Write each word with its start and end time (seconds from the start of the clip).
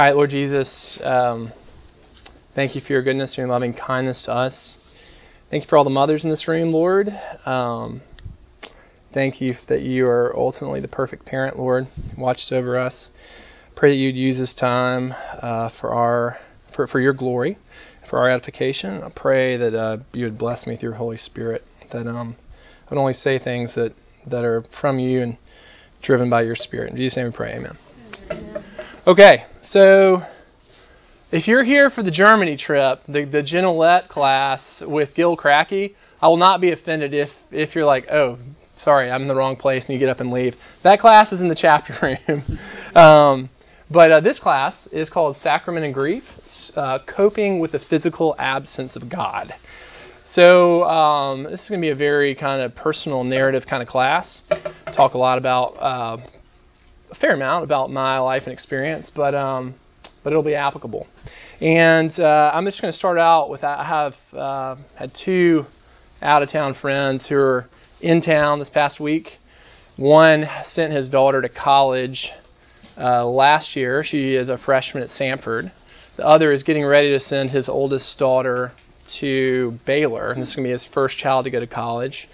All 0.00 0.06
right, 0.06 0.16
Lord 0.16 0.30
Jesus, 0.30 0.98
um, 1.04 1.52
thank 2.54 2.74
you 2.74 2.80
for 2.80 2.94
your 2.94 3.02
goodness 3.02 3.32
and 3.32 3.36
your 3.36 3.48
loving 3.48 3.74
kindness 3.74 4.22
to 4.24 4.32
us. 4.32 4.78
Thank 5.50 5.64
you 5.64 5.68
for 5.68 5.76
all 5.76 5.84
the 5.84 5.90
mothers 5.90 6.24
in 6.24 6.30
this 6.30 6.48
room, 6.48 6.72
Lord. 6.72 7.08
Um, 7.44 8.00
thank 9.12 9.42
you 9.42 9.52
that 9.68 9.82
you 9.82 10.06
are 10.06 10.34
ultimately 10.34 10.80
the 10.80 10.88
perfect 10.88 11.26
parent, 11.26 11.58
Lord. 11.58 11.86
Watches 12.16 12.50
over 12.50 12.78
us. 12.78 13.10
Pray 13.76 13.90
that 13.90 13.96
you'd 13.96 14.16
use 14.16 14.38
this 14.38 14.54
time 14.58 15.12
uh, 15.42 15.68
for 15.78 15.92
our 15.92 16.38
for, 16.74 16.86
for 16.86 16.98
your 16.98 17.12
glory, 17.12 17.58
for 18.08 18.20
our 18.20 18.30
edification. 18.30 19.02
I 19.02 19.10
pray 19.14 19.58
that 19.58 19.76
uh, 19.76 19.98
you 20.14 20.24
would 20.24 20.38
bless 20.38 20.66
me 20.66 20.78
through 20.78 20.92
your 20.92 20.96
Holy 20.96 21.18
Spirit. 21.18 21.62
That 21.92 22.06
um, 22.06 22.36
I 22.86 22.94
would 22.94 22.98
only 22.98 23.12
say 23.12 23.38
things 23.38 23.74
that, 23.74 23.94
that 24.30 24.46
are 24.46 24.64
from 24.80 24.98
you 24.98 25.20
and 25.20 25.36
driven 26.02 26.30
by 26.30 26.40
your 26.40 26.56
Spirit. 26.56 26.90
In 26.90 26.96
Jesus' 26.96 27.18
name 27.18 27.26
we 27.26 27.32
pray. 27.32 27.54
Amen. 27.54 27.76
Amen. 28.30 28.64
Okay, 29.06 29.46
so 29.62 30.20
if 31.32 31.48
you're 31.48 31.64
here 31.64 31.88
for 31.88 32.02
the 32.02 32.10
Germany 32.10 32.58
trip, 32.58 32.98
the, 33.08 33.24
the 33.24 33.42
Genelette 33.42 34.08
class 34.10 34.82
with 34.86 35.14
Gil 35.14 35.36
Cracky, 35.36 35.96
I 36.20 36.28
will 36.28 36.36
not 36.36 36.60
be 36.60 36.70
offended 36.70 37.14
if, 37.14 37.30
if 37.50 37.74
you're 37.74 37.86
like, 37.86 38.08
oh, 38.12 38.38
sorry, 38.76 39.10
I'm 39.10 39.22
in 39.22 39.28
the 39.28 39.34
wrong 39.34 39.56
place, 39.56 39.86
and 39.88 39.94
you 39.94 39.98
get 39.98 40.10
up 40.10 40.20
and 40.20 40.30
leave. 40.30 40.54
That 40.84 41.00
class 41.00 41.32
is 41.32 41.40
in 41.40 41.48
the 41.48 41.54
chapter 41.58 41.94
room. 42.02 42.58
um, 42.94 43.50
but 43.90 44.12
uh, 44.12 44.20
this 44.20 44.38
class 44.38 44.74
is 44.92 45.08
called 45.08 45.38
Sacrament 45.38 45.86
and 45.86 45.94
Grief, 45.94 46.24
uh, 46.76 46.98
Coping 47.06 47.58
with 47.58 47.72
the 47.72 47.80
Physical 47.88 48.36
Absence 48.38 48.96
of 48.96 49.10
God. 49.10 49.54
So 50.32 50.84
um, 50.84 51.44
this 51.44 51.62
is 51.62 51.68
going 51.70 51.80
to 51.80 51.84
be 51.84 51.90
a 51.90 51.96
very 51.96 52.34
kind 52.34 52.60
of 52.60 52.74
personal 52.74 53.24
narrative 53.24 53.62
kind 53.68 53.82
of 53.82 53.88
class. 53.88 54.42
Talk 54.94 55.14
a 55.14 55.18
lot 55.18 55.38
about 55.38 55.68
uh, 55.78 56.18
a 57.10 57.14
fair 57.16 57.34
amount 57.34 57.64
about 57.64 57.90
my 57.90 58.18
life 58.18 58.44
and 58.44 58.52
experience, 58.52 59.10
but 59.14 59.34
um, 59.34 59.74
but 60.22 60.32
it'll 60.32 60.42
be 60.42 60.54
applicable. 60.54 61.06
And 61.60 62.12
uh, 62.18 62.50
I'm 62.54 62.64
just 62.64 62.80
going 62.80 62.92
to 62.92 62.98
start 62.98 63.18
out 63.18 63.50
with 63.50 63.64
I 63.64 63.84
have 63.84 64.14
uh, 64.38 64.76
had 64.94 65.12
two 65.24 65.64
out 66.22 66.42
of 66.42 66.50
town 66.50 66.74
friends 66.80 67.26
who 67.28 67.36
are 67.36 67.66
in 68.00 68.20
town 68.20 68.58
this 68.58 68.70
past 68.70 69.00
week. 69.00 69.28
One 69.96 70.46
sent 70.66 70.92
his 70.92 71.10
daughter 71.10 71.42
to 71.42 71.48
college 71.48 72.30
uh, 72.96 73.26
last 73.26 73.76
year. 73.76 74.02
She 74.04 74.34
is 74.34 74.48
a 74.48 74.58
freshman 74.58 75.02
at 75.02 75.10
Samford. 75.10 75.72
The 76.16 76.26
other 76.26 76.52
is 76.52 76.62
getting 76.62 76.84
ready 76.84 77.10
to 77.10 77.20
send 77.20 77.50
his 77.50 77.68
oldest 77.68 78.18
daughter 78.18 78.72
to 79.20 79.78
Baylor, 79.86 80.32
and 80.32 80.42
this 80.42 80.50
is 80.50 80.56
going 80.56 80.64
to 80.64 80.68
be 80.68 80.72
his 80.72 80.88
first 80.92 81.18
child 81.18 81.44
to 81.44 81.50
go 81.50 81.60
to 81.60 81.66
college. 81.66 82.28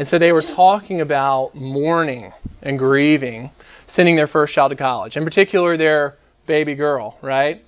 And 0.00 0.08
so 0.08 0.18
they 0.18 0.32
were 0.32 0.40
talking 0.40 1.02
about 1.02 1.54
mourning 1.54 2.32
and 2.62 2.78
grieving, 2.78 3.50
sending 3.86 4.16
their 4.16 4.28
first 4.28 4.54
child 4.54 4.70
to 4.70 4.76
college, 4.76 5.14
in 5.14 5.24
particular 5.24 5.76
their 5.76 6.14
baby 6.46 6.74
girl, 6.74 7.18
right? 7.20 7.60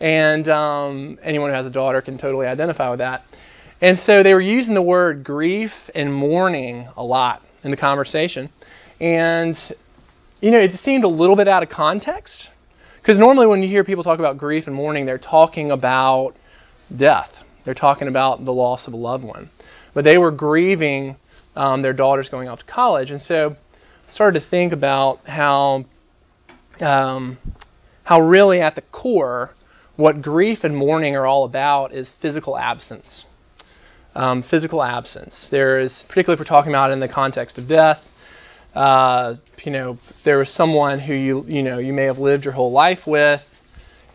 And 0.00 0.48
um, 0.48 1.18
anyone 1.22 1.50
who 1.50 1.56
has 1.56 1.66
a 1.66 1.70
daughter 1.70 2.00
can 2.00 2.16
totally 2.16 2.46
identify 2.46 2.88
with 2.88 3.00
that. 3.00 3.24
And 3.82 3.98
so 3.98 4.22
they 4.22 4.32
were 4.32 4.40
using 4.40 4.72
the 4.72 4.80
word 4.80 5.24
grief 5.24 5.72
and 5.94 6.10
mourning 6.10 6.88
a 6.96 7.04
lot 7.04 7.42
in 7.64 7.70
the 7.70 7.76
conversation. 7.76 8.48
And, 8.98 9.54
you 10.40 10.52
know, 10.52 10.60
it 10.60 10.72
seemed 10.76 11.04
a 11.04 11.08
little 11.08 11.36
bit 11.36 11.48
out 11.48 11.62
of 11.62 11.68
context. 11.68 12.48
Because 13.02 13.18
normally 13.18 13.46
when 13.46 13.60
you 13.60 13.68
hear 13.68 13.84
people 13.84 14.04
talk 14.04 14.18
about 14.18 14.38
grief 14.38 14.66
and 14.66 14.74
mourning, 14.74 15.04
they're 15.04 15.18
talking 15.18 15.70
about 15.70 16.32
death, 16.96 17.28
they're 17.66 17.74
talking 17.74 18.08
about 18.08 18.42
the 18.42 18.52
loss 18.52 18.88
of 18.88 18.94
a 18.94 18.96
loved 18.96 19.24
one. 19.24 19.50
But 19.92 20.04
they 20.04 20.16
were 20.16 20.30
grieving 20.30 21.16
um, 21.56 21.82
their 21.82 21.92
daughters 21.92 22.28
going 22.28 22.48
off 22.48 22.60
to 22.60 22.64
college. 22.64 23.10
And 23.10 23.20
so 23.20 23.56
started 24.08 24.40
to 24.40 24.50
think 24.50 24.72
about 24.72 25.20
how 25.26 25.84
um, 26.80 27.38
how 28.04 28.20
really 28.20 28.60
at 28.60 28.74
the 28.74 28.82
core, 28.92 29.50
what 29.96 30.22
grief 30.22 30.58
and 30.62 30.76
mourning 30.76 31.14
are 31.16 31.26
all 31.26 31.44
about 31.44 31.94
is 31.94 32.10
physical 32.20 32.58
absence. 32.58 33.24
Um, 34.14 34.44
physical 34.48 34.82
absence. 34.82 35.48
There 35.50 35.80
is, 35.80 36.04
particularly 36.08 36.34
if 36.34 36.38
we're 36.38 36.48
talking 36.48 36.70
about 36.70 36.92
in 36.92 37.00
the 37.00 37.08
context 37.08 37.58
of 37.58 37.68
death, 37.68 37.98
uh, 38.74 39.34
you 39.64 39.72
know, 39.72 39.98
there 40.24 40.38
was 40.38 40.54
someone 40.54 41.00
who 41.00 41.14
you 41.14 41.44
you 41.46 41.62
know 41.62 41.78
you 41.78 41.92
may 41.92 42.04
have 42.04 42.18
lived 42.18 42.44
your 42.44 42.52
whole 42.52 42.72
life 42.72 43.00
with, 43.06 43.40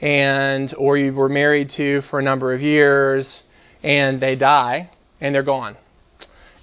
and 0.02 0.74
or 0.78 0.98
you 0.98 1.14
were 1.14 1.30
married 1.30 1.70
to 1.78 2.02
for 2.10 2.20
a 2.20 2.24
number 2.24 2.54
of 2.54 2.62
years, 2.62 3.42
and 3.84 4.22
they 4.22 4.36
die 4.36 4.90
and 5.22 5.34
they're 5.34 5.44
gone. 5.44 5.76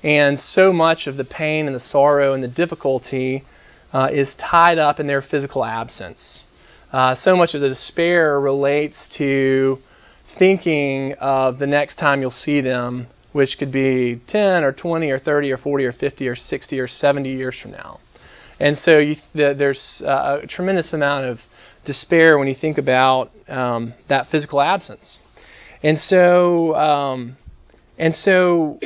And 0.03 0.39
so 0.39 0.73
much 0.73 1.07
of 1.07 1.17
the 1.17 1.25
pain 1.25 1.67
and 1.67 1.75
the 1.75 1.81
sorrow 1.81 2.33
and 2.33 2.43
the 2.43 2.49
difficulty 2.49 3.45
uh, 3.93 4.09
is 4.13 4.35
tied 4.39 4.79
up 4.79 5.01
in 5.01 5.07
their 5.07 5.23
physical 5.23 5.65
absence. 5.65 6.43
Uh, 6.93 7.15
so 7.15 7.37
much 7.37 7.55
of 7.55 7.61
the 7.61 7.69
despair 7.69 8.39
relates 8.39 9.15
to 9.19 9.79
thinking 10.39 11.15
of 11.21 11.59
the 11.59 11.67
next 11.67 11.97
time 11.97 12.21
you'll 12.21 12.31
see 12.31 12.61
them, 12.61 13.07
which 13.33 13.57
could 13.59 13.73
be 13.73 14.21
10 14.29 14.65
or 14.65 14.73
20 14.73 15.11
or 15.11 15.19
30 15.19 15.51
or 15.53 15.59
40 15.59 15.85
or 15.85 15.93
50 15.93 16.29
or 16.29 16.37
60 16.37 16.81
or 16.81 16.87
70 16.87 17.31
years 17.31 17.57
from 17.61 17.73
now. 17.73 18.01
And 18.59 18.77
so 18.79 18.99
you, 18.99 19.17
the, 19.35 19.55
there's 19.57 20.03
uh, 20.05 20.41
a 20.43 20.47
tremendous 20.47 20.93
amount 20.93 21.27
of 21.27 21.39
despair 21.85 22.39
when 22.39 22.49
you 22.49 22.55
think 22.59 22.79
about 22.79 23.31
um, 23.49 23.95
that 24.09 24.29
physical 24.31 24.61
absence. 24.61 25.19
And 25.83 25.99
so, 25.99 26.75
um, 26.75 27.37
and 27.99 28.15
so, 28.15 28.79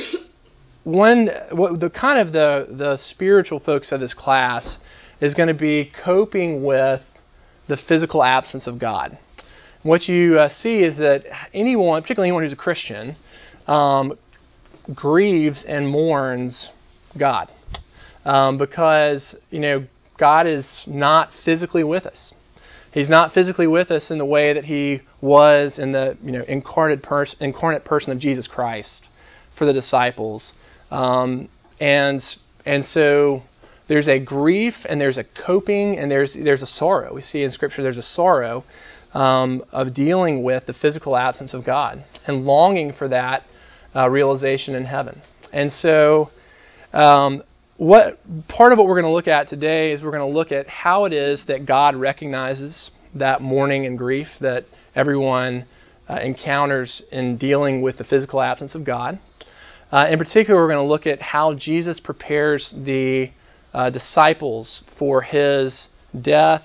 one 0.83 1.25
the 1.25 1.91
kind 1.93 2.19
of 2.19 2.33
the 2.33 2.67
the 2.69 2.97
spiritual 2.97 3.59
focus 3.59 3.91
of 3.91 3.99
this 3.99 4.13
class 4.13 4.77
is 5.19 5.33
going 5.33 5.47
to 5.47 5.53
be 5.53 5.91
coping 6.03 6.63
with 6.63 7.01
the 7.67 7.77
physical 7.87 8.23
absence 8.23 8.67
of 8.67 8.79
God. 8.79 9.17
What 9.83 10.07
you 10.07 10.39
uh, 10.39 10.49
see 10.49 10.79
is 10.79 10.97
that 10.97 11.23
anyone, 11.53 12.01
particularly 12.01 12.29
anyone 12.29 12.43
who's 12.43 12.53
a 12.53 12.55
Christian, 12.55 13.15
um, 13.67 14.17
grieves 14.93 15.63
and 15.67 15.87
mourns 15.87 16.69
God 17.17 17.49
um, 18.25 18.57
because 18.57 19.35
you 19.49 19.59
know 19.59 19.85
God 20.17 20.47
is 20.47 20.83
not 20.87 21.29
physically 21.43 21.83
with 21.83 22.05
us. 22.05 22.33
He's 22.93 23.09
not 23.09 23.33
physically 23.33 23.67
with 23.67 23.89
us 23.89 24.11
in 24.11 24.17
the 24.17 24.25
way 24.25 24.53
that 24.53 24.65
he 24.65 25.01
was 25.21 25.79
in 25.79 25.91
the 25.91 26.17
you 26.23 26.31
know 26.31 26.43
incarnate, 26.47 27.03
pers- 27.03 27.35
incarnate 27.39 27.85
person 27.85 28.11
of 28.11 28.19
Jesus 28.19 28.47
Christ 28.47 29.05
for 29.57 29.65
the 29.65 29.73
disciples, 29.73 30.53
um, 30.91 31.49
and 31.79 32.21
and 32.65 32.85
so 32.85 33.41
there's 33.87 34.07
a 34.07 34.19
grief 34.19 34.73
and 34.87 35.01
there's 35.01 35.17
a 35.17 35.25
coping 35.45 35.97
and 35.97 36.11
there's 36.11 36.37
there's 36.41 36.61
a 36.61 36.67
sorrow. 36.67 37.13
We 37.13 37.21
see 37.21 37.43
in 37.43 37.51
Scripture 37.51 37.81
there's 37.81 37.97
a 37.97 38.03
sorrow 38.03 38.63
um, 39.13 39.63
of 39.71 39.93
dealing 39.93 40.43
with 40.43 40.65
the 40.67 40.73
physical 40.73 41.17
absence 41.17 41.53
of 41.53 41.65
God 41.65 42.03
and 42.27 42.45
longing 42.45 42.93
for 42.93 43.07
that 43.09 43.43
uh, 43.95 44.09
realization 44.09 44.75
in 44.75 44.85
heaven. 44.85 45.21
And 45.51 45.71
so, 45.71 46.29
um, 46.93 47.43
what 47.77 48.19
part 48.47 48.71
of 48.71 48.77
what 48.77 48.87
we're 48.87 49.01
going 49.01 49.11
to 49.11 49.15
look 49.15 49.27
at 49.27 49.49
today 49.49 49.91
is 49.91 50.03
we're 50.03 50.11
going 50.11 50.31
to 50.31 50.37
look 50.37 50.51
at 50.51 50.67
how 50.67 51.05
it 51.05 51.13
is 51.13 51.43
that 51.47 51.65
God 51.65 51.95
recognizes 51.95 52.91
that 53.15 53.41
mourning 53.41 53.85
and 53.85 53.97
grief 53.97 54.27
that 54.39 54.65
everyone 54.95 55.65
uh, 56.07 56.19
encounters 56.21 57.01
in 57.11 57.37
dealing 57.37 57.81
with 57.81 57.97
the 57.97 58.03
physical 58.03 58.41
absence 58.41 58.75
of 58.75 58.85
God. 58.85 59.19
Uh, 59.91 60.07
in 60.09 60.17
particular, 60.17 60.61
we're 60.61 60.71
going 60.71 60.83
to 60.83 60.89
look 60.89 61.05
at 61.05 61.21
how 61.21 61.53
Jesus 61.53 61.99
prepares 61.99 62.73
the 62.85 63.29
uh, 63.73 63.89
disciples 63.89 64.83
for 64.97 65.21
his 65.21 65.87
death 66.19 66.63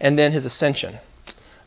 and 0.00 0.18
then 0.18 0.32
his 0.32 0.44
ascension. 0.44 0.98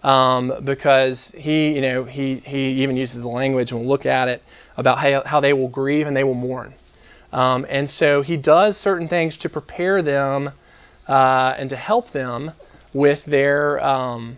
Um, 0.04 0.52
because 0.66 1.32
he, 1.36 1.72
you 1.72 1.82
know, 1.82 2.06
he, 2.06 2.42
he 2.46 2.84
even 2.84 2.96
uses 2.96 3.18
the 3.18 3.28
language, 3.28 3.72
and 3.72 3.82
we'll 3.82 3.90
look 3.90 4.06
at 4.06 4.30
it, 4.30 4.42
about 4.78 4.98
how, 4.98 5.24
how 5.26 5.40
they 5.42 5.52
will 5.52 5.68
grieve 5.68 6.08
and 6.08 6.16
they 6.16 6.24
will 6.24 6.34
mourn. 6.34 6.74
Um, 7.32 7.66
and 7.70 7.90
so 7.90 8.22
he 8.22 8.38
does 8.38 8.78
certain 8.78 9.08
things 9.08 9.38
to 9.42 9.50
prepare 9.50 10.02
them 10.02 10.50
uh, 11.08 11.54
and 11.58 11.70
to 11.70 11.76
help 11.76 12.12
them 12.12 12.52
with 12.94 13.20
their 13.26 13.84
um, 13.84 14.38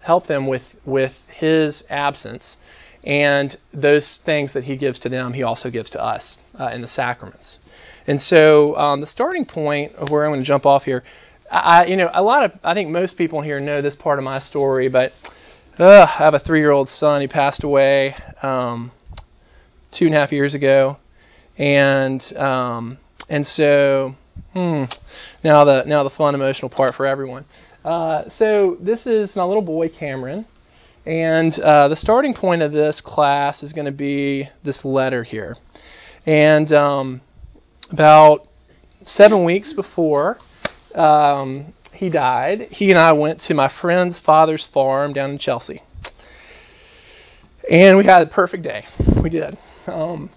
help 0.00 0.26
them 0.26 0.46
with 0.46 0.62
with 0.84 1.12
his 1.34 1.82
absence, 1.90 2.56
and 3.04 3.56
those 3.74 4.20
things 4.24 4.52
that 4.54 4.64
he 4.64 4.76
gives 4.76 5.00
to 5.00 5.08
them, 5.08 5.32
he 5.32 5.42
also 5.42 5.70
gives 5.70 5.90
to 5.90 6.02
us 6.02 6.38
uh, 6.58 6.68
in 6.68 6.82
the 6.82 6.88
sacraments. 6.88 7.58
And 8.06 8.20
so 8.20 8.76
um, 8.76 9.00
the 9.00 9.06
starting 9.06 9.44
point 9.44 9.94
of 9.94 10.10
where 10.10 10.24
I'm 10.24 10.30
going 10.30 10.40
to 10.40 10.46
jump 10.46 10.66
off 10.66 10.84
here, 10.84 11.02
I, 11.50 11.84
you 11.84 11.96
know, 11.96 12.10
a 12.12 12.22
lot 12.22 12.44
of 12.44 12.52
I 12.64 12.74
think 12.74 12.90
most 12.90 13.18
people 13.18 13.42
here 13.42 13.60
know 13.60 13.82
this 13.82 13.96
part 13.96 14.18
of 14.18 14.24
my 14.24 14.40
story, 14.40 14.88
but 14.88 15.12
uh, 15.78 16.06
I 16.08 16.24
have 16.24 16.34
a 16.34 16.38
three-year-old 16.38 16.88
son. 16.88 17.20
He 17.20 17.28
passed 17.28 17.64
away 17.64 18.14
um, 18.42 18.90
two 19.96 20.06
and 20.06 20.14
a 20.14 20.18
half 20.18 20.32
years 20.32 20.54
ago, 20.54 20.96
and 21.58 22.22
um, 22.36 22.98
and 23.28 23.46
so 23.46 24.14
hmm, 24.54 24.84
now 25.44 25.64
the 25.64 25.84
now 25.86 26.04
the 26.04 26.10
fun 26.16 26.34
emotional 26.34 26.70
part 26.70 26.94
for 26.94 27.06
everyone. 27.06 27.44
Uh, 27.84 28.24
so 28.38 28.76
this 28.80 29.06
is 29.06 29.34
my 29.34 29.44
little 29.44 29.62
boy 29.62 29.88
Cameron, 29.88 30.46
and 31.04 31.52
uh, 31.60 31.88
the 31.88 31.96
starting 31.96 32.34
point 32.34 32.62
of 32.62 32.72
this 32.72 33.02
class 33.04 33.62
is 33.62 33.72
going 33.72 33.86
to 33.86 33.92
be 33.92 34.48
this 34.64 34.84
letter 34.84 35.22
here, 35.22 35.56
and 36.26 36.72
um, 36.72 37.20
about 37.90 38.46
seven 39.04 39.44
weeks 39.44 39.72
before 39.72 40.38
um, 40.94 41.72
he 41.92 42.10
died, 42.10 42.68
he 42.70 42.90
and 42.90 42.98
I 42.98 43.12
went 43.12 43.40
to 43.42 43.54
my 43.54 43.70
friend's 43.80 44.20
father's 44.24 44.68
farm 44.72 45.12
down 45.12 45.30
in 45.30 45.38
Chelsea. 45.38 45.82
And 47.70 47.96
we 47.96 48.04
had 48.04 48.22
a 48.22 48.26
perfect 48.26 48.62
day. 48.64 48.84
We 49.22 49.30
did. 49.30 49.56
Um, 49.86 50.30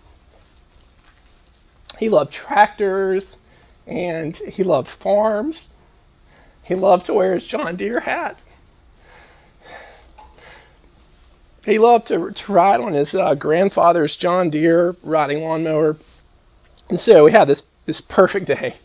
he 1.97 2.09
loved 2.09 2.33
tractors 2.33 3.35
and 3.87 4.35
he 4.35 4.63
loved 4.63 4.89
farms. 5.01 5.67
He 6.63 6.75
loved 6.75 7.05
to 7.05 7.13
wear 7.13 7.35
his 7.35 7.45
John 7.45 7.77
Deere 7.77 8.01
hat. 8.01 8.37
He 11.65 11.79
loved 11.79 12.07
to, 12.07 12.31
to 12.31 12.53
ride 12.53 12.79
on 12.79 12.93
his 12.93 13.15
uh, 13.15 13.33
grandfather's 13.35 14.15
John 14.19 14.51
Deere 14.51 14.95
riding 15.03 15.43
lawnmower. 15.43 15.97
And 16.89 16.99
so 16.99 17.25
we 17.25 17.31
had 17.31 17.47
this, 17.47 17.63
this 17.87 18.01
perfect 18.07 18.47
day 18.47 18.75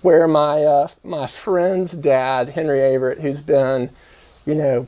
where 0.00 0.26
my 0.26 0.62
uh, 0.62 0.88
my 1.04 1.28
friend's 1.44 1.92
dad, 1.92 2.48
Henry 2.48 2.80
Averett, 2.80 3.20
who's 3.20 3.40
been, 3.40 3.90
you 4.46 4.54
know, 4.54 4.86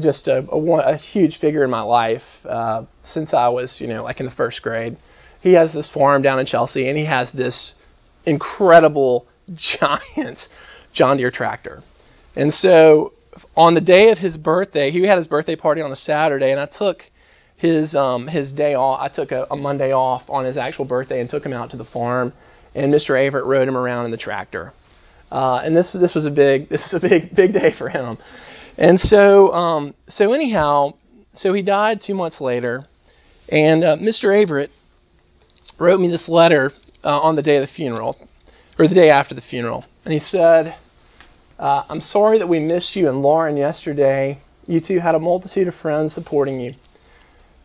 just 0.00 0.26
a, 0.26 0.38
a, 0.50 0.94
a 0.94 0.96
huge 0.96 1.38
figure 1.38 1.62
in 1.62 1.70
my 1.70 1.82
life 1.82 2.22
uh, 2.44 2.84
since 3.04 3.32
I 3.32 3.48
was, 3.48 3.76
you 3.78 3.86
know, 3.86 4.02
like 4.02 4.18
in 4.18 4.26
the 4.26 4.32
first 4.32 4.60
grade. 4.62 4.96
He 5.40 5.52
has 5.52 5.72
this 5.72 5.90
farm 5.92 6.22
down 6.22 6.40
in 6.40 6.46
Chelsea, 6.46 6.88
and 6.88 6.98
he 6.98 7.06
has 7.06 7.30
this 7.32 7.74
incredible 8.26 9.26
giant 9.54 10.38
John 10.92 11.16
Deere 11.18 11.30
tractor. 11.30 11.82
And 12.34 12.52
so 12.52 13.12
on 13.56 13.74
the 13.74 13.80
day 13.80 14.10
of 14.10 14.18
his 14.18 14.36
birthday, 14.36 14.90
he 14.90 15.06
had 15.06 15.18
his 15.18 15.26
birthday 15.26 15.56
party 15.56 15.80
on 15.80 15.90
a 15.90 15.96
Saturday, 15.96 16.50
and 16.50 16.60
I 16.60 16.66
took 16.66 17.02
his 17.56 17.94
um, 17.94 18.26
his 18.26 18.52
day 18.52 18.74
off. 18.74 19.00
I 19.00 19.14
took 19.14 19.32
a, 19.32 19.46
a 19.50 19.56
Monday 19.56 19.92
off 19.92 20.22
on 20.28 20.44
his 20.44 20.56
actual 20.56 20.86
birthday 20.86 21.20
and 21.20 21.28
took 21.28 21.44
him 21.44 21.52
out 21.52 21.70
to 21.70 21.76
the 21.76 21.84
farm. 21.84 22.32
And 22.74 22.92
Mr. 22.92 23.10
Averett 23.10 23.44
rode 23.44 23.68
him 23.68 23.76
around 23.76 24.06
in 24.06 24.10
the 24.10 24.16
tractor. 24.16 24.72
Uh, 25.30 25.56
and 25.56 25.76
this 25.76 25.92
this 25.92 26.14
was 26.14 26.24
a 26.24 26.30
big 26.30 26.68
this 26.70 26.80
is 26.86 26.94
a 26.94 27.00
big 27.00 27.34
big 27.34 27.52
day 27.52 27.72
for 27.76 27.88
him. 27.88 28.18
And 28.78 28.98
so 28.98 29.52
um, 29.52 29.94
so 30.08 30.32
anyhow, 30.32 30.94
so 31.34 31.52
he 31.52 31.62
died 31.62 32.00
two 32.04 32.14
months 32.14 32.40
later, 32.40 32.86
and 33.50 33.84
uh, 33.84 33.96
Mr. 33.96 34.24
Averett 34.24 34.68
wrote 35.78 36.00
me 36.00 36.08
this 36.08 36.28
letter 36.28 36.72
uh, 37.04 37.20
on 37.20 37.36
the 37.36 37.42
day 37.42 37.56
of 37.56 37.62
the 37.62 37.74
funeral, 37.74 38.16
or 38.78 38.88
the 38.88 38.94
day 38.94 39.10
after 39.10 39.34
the 39.34 39.42
funeral, 39.42 39.84
and 40.04 40.14
he 40.14 40.20
said. 40.20 40.76
Uh, 41.60 41.84
I'm 41.90 42.00
sorry 42.00 42.38
that 42.38 42.48
we 42.48 42.58
missed 42.58 42.96
you 42.96 43.10
and 43.10 43.20
Lauren 43.20 43.58
yesterday. 43.58 44.40
You 44.64 44.80
two 44.80 44.98
had 44.98 45.14
a 45.14 45.18
multitude 45.18 45.68
of 45.68 45.74
friends 45.74 46.14
supporting 46.14 46.58
you. 46.58 46.72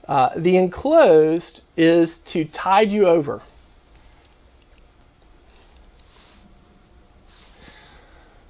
Uh, 0.06 0.32
the 0.38 0.58
enclosed 0.58 1.62
is 1.78 2.18
to 2.34 2.44
tide 2.44 2.90
you 2.90 3.08
over. 3.08 3.42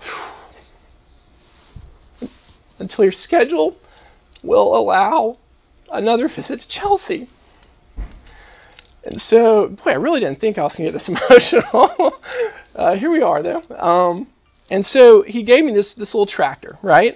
Until 2.79 3.03
your 3.03 3.13
schedule 3.13 3.77
will 4.43 4.75
allow 4.75 5.37
another 5.91 6.27
visit 6.27 6.61
to 6.61 6.67
Chelsea. 6.67 7.29
And 9.03 9.21
so, 9.21 9.77
boy, 9.83 9.91
I 9.91 9.93
really 9.93 10.21
didn't 10.21 10.39
think 10.39 10.57
I 10.57 10.63
was 10.63 10.75
going 10.75 10.91
to 10.91 10.97
get 10.97 11.07
this 11.07 11.07
emotional. 11.29 12.17
uh, 12.73 12.95
here 12.95 13.11
we 13.11 13.21
are, 13.21 13.43
though. 13.43 13.61
Um, 13.77 14.27
and 14.69 14.85
so 14.85 15.23
he 15.25 15.43
gave 15.43 15.63
me 15.63 15.73
this 15.73 15.93
this 15.95 16.13
little 16.13 16.27
tractor, 16.27 16.77
right? 16.81 17.15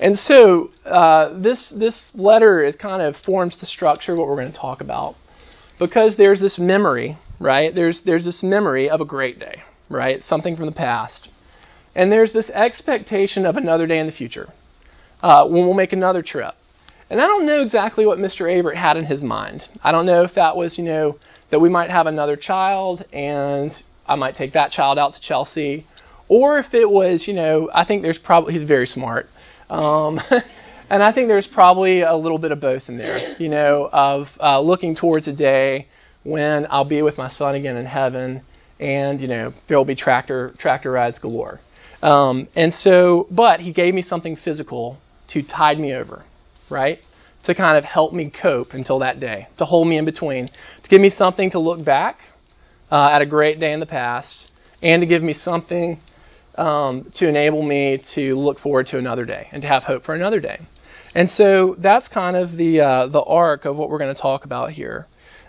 And 0.00 0.18
so 0.18 0.70
uh, 0.84 1.38
this 1.40 1.72
this 1.78 2.10
letter 2.14 2.62
it 2.64 2.78
kind 2.78 3.02
of 3.02 3.14
forms 3.24 3.58
the 3.60 3.66
structure 3.66 4.12
of 4.12 4.18
what 4.18 4.28
we're 4.28 4.36
going 4.36 4.52
to 4.52 4.58
talk 4.58 4.80
about, 4.80 5.14
because 5.78 6.16
there's 6.16 6.40
this 6.40 6.58
memory, 6.58 7.18
right? 7.40 7.74
There's 7.74 8.02
there's 8.04 8.24
this 8.24 8.42
memory 8.42 8.90
of 8.90 9.00
a 9.00 9.04
great 9.04 9.38
day, 9.38 9.62
right? 9.88 10.24
Something 10.24 10.56
from 10.56 10.66
the 10.66 10.72
past, 10.72 11.28
and 11.94 12.10
there's 12.10 12.32
this 12.32 12.50
expectation 12.50 13.46
of 13.46 13.56
another 13.56 13.86
day 13.86 13.98
in 13.98 14.06
the 14.06 14.12
future, 14.12 14.52
uh, 15.22 15.46
when 15.46 15.64
we'll 15.64 15.74
make 15.74 15.92
another 15.92 16.22
trip. 16.22 16.54
And 17.12 17.20
I 17.20 17.26
don't 17.26 17.44
know 17.44 17.60
exactly 17.60 18.06
what 18.06 18.16
Mr. 18.16 18.50
Averett 18.50 18.74
had 18.74 18.96
in 18.96 19.04
his 19.04 19.22
mind. 19.22 19.64
I 19.84 19.92
don't 19.92 20.06
know 20.06 20.22
if 20.22 20.34
that 20.34 20.56
was, 20.56 20.78
you 20.78 20.84
know, 20.84 21.18
that 21.50 21.60
we 21.60 21.68
might 21.68 21.90
have 21.90 22.06
another 22.06 22.36
child 22.36 23.04
and 23.12 23.70
I 24.06 24.14
might 24.14 24.34
take 24.34 24.54
that 24.54 24.70
child 24.70 24.98
out 24.98 25.12
to 25.12 25.20
Chelsea 25.20 25.86
or 26.28 26.58
if 26.58 26.74
it 26.74 26.88
was, 26.88 27.24
you 27.26 27.34
know, 27.34 27.70
I 27.72 27.84
think 27.84 28.02
there's 28.02 28.18
probably 28.18 28.54
he's 28.54 28.66
very 28.66 28.86
smart, 28.86 29.26
um, 29.70 30.18
and 30.90 31.02
I 31.02 31.12
think 31.12 31.28
there's 31.28 31.48
probably 31.52 32.02
a 32.02 32.14
little 32.14 32.38
bit 32.38 32.52
of 32.52 32.60
both 32.60 32.82
in 32.88 32.98
there, 32.98 33.36
you 33.38 33.48
know, 33.48 33.88
of 33.92 34.26
uh, 34.40 34.60
looking 34.60 34.96
towards 34.96 35.28
a 35.28 35.32
day 35.32 35.88
when 36.24 36.66
I'll 36.70 36.84
be 36.84 37.02
with 37.02 37.18
my 37.18 37.30
son 37.30 37.54
again 37.54 37.76
in 37.76 37.86
heaven, 37.86 38.42
and 38.78 39.20
you 39.20 39.28
know 39.28 39.52
there 39.68 39.76
will 39.76 39.84
be 39.84 39.96
tractor 39.96 40.54
tractor 40.58 40.90
rides 40.90 41.18
galore. 41.18 41.60
Um, 42.02 42.48
and 42.56 42.72
so, 42.72 43.28
but 43.30 43.60
he 43.60 43.72
gave 43.72 43.94
me 43.94 44.02
something 44.02 44.36
physical 44.36 44.98
to 45.28 45.42
tide 45.42 45.78
me 45.78 45.94
over, 45.94 46.24
right? 46.68 46.98
To 47.44 47.54
kind 47.54 47.78
of 47.78 47.84
help 47.84 48.12
me 48.12 48.30
cope 48.30 48.68
until 48.72 48.98
that 49.00 49.20
day, 49.20 49.46
to 49.58 49.64
hold 49.64 49.86
me 49.86 49.98
in 49.98 50.04
between, 50.04 50.48
to 50.48 50.88
give 50.88 51.00
me 51.00 51.10
something 51.10 51.50
to 51.52 51.60
look 51.60 51.84
back 51.84 52.18
uh, 52.90 53.10
at 53.12 53.22
a 53.22 53.26
great 53.26 53.60
day 53.60 53.72
in 53.72 53.80
the 53.80 53.86
past, 53.86 54.50
and 54.82 55.00
to 55.00 55.06
give 55.06 55.22
me 55.22 55.32
something 55.32 56.00
um, 56.56 57.10
to 57.16 57.28
enable 57.28 57.62
me 57.62 58.02
to 58.14 58.34
look 58.34 58.58
forward 58.58 58.86
to 58.88 58.98
another 58.98 59.24
day 59.24 59.48
and 59.52 59.62
to 59.62 59.68
have 59.68 59.82
hope 59.82 60.04
for 60.04 60.14
another 60.14 60.40
day. 60.40 60.60
And 61.14 61.30
so 61.30 61.76
that's 61.78 62.08
kind 62.08 62.36
of 62.36 62.56
the 62.56 62.80
uh, 62.80 63.06
the 63.08 63.22
arc 63.22 63.64
of 63.64 63.76
what 63.76 63.90
we're 63.90 63.98
going 63.98 64.14
to 64.14 64.20
talk 64.20 64.44
about 64.44 64.70
here. 64.70 65.06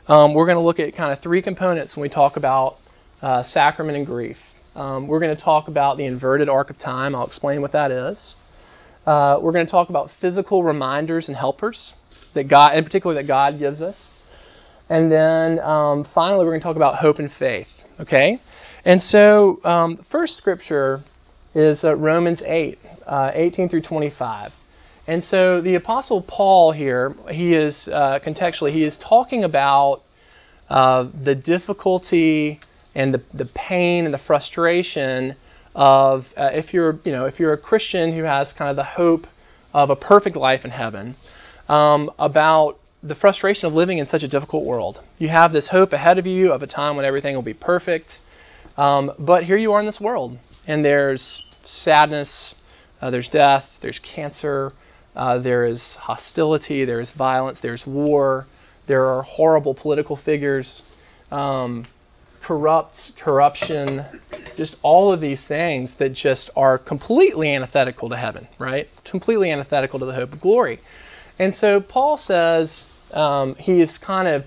Um, 0.07 0.33
we're 0.33 0.45
going 0.45 0.57
to 0.57 0.63
look 0.63 0.79
at 0.79 0.95
kind 0.95 1.13
of 1.13 1.23
three 1.23 1.41
components 1.41 1.95
when 1.95 2.01
we 2.01 2.09
talk 2.09 2.35
about 2.35 2.75
uh, 3.21 3.43
sacrament 3.43 3.97
and 3.97 4.05
grief. 4.05 4.37
Um, 4.75 5.07
we're 5.07 5.19
going 5.19 5.35
to 5.35 5.41
talk 5.41 5.67
about 5.69 5.97
the 5.97 6.05
inverted 6.05 6.49
arc 6.49 6.69
of 6.69 6.77
time. 6.77 7.15
I'll 7.15 7.25
explain 7.25 7.61
what 7.61 7.71
that 7.71 7.91
is. 7.91 8.35
Uh, 9.05 9.39
we're 9.41 9.51
going 9.51 9.65
to 9.65 9.71
talk 9.71 9.89
about 9.89 10.09
physical 10.19 10.63
reminders 10.63 11.27
and 11.27 11.37
helpers 11.37 11.93
that 12.35 12.49
God, 12.49 12.75
in 12.75 12.83
particular, 12.83 13.15
that 13.15 13.27
God 13.27 13.59
gives 13.59 13.81
us. 13.81 14.11
And 14.89 15.11
then 15.11 15.59
um, 15.59 16.05
finally, 16.13 16.43
we're 16.43 16.51
going 16.51 16.61
to 16.61 16.65
talk 16.65 16.75
about 16.75 16.95
hope 16.95 17.19
and 17.19 17.29
faith. 17.39 17.67
Okay, 17.99 18.41
and 18.85 19.01
so, 19.01 19.63
um, 19.63 19.95
the 19.95 20.03
first 20.11 20.35
scripture 20.37 21.01
is 21.55 21.83
uh, 21.83 21.95
Romans 21.95 22.41
8, 22.45 22.77
uh, 23.05 23.31
18 23.33 23.69
through 23.69 23.81
25. 23.83 24.51
And 25.07 25.23
so, 25.23 25.61
the 25.61 25.75
Apostle 25.75 26.23
Paul 26.27 26.71
here, 26.71 27.15
he 27.29 27.53
is 27.53 27.87
uh, 27.91 28.19
contextually, 28.25 28.73
he 28.73 28.83
is 28.83 28.97
talking 29.07 29.43
about 29.43 30.01
uh, 30.69 31.09
the 31.23 31.35
difficulty 31.35 32.59
and 32.95 33.13
the, 33.13 33.23
the 33.33 33.49
pain 33.53 34.05
and 34.05 34.13
the 34.13 34.21
frustration 34.25 35.35
of 35.75 36.23
uh, 36.37 36.49
if 36.51 36.73
you're, 36.73 36.99
you 37.03 37.11
know, 37.11 37.25
if 37.25 37.39
you're 37.39 37.53
a 37.53 37.57
Christian 37.57 38.15
who 38.15 38.23
has 38.23 38.53
kind 38.57 38.69
of 38.69 38.75
the 38.75 38.83
hope 38.83 39.25
of 39.73 39.89
a 39.89 39.95
perfect 39.95 40.35
life 40.35 40.61
in 40.63 40.71
heaven, 40.71 41.15
um, 41.67 42.09
about 42.19 42.77
the 43.01 43.15
frustration 43.15 43.67
of 43.67 43.73
living 43.73 43.97
in 43.97 44.05
such 44.05 44.23
a 44.23 44.27
difficult 44.27 44.65
world. 44.65 45.01
You 45.17 45.29
have 45.29 45.51
this 45.51 45.69
hope 45.69 45.91
ahead 45.91 46.17
of 46.17 46.25
you 46.25 46.51
of 46.51 46.61
a 46.61 46.67
time 46.67 46.95
when 46.95 47.05
everything 47.05 47.35
will 47.35 47.41
be 47.41 47.53
perfect 47.53 48.11
um, 48.77 49.11
but 49.19 49.43
here 49.43 49.57
you 49.57 49.73
are 49.73 49.79
in 49.79 49.85
this 49.85 49.99
world, 49.99 50.37
and 50.67 50.83
there's 50.83 51.43
sadness, 51.65 52.55
uh, 53.01 53.09
there's 53.11 53.29
death, 53.29 53.63
there's 53.81 53.99
cancer, 54.15 54.71
uh, 55.15 55.39
there 55.39 55.65
is 55.65 55.95
hostility, 55.99 56.85
there 56.85 56.99
is 56.99 57.11
violence, 57.17 57.59
there's 57.61 57.83
war, 57.85 58.45
there 58.87 59.05
are 59.05 59.23
horrible 59.23 59.75
political 59.75 60.19
figures, 60.23 60.81
um, 61.31 61.85
corrupt, 62.45 62.95
corruption, 63.23 64.05
just 64.57 64.75
all 64.81 65.13
of 65.13 65.21
these 65.21 65.43
things 65.47 65.93
that 65.99 66.13
just 66.13 66.51
are 66.55 66.77
completely 66.77 67.53
antithetical 67.55 68.09
to 68.09 68.17
heaven, 68.17 68.47
right? 68.59 68.87
Completely 69.09 69.51
antithetical 69.51 69.99
to 69.99 70.05
the 70.05 70.13
hope 70.13 70.33
of 70.33 70.41
glory. 70.41 70.79
And 71.39 71.55
so 71.55 71.79
Paul 71.79 72.17
says 72.17 72.85
um, 73.11 73.55
he 73.55 73.81
is 73.81 73.97
kind 74.05 74.27
of 74.27 74.43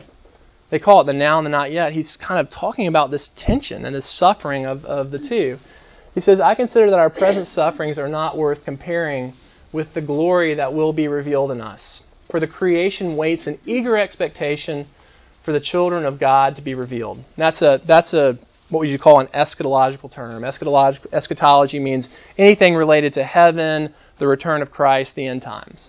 they 0.70 0.78
call 0.78 1.00
it 1.00 1.04
the 1.04 1.12
now 1.12 1.38
and 1.38 1.46
the 1.46 1.50
not 1.50 1.70
yet. 1.70 1.92
He's 1.92 2.16
kind 2.16 2.40
of 2.40 2.52
talking 2.52 2.88
about 2.88 3.10
this 3.10 3.30
tension 3.36 3.84
and 3.84 3.94
this 3.94 4.18
suffering 4.18 4.66
of, 4.66 4.84
of 4.84 5.10
the 5.10 5.18
two. 5.18 5.58
He 6.14 6.20
says, 6.20 6.40
I 6.40 6.54
consider 6.54 6.90
that 6.90 6.98
our 6.98 7.10
present 7.10 7.46
sufferings 7.46 7.98
are 7.98 8.08
not 8.08 8.36
worth 8.36 8.64
comparing 8.64 9.34
with 9.72 9.94
the 9.94 10.00
glory 10.00 10.54
that 10.54 10.72
will 10.72 10.92
be 10.92 11.08
revealed 11.08 11.50
in 11.50 11.60
us. 11.60 12.00
For 12.30 12.40
the 12.40 12.48
creation 12.48 13.16
waits 13.16 13.46
in 13.46 13.58
eager 13.66 13.96
expectation 13.96 14.88
for 15.44 15.52
the 15.52 15.60
children 15.60 16.04
of 16.04 16.18
God 16.18 16.56
to 16.56 16.62
be 16.62 16.74
revealed. 16.74 17.18
That's 17.36 17.62
a 17.62 17.80
that's 17.86 18.12
a 18.14 18.38
what 18.68 18.80
would 18.80 18.88
you 18.88 18.98
call 18.98 19.20
an 19.20 19.28
eschatological 19.28 20.12
term. 20.12 20.44
Eschatology, 20.44 20.98
eschatology 21.12 21.78
means 21.78 22.08
anything 22.36 22.74
related 22.74 23.12
to 23.14 23.22
heaven, 23.22 23.94
the 24.18 24.26
return 24.26 24.60
of 24.60 24.72
Christ, 24.72 25.12
the 25.14 25.28
end 25.28 25.42
times. 25.42 25.88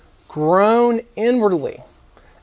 groan 0.31 1.01
inwardly 1.17 1.83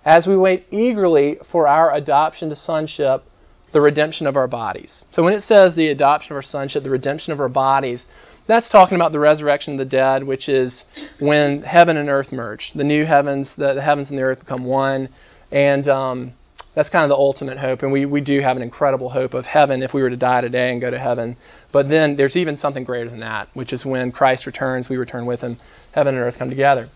as 0.04 0.26
we 0.26 0.36
wait 0.36 0.66
eagerly 0.70 1.38
for 1.50 1.66
our 1.66 1.94
adoption 1.94 2.50
to 2.50 2.56
sonship, 2.56 3.24
the 3.72 3.80
redemption 3.80 4.26
of 4.26 4.36
our 4.36 4.46
bodies. 4.46 5.04
So 5.12 5.22
when 5.22 5.32
it 5.32 5.42
says 5.42 5.74
the 5.74 5.88
adoption 5.88 6.32
of 6.32 6.36
our 6.36 6.42
sonship, 6.42 6.82
the 6.82 6.90
redemption 6.90 7.32
of 7.32 7.40
our 7.40 7.48
bodies, 7.48 8.04
that's 8.46 8.70
talking 8.70 8.96
about 8.96 9.12
the 9.12 9.18
resurrection 9.18 9.74
of 9.74 9.78
the 9.78 9.96
dead, 9.96 10.24
which 10.24 10.48
is 10.48 10.84
when 11.18 11.62
heaven 11.62 11.96
and 11.96 12.08
earth 12.08 12.30
merge. 12.30 12.72
The 12.74 12.84
new 12.84 13.04
heavens, 13.06 13.52
the, 13.56 13.74
the 13.74 13.82
heavens 13.82 14.10
and 14.10 14.18
the 14.18 14.22
earth 14.22 14.40
become 14.40 14.64
one. 14.66 15.08
And 15.50 15.88
um, 15.88 16.32
that's 16.74 16.88
kind 16.88 17.04
of 17.04 17.10
the 17.10 17.16
ultimate 17.16 17.58
hope. 17.58 17.82
And 17.82 17.92
we, 17.92 18.06
we 18.06 18.22
do 18.22 18.40
have 18.40 18.56
an 18.56 18.62
incredible 18.62 19.10
hope 19.10 19.34
of 19.34 19.44
heaven 19.44 19.82
if 19.82 19.92
we 19.92 20.00
were 20.00 20.10
to 20.10 20.16
die 20.16 20.40
today 20.40 20.70
and 20.70 20.80
go 20.80 20.90
to 20.90 20.98
heaven. 20.98 21.36
But 21.72 21.88
then 21.88 22.16
there's 22.16 22.36
even 22.36 22.56
something 22.56 22.84
greater 22.84 23.10
than 23.10 23.20
that, 23.20 23.48
which 23.52 23.72
is 23.72 23.84
when 23.84 24.12
Christ 24.12 24.46
returns, 24.46 24.88
we 24.88 24.96
return 24.96 25.26
with 25.26 25.40
him. 25.40 25.58
Heaven 25.92 26.14
and 26.14 26.24
earth 26.24 26.36
come 26.38 26.48
together. 26.48 26.88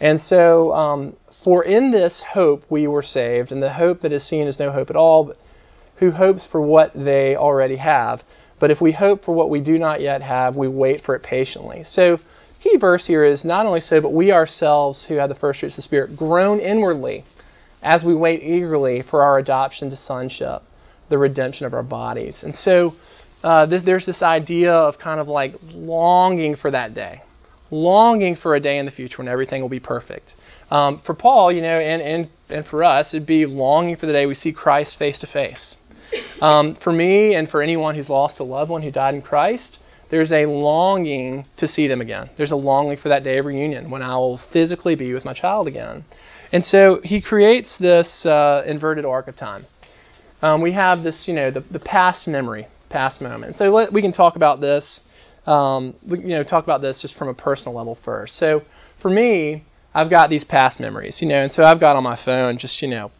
And 0.00 0.20
so, 0.20 0.72
um, 0.72 1.16
for 1.42 1.64
in 1.64 1.90
this 1.90 2.24
hope 2.32 2.62
we 2.68 2.86
were 2.86 3.02
saved, 3.02 3.52
and 3.52 3.62
the 3.62 3.72
hope 3.72 4.00
that 4.00 4.12
is 4.12 4.28
seen 4.28 4.46
is 4.46 4.58
no 4.58 4.72
hope 4.72 4.90
at 4.90 4.96
all, 4.96 5.24
but 5.26 5.36
who 5.96 6.10
hopes 6.10 6.46
for 6.50 6.60
what 6.60 6.92
they 6.94 7.36
already 7.36 7.76
have. 7.76 8.22
But 8.58 8.70
if 8.70 8.80
we 8.80 8.92
hope 8.92 9.24
for 9.24 9.34
what 9.34 9.50
we 9.50 9.60
do 9.60 9.78
not 9.78 10.00
yet 10.00 10.22
have, 10.22 10.56
we 10.56 10.68
wait 10.68 11.02
for 11.04 11.14
it 11.14 11.22
patiently. 11.22 11.84
So, 11.84 12.18
key 12.62 12.76
verse 12.78 13.06
here 13.06 13.24
is 13.24 13.44
not 13.44 13.66
only 13.66 13.80
so, 13.80 14.00
but 14.00 14.12
we 14.12 14.32
ourselves 14.32 15.06
who 15.08 15.14
have 15.14 15.28
the 15.28 15.34
first 15.34 15.60
fruits 15.60 15.74
of 15.74 15.76
the 15.76 15.82
Spirit 15.82 16.16
groan 16.16 16.58
inwardly 16.58 17.24
as 17.82 18.02
we 18.04 18.14
wait 18.14 18.42
eagerly 18.42 19.02
for 19.08 19.22
our 19.22 19.38
adoption 19.38 19.90
to 19.90 19.96
sonship, 19.96 20.62
the 21.08 21.18
redemption 21.18 21.66
of 21.66 21.74
our 21.74 21.82
bodies. 21.82 22.38
And 22.42 22.54
so 22.54 22.94
uh, 23.42 23.66
this, 23.66 23.82
there's 23.84 24.06
this 24.06 24.22
idea 24.22 24.72
of 24.72 24.98
kind 24.98 25.20
of 25.20 25.28
like 25.28 25.54
longing 25.62 26.56
for 26.56 26.70
that 26.70 26.94
day, 26.94 27.22
longing 27.70 28.36
for 28.36 28.54
a 28.54 28.60
day 28.60 28.78
in 28.78 28.86
the 28.86 28.92
future 28.92 29.18
when 29.18 29.28
everything 29.28 29.62
will 29.62 29.68
be 29.68 29.80
perfect. 29.80 30.34
Um, 30.70 31.02
for 31.04 31.14
Paul, 31.14 31.52
you 31.52 31.62
know, 31.62 31.78
and, 31.78 32.02
and, 32.02 32.30
and 32.48 32.66
for 32.66 32.84
us, 32.84 33.12
it'd 33.12 33.26
be 33.26 33.46
longing 33.46 33.96
for 33.96 34.06
the 34.06 34.12
day 34.12 34.26
we 34.26 34.34
see 34.34 34.52
Christ 34.52 34.98
face 34.98 35.18
to 35.20 35.26
face. 35.26 35.76
For 36.82 36.92
me 36.92 37.34
and 37.34 37.48
for 37.48 37.62
anyone 37.62 37.94
who's 37.94 38.08
lost 38.08 38.38
a 38.38 38.44
loved 38.44 38.70
one 38.70 38.82
who 38.82 38.90
died 38.90 39.14
in 39.14 39.22
Christ, 39.22 39.78
there's 40.10 40.30
a 40.30 40.46
longing 40.46 41.46
to 41.56 41.66
see 41.66 41.88
them 41.88 42.00
again. 42.00 42.30
There's 42.36 42.52
a 42.52 42.56
longing 42.56 42.96
for 42.96 43.08
that 43.08 43.24
day 43.24 43.38
of 43.38 43.46
reunion 43.46 43.90
when 43.90 44.02
I 44.02 44.14
will 44.14 44.40
physically 44.52 44.94
be 44.94 45.12
with 45.12 45.24
my 45.24 45.34
child 45.34 45.66
again. 45.66 46.04
And 46.52 46.64
so 46.64 47.00
he 47.02 47.20
creates 47.20 47.76
this 47.78 48.24
uh, 48.24 48.62
inverted 48.66 49.04
arc 49.04 49.26
of 49.26 49.36
time. 49.36 49.66
Um, 50.42 50.62
we 50.62 50.72
have 50.74 51.02
this, 51.02 51.24
you 51.26 51.34
know, 51.34 51.50
the, 51.50 51.64
the 51.72 51.80
past 51.80 52.28
memory, 52.28 52.68
past 52.88 53.20
moment. 53.20 53.56
So 53.56 53.64
let, 53.64 53.92
we 53.92 54.00
can 54.00 54.12
talk 54.12 54.36
about 54.36 54.60
this, 54.60 55.00
um, 55.46 55.94
you 56.06 56.28
know, 56.28 56.42
talk 56.42 56.64
about 56.64 56.80
this 56.80 57.00
just 57.02 57.16
from 57.16 57.28
a 57.28 57.34
personal 57.34 57.74
level 57.74 57.98
first. 58.04 58.38
So 58.38 58.62
for 59.00 59.10
me, 59.10 59.64
I've 59.94 60.10
got 60.10 60.28
these 60.28 60.44
past 60.44 60.80
memories, 60.80 61.18
you 61.22 61.28
know, 61.28 61.42
and 61.42 61.52
so 61.52 61.62
I've 61.62 61.80
got 61.80 61.96
on 61.96 62.02
my 62.02 62.18
phone 62.22 62.58
just, 62.58 62.82
you 62.82 62.88
know, 62.88 63.10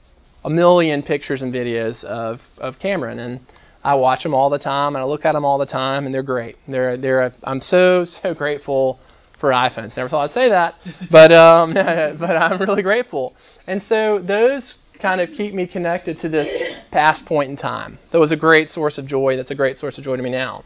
a 0.45 0.51
million 0.51 1.03
pictures 1.03 1.43
and 1.43 1.53
videos 1.53 2.05
of, 2.05 2.39
of 2.59 2.79
Cameron, 2.79 3.19
and 3.19 3.41
I 3.83 3.95
watch 3.95 4.23
them 4.23 4.35
all 4.35 4.51
the 4.51 4.59
time, 4.59 4.95
and 4.95 5.03
I 5.03 5.05
look 5.05 5.25
at 5.25 5.33
them 5.33 5.45
all 5.45 5.59
the 5.59 5.67
time, 5.67 6.07
and 6.07 6.15
they're 6.15 6.23
great. 6.23 6.57
They're, 6.69 6.97
they're, 6.97 7.33
I'm 7.45 7.61
so, 7.61 8.05
so 8.05 8.35
grateful 8.35 8.99
for 9.41 9.51
iPhones. 9.51 9.97
Never 9.97 10.09
thought 10.09 10.31
I'd 10.31 10.35
say 10.35 10.49
that, 10.49 10.75
but 11.11 11.33
um, 11.33 11.75
but 11.75 12.37
I'm 12.37 12.61
really 12.61 12.83
grateful. 12.83 13.35
And 13.67 13.83
so 13.83 14.21
those 14.27 14.77
kind 15.01 15.21
of 15.21 15.29
keep 15.37 15.53
me 15.55 15.67
connected 15.67 16.21
to 16.21 16.29
this 16.29 16.49
past 16.91 17.27
point 17.27 17.51
in 17.51 17.57
time. 17.57 17.99
That 18.13 18.19
was 18.19 18.33
a 18.33 18.37
great 18.37 18.71
source 18.71 18.99
of 18.99 19.07
joy. 19.07 19.37
That's 19.37 19.51
a 19.51 19.55
great 19.55 19.77
source 19.79 19.99
of 19.99 20.05
joy 20.05 20.17
to 20.17 20.23
me 20.23 20.31
now. 20.31 20.65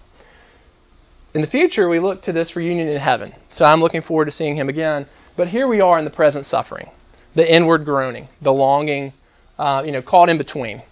In 1.32 1.42
the 1.42 1.46
future, 1.46 1.88
we 1.88 2.00
look 2.00 2.22
to 2.22 2.32
this 2.32 2.56
reunion 2.56 2.88
in 2.88 3.00
heaven. 3.00 3.34
So 3.52 3.64
I'm 3.64 3.80
looking 3.80 4.02
forward 4.02 4.24
to 4.24 4.32
seeing 4.32 4.56
him 4.56 4.68
again. 4.68 5.06
But 5.36 5.48
here 5.48 5.68
we 5.68 5.80
are 5.80 5.96
in 5.98 6.04
the 6.04 6.10
present 6.10 6.44
suffering, 6.44 6.90
the 7.36 7.54
inward 7.54 7.84
groaning, 7.84 8.28
the 8.42 8.50
longing, 8.50 9.12
uh, 9.56 9.82
you 9.84 9.92
know, 9.92 10.02
caught 10.02 10.28
in 10.28 10.38
between, 10.38 10.82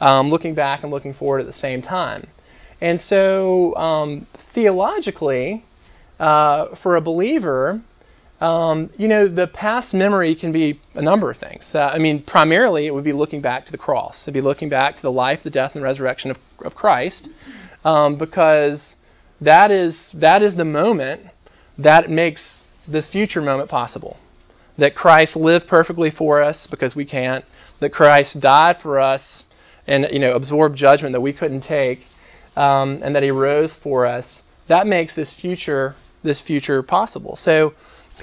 um, 0.00 0.30
looking 0.30 0.54
back 0.54 0.82
and 0.82 0.90
looking 0.90 1.14
forward 1.14 1.40
at 1.40 1.46
the 1.46 1.52
same 1.52 1.80
time. 1.80 2.26
And 2.80 3.00
so 3.00 3.76
um, 3.76 4.26
theologically, 4.52 5.64
uh, 6.18 6.74
for 6.82 6.96
a 6.96 7.00
believer, 7.00 7.80
um, 8.40 8.90
you 8.96 9.06
know, 9.06 9.28
the 9.28 9.46
past 9.46 9.94
memory 9.94 10.34
can 10.34 10.50
be 10.50 10.80
a 10.94 11.02
number 11.02 11.30
of 11.30 11.36
things. 11.38 11.70
Uh, 11.72 11.78
I 11.78 11.98
mean, 11.98 12.24
primarily 12.26 12.86
it 12.86 12.90
would 12.90 13.04
be 13.04 13.12
looking 13.12 13.40
back 13.40 13.64
to 13.66 13.72
the 13.72 13.78
cross. 13.78 14.22
It'd 14.24 14.34
be 14.34 14.40
looking 14.40 14.68
back 14.68 14.96
to 14.96 15.02
the 15.02 15.12
life, 15.12 15.40
the 15.44 15.50
death, 15.50 15.72
and 15.74 15.84
resurrection 15.84 16.32
of, 16.32 16.36
of 16.64 16.74
Christ, 16.74 17.28
um, 17.84 18.18
because 18.18 18.93
that 19.40 19.70
is 19.70 20.10
that 20.14 20.42
is 20.42 20.56
the 20.56 20.64
moment 20.64 21.22
that 21.78 22.08
makes 22.08 22.60
this 22.86 23.10
future 23.10 23.40
moment 23.40 23.70
possible. 23.70 24.16
That 24.78 24.94
Christ 24.94 25.36
lived 25.36 25.66
perfectly 25.68 26.10
for 26.10 26.42
us 26.42 26.66
because 26.70 26.96
we 26.96 27.04
can't. 27.04 27.44
That 27.80 27.92
Christ 27.92 28.40
died 28.40 28.76
for 28.82 28.98
us 28.98 29.44
and 29.86 30.06
you 30.10 30.18
know 30.18 30.32
absorbed 30.32 30.76
judgment 30.76 31.12
that 31.12 31.20
we 31.20 31.32
couldn't 31.32 31.62
take, 31.62 32.00
um, 32.56 33.00
and 33.02 33.14
that 33.14 33.22
He 33.22 33.30
rose 33.30 33.76
for 33.82 34.06
us. 34.06 34.42
That 34.68 34.86
makes 34.86 35.14
this 35.14 35.34
future 35.40 35.94
this 36.22 36.42
future 36.42 36.82
possible. 36.82 37.36
So, 37.36 37.74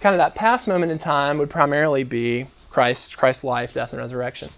kind 0.02 0.16
of 0.16 0.20
that 0.20 0.36
past 0.36 0.68
moment 0.68 0.92
in 0.92 1.00
time 1.00 1.38
would 1.38 1.50
primarily 1.50 2.04
be 2.04 2.48
Christ, 2.72 3.16
Christ's 3.18 3.44
life, 3.44 3.72
death, 3.74 3.90
and 3.92 4.00
resurrection. 4.00 4.50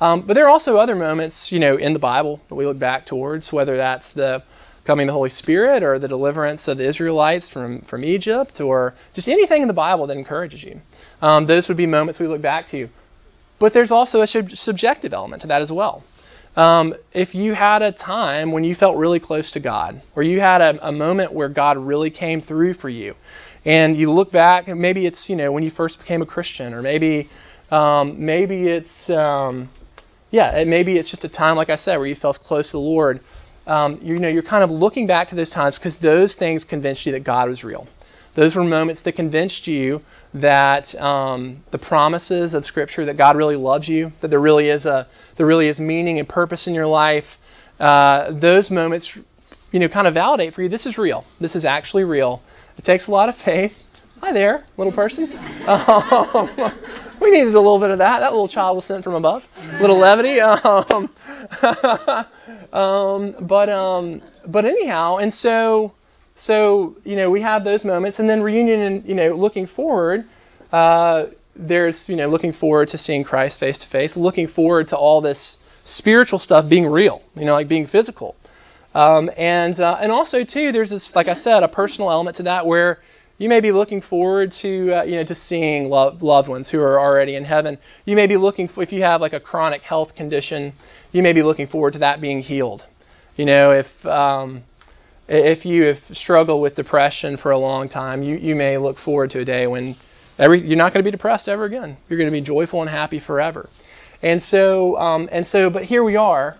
Um, 0.00 0.26
but 0.26 0.34
there 0.34 0.44
are 0.44 0.50
also 0.50 0.76
other 0.76 0.94
moments, 0.94 1.48
you 1.50 1.58
know, 1.58 1.76
in 1.76 1.92
the 1.92 1.98
Bible 1.98 2.40
that 2.48 2.54
we 2.54 2.66
look 2.66 2.78
back 2.78 3.06
towards, 3.06 3.52
whether 3.52 3.76
that's 3.76 4.12
the 4.14 4.42
coming 4.86 5.06
the 5.06 5.12
Holy 5.12 5.30
Spirit 5.30 5.82
or 5.82 5.98
the 5.98 6.08
deliverance 6.08 6.68
of 6.68 6.78
the 6.78 6.88
Israelites 6.88 7.50
from, 7.50 7.82
from 7.90 8.04
Egypt 8.04 8.60
or 8.60 8.94
just 9.14 9.28
anything 9.28 9.62
in 9.62 9.68
the 9.68 9.74
Bible 9.74 10.06
that 10.06 10.16
encourages 10.16 10.62
you. 10.62 10.80
Um, 11.20 11.46
those 11.46 11.68
would 11.68 11.76
be 11.76 11.86
moments 11.86 12.20
we 12.20 12.28
look 12.28 12.42
back 12.42 12.68
to. 12.70 12.88
But 13.58 13.72
there's 13.72 13.90
also 13.90 14.20
a 14.20 14.26
sub- 14.26 14.50
subjective 14.50 15.12
element 15.12 15.42
to 15.42 15.48
that 15.48 15.62
as 15.62 15.70
well. 15.72 16.04
Um, 16.56 16.94
if 17.12 17.34
you 17.34 17.54
had 17.54 17.82
a 17.82 17.92
time 17.92 18.50
when 18.50 18.64
you 18.64 18.74
felt 18.74 18.96
really 18.96 19.20
close 19.20 19.50
to 19.52 19.60
God, 19.60 20.00
or 20.14 20.22
you 20.22 20.40
had 20.40 20.62
a, 20.62 20.88
a 20.88 20.92
moment 20.92 21.34
where 21.34 21.50
God 21.50 21.76
really 21.76 22.10
came 22.10 22.40
through 22.40 22.74
for 22.74 22.88
you, 22.88 23.14
and 23.66 23.96
you 23.96 24.10
look 24.10 24.32
back, 24.32 24.66
maybe 24.68 25.06
it's 25.06 25.28
you 25.28 25.36
know 25.36 25.52
when 25.52 25.64
you 25.64 25.70
first 25.70 25.98
became 25.98 26.22
a 26.22 26.26
Christian, 26.26 26.72
or 26.72 26.80
maybe 26.80 27.28
um, 27.70 28.24
maybe 28.24 28.68
it's 28.68 29.10
um, 29.10 29.68
yeah, 30.30 30.64
maybe 30.66 30.96
it's 30.96 31.10
just 31.10 31.24
a 31.24 31.28
time 31.28 31.56
like 31.56 31.68
I 31.68 31.76
said 31.76 31.98
where 31.98 32.06
you 32.06 32.14
felt 32.14 32.38
close 32.38 32.70
to 32.70 32.72
the 32.72 32.78
Lord. 32.78 33.20
Um, 33.66 33.98
you 34.02 34.18
know, 34.18 34.28
you're 34.28 34.42
kind 34.42 34.62
of 34.62 34.70
looking 34.70 35.06
back 35.06 35.28
to 35.30 35.34
those 35.34 35.50
times 35.50 35.78
because 35.78 35.96
those 36.00 36.36
things 36.38 36.64
convinced 36.64 37.04
you 37.04 37.12
that 37.12 37.24
God 37.24 37.48
was 37.48 37.64
real. 37.64 37.88
Those 38.36 38.54
were 38.54 38.64
moments 38.64 39.02
that 39.04 39.16
convinced 39.16 39.66
you 39.66 40.00
that 40.34 40.94
um, 41.00 41.64
the 41.72 41.78
promises 41.78 42.52
of 42.52 42.66
Scripture 42.66 43.06
that 43.06 43.16
God 43.16 43.34
really 43.34 43.56
loves 43.56 43.88
you, 43.88 44.12
that 44.20 44.28
there 44.28 44.40
really 44.40 44.68
is 44.68 44.84
a 44.84 45.08
there 45.38 45.46
really 45.46 45.68
is 45.68 45.80
meaning 45.80 46.18
and 46.18 46.28
purpose 46.28 46.66
in 46.66 46.74
your 46.74 46.86
life. 46.86 47.24
Uh, 47.80 48.38
those 48.38 48.70
moments, 48.70 49.10
you 49.72 49.80
know, 49.80 49.88
kind 49.88 50.06
of 50.06 50.14
validate 50.14 50.52
for 50.52 50.62
you 50.62 50.68
this 50.68 50.84
is 50.84 50.98
real. 50.98 51.24
This 51.40 51.54
is 51.54 51.64
actually 51.64 52.04
real. 52.04 52.42
It 52.76 52.84
takes 52.84 53.08
a 53.08 53.10
lot 53.10 53.30
of 53.30 53.34
faith. 53.42 53.72
Hi 54.20 54.32
there, 54.32 54.64
little 54.76 54.92
person. 54.92 55.24
Um, 55.66 56.50
we 57.20 57.30
needed 57.30 57.54
a 57.54 57.60
little 57.60 57.78
bit 57.80 57.90
of 57.90 57.98
that. 57.98 58.20
That 58.20 58.32
little 58.32 58.48
child 58.48 58.76
was 58.76 58.86
sent 58.86 59.04
from 59.04 59.14
above. 59.14 59.42
A 59.58 59.80
little 59.80 59.98
levity. 59.98 60.40
Um, 60.40 61.10
um, 62.72 63.46
but 63.46 63.68
um, 63.68 64.22
but 64.46 64.64
anyhow, 64.64 65.18
and 65.18 65.32
so 65.32 65.92
so, 66.38 66.96
you 67.04 67.16
know, 67.16 67.30
we 67.30 67.40
have 67.42 67.64
those 67.64 67.84
moments, 67.84 68.18
and 68.18 68.28
then 68.28 68.42
reunion, 68.42 68.80
and 68.80 69.04
you 69.06 69.14
know, 69.14 69.34
looking 69.34 69.66
forward, 69.66 70.26
uh, 70.70 71.26
there's, 71.54 72.04
you 72.06 72.16
know, 72.16 72.28
looking 72.28 72.52
forward 72.52 72.88
to 72.88 72.98
seeing 72.98 73.24
Christ 73.24 73.58
face 73.58 73.78
to 73.78 73.88
face, 73.90 74.12
looking 74.16 74.46
forward 74.46 74.88
to 74.88 74.96
all 74.96 75.22
this 75.22 75.56
spiritual 75.84 76.38
stuff 76.38 76.68
being 76.68 76.86
real, 76.86 77.22
you 77.34 77.46
know, 77.46 77.54
like 77.54 77.68
being 77.68 77.86
physical. 77.86 78.36
Um, 78.94 79.30
and 79.36 79.78
uh, 79.80 79.98
and 80.00 80.12
also 80.12 80.38
too, 80.44 80.72
there's 80.72 80.90
this, 80.90 81.10
like 81.14 81.28
I 81.28 81.34
said, 81.34 81.62
a 81.62 81.68
personal 81.68 82.10
element 82.10 82.36
to 82.38 82.42
that 82.44 82.66
where 82.66 82.98
you 83.38 83.48
may 83.48 83.60
be 83.60 83.72
looking 83.72 84.00
forward 84.00 84.52
to 84.62 85.00
uh, 85.00 85.02
you 85.02 85.16
know 85.16 85.24
to 85.24 85.34
seeing 85.34 85.88
loved, 85.88 86.22
loved 86.22 86.48
ones 86.48 86.70
who 86.70 86.80
are 86.80 86.98
already 86.98 87.36
in 87.36 87.44
heaven. 87.44 87.78
You 88.04 88.16
may 88.16 88.26
be 88.26 88.36
looking 88.36 88.68
for, 88.68 88.82
if 88.82 88.92
you 88.92 89.02
have 89.02 89.20
like 89.20 89.32
a 89.32 89.40
chronic 89.40 89.82
health 89.82 90.14
condition, 90.14 90.72
you 91.12 91.22
may 91.22 91.32
be 91.32 91.42
looking 91.42 91.66
forward 91.66 91.92
to 91.94 91.98
that 92.00 92.20
being 92.20 92.40
healed. 92.40 92.82
You 93.36 93.44
know, 93.44 93.70
if 93.72 94.06
um, 94.06 94.64
if 95.28 95.64
you 95.64 95.84
have 95.84 95.98
struggled 96.12 96.62
with 96.62 96.76
depression 96.76 97.36
for 97.36 97.50
a 97.50 97.58
long 97.58 97.88
time, 97.88 98.22
you, 98.22 98.36
you 98.36 98.54
may 98.54 98.78
look 98.78 98.96
forward 98.98 99.30
to 99.30 99.40
a 99.40 99.44
day 99.44 99.66
when 99.66 99.96
every, 100.38 100.66
you're 100.66 100.76
not 100.76 100.92
going 100.92 101.04
to 101.04 101.08
be 101.08 101.10
depressed 101.10 101.48
ever 101.48 101.64
again. 101.64 101.96
You're 102.08 102.18
going 102.18 102.30
to 102.30 102.32
be 102.32 102.44
joyful 102.44 102.80
and 102.80 102.90
happy 102.90 103.20
forever. 103.20 103.68
And 104.22 104.42
so, 104.42 104.96
um, 104.96 105.28
and 105.32 105.46
so, 105.46 105.68
but 105.68 105.84
here 105.84 106.04
we 106.04 106.16
are, 106.16 106.56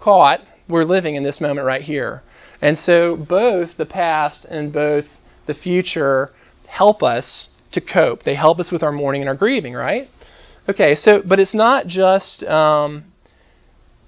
caught. 0.00 0.40
We're 0.68 0.84
living 0.84 1.16
in 1.16 1.24
this 1.24 1.40
moment 1.40 1.66
right 1.66 1.82
here. 1.82 2.22
And 2.62 2.78
so, 2.78 3.16
both 3.16 3.70
the 3.78 3.86
past 3.86 4.44
and 4.44 4.72
both 4.72 5.06
the 5.46 5.54
future 5.54 6.30
help 6.68 7.02
us 7.02 7.48
to 7.72 7.80
cope. 7.80 8.22
They 8.24 8.34
help 8.34 8.58
us 8.58 8.70
with 8.70 8.82
our 8.82 8.92
mourning 8.92 9.22
and 9.22 9.28
our 9.28 9.36
grieving, 9.36 9.74
right? 9.74 10.08
Okay, 10.68 10.94
so, 10.94 11.22
but 11.26 11.38
it's 11.40 11.54
not 11.54 11.86
just, 11.86 12.42
um, 12.44 13.04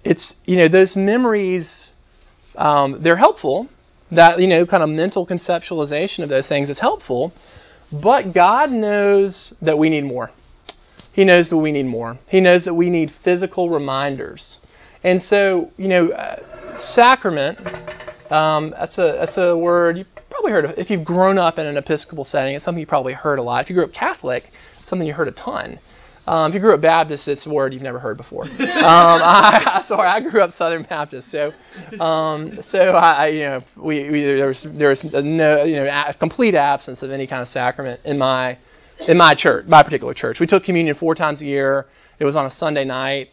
it's, 0.05 0.35
you 0.45 0.57
know, 0.57 0.69
those 0.69 0.95
memories, 0.97 1.91
um, 2.57 3.01
they're 3.03 3.17
helpful 3.17 3.69
that 4.12 4.39
you 4.39 4.47
know 4.47 4.67
kind 4.67 4.83
of 4.83 4.89
mental 4.89 5.27
conceptualization 5.27 6.23
of 6.23 6.29
those 6.29 6.47
things 6.47 6.69
is 6.71 6.79
helpful. 6.79 7.33
But 7.91 8.33
God 8.33 8.71
knows 8.71 9.55
that 9.61 9.79
we 9.79 9.91
need 9.91 10.05
more. 10.05 10.31
He 11.12 11.25
knows 11.25 11.51
that 11.51 11.59
we 11.59 11.73
need 11.73 11.87
more. 11.87 12.19
He 12.29 12.41
knows 12.41 12.65
that 12.65 12.75
we 12.75 12.89
need 12.89 13.11
physical 13.23 13.69
reminders. 13.69 14.59
And 15.05 15.23
so, 15.23 15.71
you 15.77 15.89
know, 15.89 16.09
uh, 16.09 16.81
sacrament, 16.81 17.59
um, 18.31 18.71
that's, 18.71 18.97
a, 18.97 19.19
that's 19.21 19.37
a 19.37 19.55
word 19.57 19.99
you 19.99 20.07
probably 20.43 20.53
heard 20.53 20.65
of. 20.65 20.79
If 20.79 20.91
you've 20.91 21.05
grown 21.05 21.39
up 21.39 21.59
in 21.59 21.67
an 21.67 21.77
Episcopal 21.77 22.25
setting, 22.25 22.55
it's 22.55 22.65
something 22.65 22.81
you 22.81 22.87
probably 22.87 23.13
heard 23.13 23.39
a 23.39 23.43
lot. 23.43 23.65
If 23.65 23.71
you 23.71 23.77
grew 23.77 23.85
up 23.85 23.93
Catholic, 23.93 24.45
it's 24.81 24.89
something 24.89 25.07
you 25.07 25.15
heard 25.15 25.29
a 25.29 25.33
ton. 25.33 25.79
Um, 26.27 26.51
if 26.51 26.55
you 26.55 26.61
grew 26.61 26.75
up 26.75 26.81
Baptist, 26.81 27.27
it's 27.27 27.47
a 27.47 27.51
word 27.51 27.73
you've 27.73 27.83
never 27.83 27.99
heard 27.99 28.17
before. 28.17 28.45
um, 28.45 28.51
I, 28.61 29.85
sorry, 29.89 30.09
I 30.09 30.21
grew 30.21 30.43
up 30.43 30.51
Southern 30.53 30.85
Baptist, 30.85 31.31
so 31.31 31.53
um, 32.01 32.59
so 32.69 32.79
I, 32.79 33.29
you 33.29 33.41
know, 33.41 33.61
we, 33.77 34.09
we 34.09 34.23
there 34.23 34.47
was 34.47 34.67
there 34.79 34.91
was 34.91 35.05
no 35.13 35.65
you 35.65 35.77
know 35.77 35.87
a 35.87 36.15
complete 36.15 36.55
absence 36.55 37.03
of 37.03 37.11
any 37.11 37.27
kind 37.27 37.43
of 37.43 37.49
sacrament 37.49 38.01
in 38.05 38.19
my 38.19 38.57
in 39.09 39.17
my 39.17 39.35
church, 39.37 39.67
my 39.67 39.83
particular 39.83 40.15
church. 40.15 40.39
We 40.39 40.47
took 40.47 40.63
communion 40.63 40.95
four 40.95 41.17
times 41.17 41.43
a 41.43 41.45
year. 41.45 41.87
It 42.21 42.25
was 42.25 42.37
on 42.37 42.47
a 42.47 42.51
Sunday 42.51 42.85
night. 42.85 43.31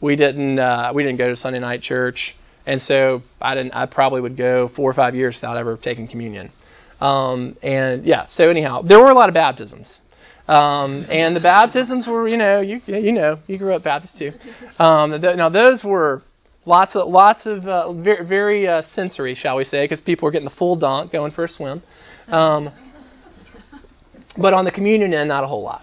We 0.00 0.14
didn't 0.14 0.60
uh, 0.60 0.92
we 0.94 1.02
didn't 1.02 1.18
go 1.18 1.28
to 1.28 1.36
Sunday 1.36 1.58
night 1.58 1.82
church, 1.82 2.36
and 2.68 2.82
so 2.82 3.22
I 3.40 3.54
didn't. 3.54 3.72
I 3.72 3.86
probably 3.86 4.20
would 4.20 4.36
go 4.36 4.70
four 4.76 4.90
or 4.90 4.94
five 4.94 5.14
years 5.14 5.36
without 5.36 5.56
ever 5.56 5.78
taking 5.78 6.06
communion. 6.06 6.52
Um, 7.00 7.56
and 7.62 8.04
yeah, 8.04 8.26
so 8.28 8.50
anyhow, 8.50 8.82
there 8.82 9.00
were 9.00 9.10
a 9.10 9.14
lot 9.14 9.30
of 9.30 9.34
baptisms. 9.34 10.00
Um, 10.46 11.06
and 11.10 11.34
the 11.34 11.40
baptisms 11.40 12.06
were, 12.06 12.28
you 12.28 12.36
know, 12.36 12.60
you 12.60 12.80
you 12.86 13.12
know, 13.12 13.38
you 13.46 13.56
grew 13.56 13.74
up 13.74 13.84
Baptist 13.84 14.18
too. 14.18 14.32
Um, 14.78 15.18
th- 15.20 15.36
now 15.36 15.48
those 15.48 15.82
were 15.82 16.22
lots 16.66 16.94
of 16.94 17.08
lots 17.08 17.46
of 17.46 17.64
uh, 17.64 17.92
very, 17.94 18.26
very 18.26 18.68
uh, 18.68 18.82
sensory, 18.94 19.34
shall 19.34 19.56
we 19.56 19.64
say, 19.64 19.84
because 19.84 20.02
people 20.02 20.26
were 20.26 20.30
getting 20.30 20.48
the 20.48 20.54
full 20.56 20.76
dunk, 20.76 21.10
going 21.10 21.32
for 21.32 21.44
a 21.44 21.48
swim. 21.48 21.82
Um, 22.28 22.70
but 24.36 24.52
on 24.52 24.66
the 24.66 24.72
communion 24.72 25.14
end, 25.14 25.28
not 25.28 25.42
a 25.42 25.46
whole 25.46 25.62
lot. 25.62 25.82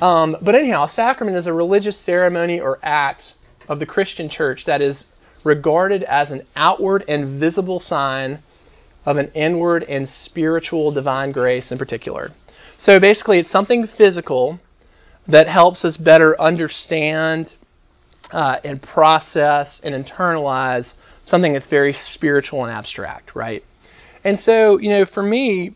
Um, 0.00 0.36
but 0.40 0.54
anyhow, 0.54 0.84
a 0.84 0.88
sacrament 0.88 1.36
is 1.36 1.46
a 1.48 1.52
religious 1.52 1.98
ceremony 2.06 2.60
or 2.60 2.78
act 2.82 3.22
of 3.68 3.80
the 3.80 3.86
Christian 3.86 4.28
church 4.28 4.64
that 4.66 4.80
is 4.80 5.04
regarded 5.44 6.02
as 6.04 6.30
an 6.30 6.46
outward 6.56 7.04
and 7.08 7.40
visible 7.40 7.78
sign 7.78 8.42
of 9.04 9.16
an 9.16 9.30
inward 9.32 9.82
and 9.84 10.08
spiritual 10.08 10.92
divine 10.92 11.32
grace 11.32 11.72
in 11.72 11.78
particular. 11.78 12.30
So 12.78 13.00
basically, 13.00 13.38
it's 13.38 13.50
something 13.50 13.86
physical 13.98 14.60
that 15.28 15.48
helps 15.48 15.84
us 15.84 15.96
better 15.96 16.40
understand 16.40 17.50
uh, 18.32 18.56
and 18.64 18.82
process 18.82 19.80
and 19.84 19.94
internalize 19.94 20.92
something 21.24 21.52
that's 21.52 21.68
very 21.68 21.92
spiritual 21.92 22.64
and 22.64 22.72
abstract, 22.72 23.34
right? 23.34 23.62
And 24.24 24.38
so, 24.38 24.78
you 24.78 24.90
know, 24.90 25.04
for 25.04 25.22
me, 25.22 25.74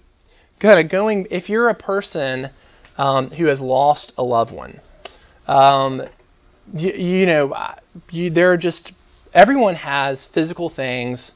kind 0.61 0.85
of 0.85 0.91
going, 0.91 1.27
if 1.31 1.49
you're 1.49 1.69
a 1.69 1.75
person 1.75 2.51
um, 2.97 3.31
who 3.31 3.47
has 3.47 3.61
lost 3.61 4.13
a 4.17 4.23
loved 4.23 4.53
one, 4.53 4.81
um, 5.47 6.03
you, 6.73 6.93
you, 6.93 7.27
know, 7.27 7.55
you, 8.11 8.31
there 8.31 8.53
are 8.53 8.57
just 8.57 8.93
everyone 9.37 9.77
has 9.77 10.27
physical 10.33 10.73
things, 10.75 11.33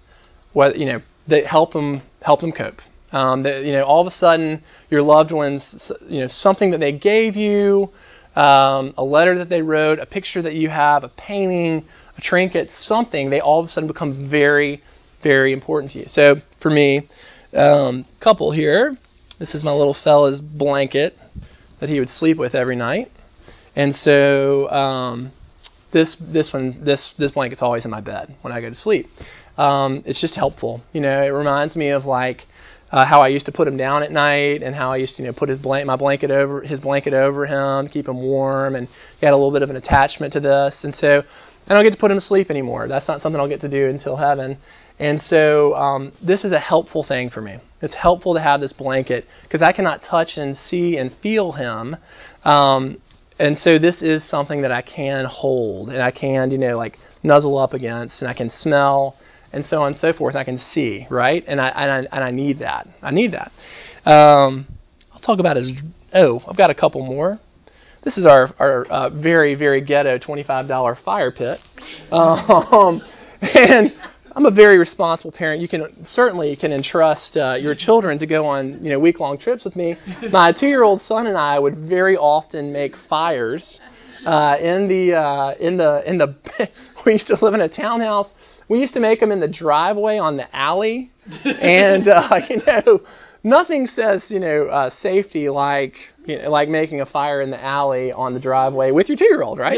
you 0.55 0.87
know, 0.87 1.01
that 1.29 1.47
help 1.47 1.73
them 1.75 2.03
help 2.23 2.41
them 2.41 2.51
cope. 2.51 2.79
Um, 3.13 3.43
that, 3.43 3.65
you 3.65 3.73
know, 3.73 3.83
all 3.83 4.01
of 4.01 4.07
a 4.07 4.17
sudden, 4.17 4.63
your 4.89 5.03
loved 5.03 5.33
ones, 5.33 5.93
you 6.09 6.21
know, 6.21 6.27
something 6.29 6.71
that 6.71 6.79
they 6.79 6.97
gave 6.97 7.35
you, 7.37 7.91
um, 8.37 8.95
a 8.97 9.03
letter 9.03 9.37
that 9.39 9.49
they 9.49 9.63
wrote, 9.63 9.99
a 9.99 10.07
picture 10.07 10.41
that 10.43 10.55
you 10.55 10.69
have, 10.71 11.03
a 11.03 11.09
painting, 11.09 11.85
a 12.17 12.21
trinket, 12.21 12.69
something, 12.77 13.29
they 13.29 13.41
all 13.41 13.61
of 13.61 13.67
a 13.67 13.69
sudden 13.69 13.89
become 13.89 14.31
very, 14.31 14.81
very 15.25 15.53
important 15.53 15.93
to 15.93 15.99
you. 15.99 16.05
So 16.07 16.37
for 16.63 16.71
me, 16.71 17.09
um, 17.53 18.07
couple 18.23 18.53
here, 18.53 18.97
this 19.41 19.57
is 19.57 19.65
my 19.65 19.73
little 19.73 19.97
fella's 20.05 20.41
blanket 20.41 21.15
that 21.81 21.89
he 21.89 21.99
would 21.99 22.11
sleep 22.11 22.39
with 22.39 22.55
every 22.55 22.77
night, 22.77 23.11
and 23.75 23.95
so 23.97 24.69
um, 24.71 25.33
this 25.93 26.17
this 26.33 26.53
one 26.53 26.83
this 26.85 27.13
this 27.19 27.33
blanket's 27.33 27.63
always 27.63 27.85
in 27.85 27.91
my 27.91 28.01
bed 28.01 28.35
when 28.43 28.53
I 28.53 28.61
go 28.61 28.69
to 28.69 28.75
sleep. 28.75 29.07
Um, 29.57 30.03
it's 30.07 30.21
just 30.21 30.37
helpful, 30.37 30.83
you 30.93 31.01
know. 31.01 31.23
It 31.23 31.29
reminds 31.29 31.77
me 31.77 31.91
of 31.91 32.05
like 32.05 32.43
uh, 32.93 33.05
how 33.05 33.21
I 33.21 33.29
used 33.29 33.47
to 33.47 33.53
put 33.53 33.69
him 33.69 33.77
down 33.77 34.03
at 34.03 34.11
night, 34.11 34.63
and 34.63 34.75
how 34.75 34.93
I 34.93 34.97
used 34.97 35.17
to 35.17 35.23
you 35.23 35.29
know 35.29 35.35
put 35.37 35.49
his 35.49 35.61
blanket, 35.61 35.87
my 35.87 35.97
blanket 35.97 36.31
over 36.31 36.63
his 36.63 36.81
blanket 36.81 37.15
over 37.15 37.47
him, 37.47 37.89
keep 37.89 38.09
him 38.09 38.23
warm, 38.23 38.75
and 38.75 38.89
he 39.19 39.27
had 39.27 39.33
a 39.33 39.37
little 39.37 39.53
bit 39.53 39.63
of 39.63 39.71
an 39.71 39.77
attachment 39.77 40.33
to 40.35 40.41
this, 40.41 40.81
and 40.85 40.95
so 40.95 41.23
I 41.67 41.75
don't 41.75 41.85
get 41.85 41.93
to 41.93 41.99
put 41.99 42.11
him 42.11 42.17
to 42.17 42.25
sleep 42.25 42.51
anymore. 42.51 42.89
That's 42.89 43.07
not 43.07 43.21
something 43.21 43.41
I'll 43.41 43.49
get 43.49 43.61
to 43.63 43.69
do 43.69 43.89
until 43.89 44.17
heaven, 44.17 44.59
and 44.99 45.21
so 45.21 45.75
um, 45.75 46.13
this 46.25 46.45
is 46.45 46.53
a 46.53 46.61
helpful 46.61 47.05
thing 47.07 47.31
for 47.31 47.41
me. 47.41 47.59
It's 47.83 47.95
helpful 47.95 48.35
to 48.35 48.41
have 48.41 48.61
this 48.61 48.73
blanket 48.73 49.25
because 49.43 49.63
I 49.63 49.73
cannot 49.73 50.03
touch 50.03 50.37
and 50.37 50.57
see 50.57 50.97
and 50.97 51.11
feel 51.23 51.53
him. 51.53 51.97
Um, 52.45 53.01
and 53.41 53.57
so 53.57 53.79
this 53.79 54.03
is 54.03 54.29
something 54.29 54.61
that 54.63 54.71
I 54.71 54.83
can 54.83 55.25
hold 55.25 55.89
and 55.89 56.03
I 56.03 56.11
can, 56.11 56.51
you 56.51 56.59
know, 56.59 56.77
like 56.77 56.99
nuzzle 57.23 57.57
up 57.59 57.73
against 57.73 58.21
and 58.21 58.31
I 58.31 58.35
can 58.35 58.51
smell 58.51 59.17
and 59.53 59.65
so 59.65 59.81
on 59.83 59.93
and 59.93 59.97
so 59.97 60.13
forth. 60.13 60.37
I 60.37 60.45
can 60.45 60.59
see, 60.59 61.07
right? 61.11 61.43
And 61.49 61.61
I 61.61 61.69
and 61.69 61.91
I, 61.91 62.17
and 62.17 62.25
I 62.25 62.31
need 62.31 62.59
that. 62.59 62.87
I 63.03 63.11
need 63.11 63.33
that. 63.33 63.51
Um, 64.09 64.67
I'll 65.13 65.21
talk 65.21 65.39
about 65.41 65.57
his. 65.57 65.73
Oh, 66.13 66.41
I've 66.47 66.57
got 66.57 66.71
a 66.71 66.75
couple 66.75 67.05
more. 67.05 67.41
This 68.05 68.19
is 68.19 68.27
our 68.27 68.55
our 68.59 68.85
uh, 68.85 69.11
very 69.11 69.55
very 69.55 69.81
ghetto 69.81 70.19
twenty 70.19 70.43
five 70.43 70.69
dollar 70.69 70.97
fire 71.03 71.33
pit, 71.33 71.61
um, 72.13 73.03
and 73.41 73.93
I'm 74.35 74.47
a 74.47 74.51
very 74.51 74.79
responsible 74.79 75.33
parent. 75.33 75.61
You 75.61 75.69
can 75.69 76.05
certainly 76.05 76.57
can 76.57 76.73
entrust 76.73 77.37
uh, 77.37 77.55
your 77.55 77.75
children 77.75 78.19
to 78.19 78.27
go 78.27 78.47
on 78.47 78.83
you 78.83 78.91
know 78.91 78.99
week 78.99 79.21
long 79.21 79.39
trips 79.39 79.65
with 79.65 79.77
me. 79.77 79.97
My 80.31 80.53
two 80.53 80.67
year 80.67 80.83
old 80.83 81.01
son 81.01 81.27
and 81.27 81.37
I 81.37 81.59
would 81.59 81.77
very 81.77 82.17
often 82.17 82.73
make 82.73 82.95
fires 83.09 83.81
uh, 84.27 84.57
in 84.61 84.89
the 84.89 85.15
uh, 85.17 85.55
in 85.61 85.77
the 85.77 86.03
in 86.07 86.19
the. 86.19 86.37
we 87.07 87.13
used 87.13 87.27
to 87.29 87.39
live 87.43 87.55
in 87.55 87.61
a 87.61 87.69
townhouse 87.69 88.29
we 88.71 88.79
used 88.79 88.95
to 88.95 89.01
make 89.01 89.19
them 89.19 89.33
in 89.33 89.41
the 89.41 89.49
driveway 89.49 90.19
on 90.19 90.37
the 90.37 90.57
alley, 90.57 91.11
and 91.45 92.07
uh, 92.07 92.39
you 92.49 92.63
know, 92.65 93.01
nothing 93.43 93.87
says 93.87 94.25
you 94.29 94.39
know 94.39 94.67
uh, 94.67 94.91
safety 94.91 95.49
like 95.51 95.95
you 96.25 96.39
know, 96.39 96.49
like 96.51 96.69
making 96.69 97.01
a 97.01 97.07
fire 97.07 97.43
in 97.43 97.51
the 97.51 97.61
alley 97.61 98.13
on 98.13 98.33
the 98.33 98.39
driveway 98.39 98.93
with 98.93 99.09
your 99.09 99.19
two-year-old, 99.19 99.59
right? 99.59 99.77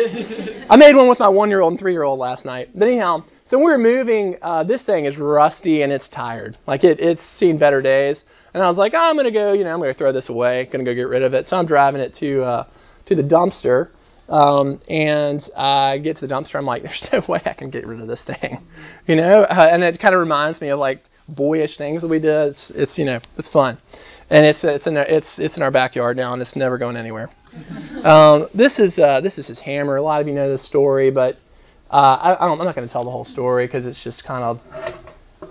I 0.68 0.76
made 0.76 0.94
one 0.94 1.08
with 1.08 1.18
my 1.18 1.28
one-year-old 1.28 1.72
and 1.72 1.80
three-year-old 1.80 2.18
last 2.18 2.44
night. 2.44 2.68
But 2.74 2.86
anyhow, 2.86 3.24
so 3.52 3.58
we 3.58 3.64
were 3.64 3.76
moving. 3.76 4.36
Uh, 4.40 4.64
this 4.64 4.82
thing 4.82 5.04
is 5.04 5.18
rusty 5.18 5.82
and 5.82 5.92
it's 5.92 6.08
tired. 6.08 6.56
Like 6.66 6.84
it, 6.84 6.98
it's 7.00 7.22
seen 7.38 7.58
better 7.58 7.82
days. 7.82 8.18
And 8.54 8.62
I 8.62 8.68
was 8.70 8.78
like, 8.78 8.94
oh, 8.94 8.98
I'm 8.98 9.14
gonna 9.14 9.30
go. 9.30 9.52
You 9.52 9.62
know, 9.62 9.74
I'm 9.74 9.78
gonna 9.78 9.92
throw 9.92 10.10
this 10.10 10.30
away. 10.30 10.66
Gonna 10.72 10.84
go 10.84 10.94
get 10.94 11.02
rid 11.02 11.22
of 11.22 11.34
it. 11.34 11.46
So 11.46 11.56
I'm 11.56 11.66
driving 11.66 12.00
it 12.00 12.14
to 12.20 12.42
uh, 12.42 12.66
to 13.08 13.14
the 13.14 13.22
dumpster. 13.22 13.90
Um, 14.30 14.80
and 14.88 15.42
I 15.54 15.98
get 15.98 16.16
to 16.16 16.26
the 16.26 16.32
dumpster. 16.32 16.54
I'm 16.54 16.64
like, 16.64 16.82
there's 16.84 17.06
no 17.12 17.20
way 17.28 17.42
I 17.44 17.52
can 17.52 17.68
get 17.68 17.86
rid 17.86 18.00
of 18.00 18.08
this 18.08 18.24
thing, 18.26 18.64
you 19.06 19.16
know. 19.16 19.42
Uh, 19.42 19.68
and 19.70 19.82
it 19.82 20.00
kind 20.00 20.14
of 20.14 20.20
reminds 20.20 20.62
me 20.62 20.70
of 20.70 20.78
like 20.78 21.02
boyish 21.28 21.76
things 21.76 22.00
that 22.00 22.08
we 22.08 22.20
did. 22.20 22.52
It's, 22.52 22.72
it's 22.74 22.96
you 22.96 23.04
know, 23.04 23.20
it's 23.36 23.50
fun, 23.50 23.76
and 24.30 24.46
it's 24.46 24.60
it's 24.64 24.86
in 24.86 24.96
it's 24.96 25.38
it's 25.38 25.58
in 25.58 25.62
our 25.62 25.70
backyard 25.70 26.16
now, 26.16 26.32
and 26.32 26.40
it's 26.40 26.56
never 26.56 26.78
going 26.78 26.96
anywhere. 26.96 27.28
Um, 28.02 28.48
this 28.52 28.80
is 28.80 28.98
uh, 28.98 29.20
this 29.20 29.38
is 29.38 29.46
his 29.46 29.60
hammer. 29.60 29.94
A 29.94 30.02
lot 30.02 30.20
of 30.20 30.26
you 30.26 30.34
know 30.34 30.50
this 30.50 30.66
story, 30.66 31.12
but 31.12 31.36
uh, 31.92 31.96
I, 31.96 32.32
I 32.32 32.48
I'm 32.48 32.58
not 32.58 32.74
going 32.74 32.86
to 32.86 32.92
tell 32.92 33.04
the 33.04 33.10
whole 33.10 33.24
story 33.24 33.66
because 33.66 33.86
it's 33.86 34.02
just 34.02 34.24
kind 34.26 34.42
of 34.42 34.60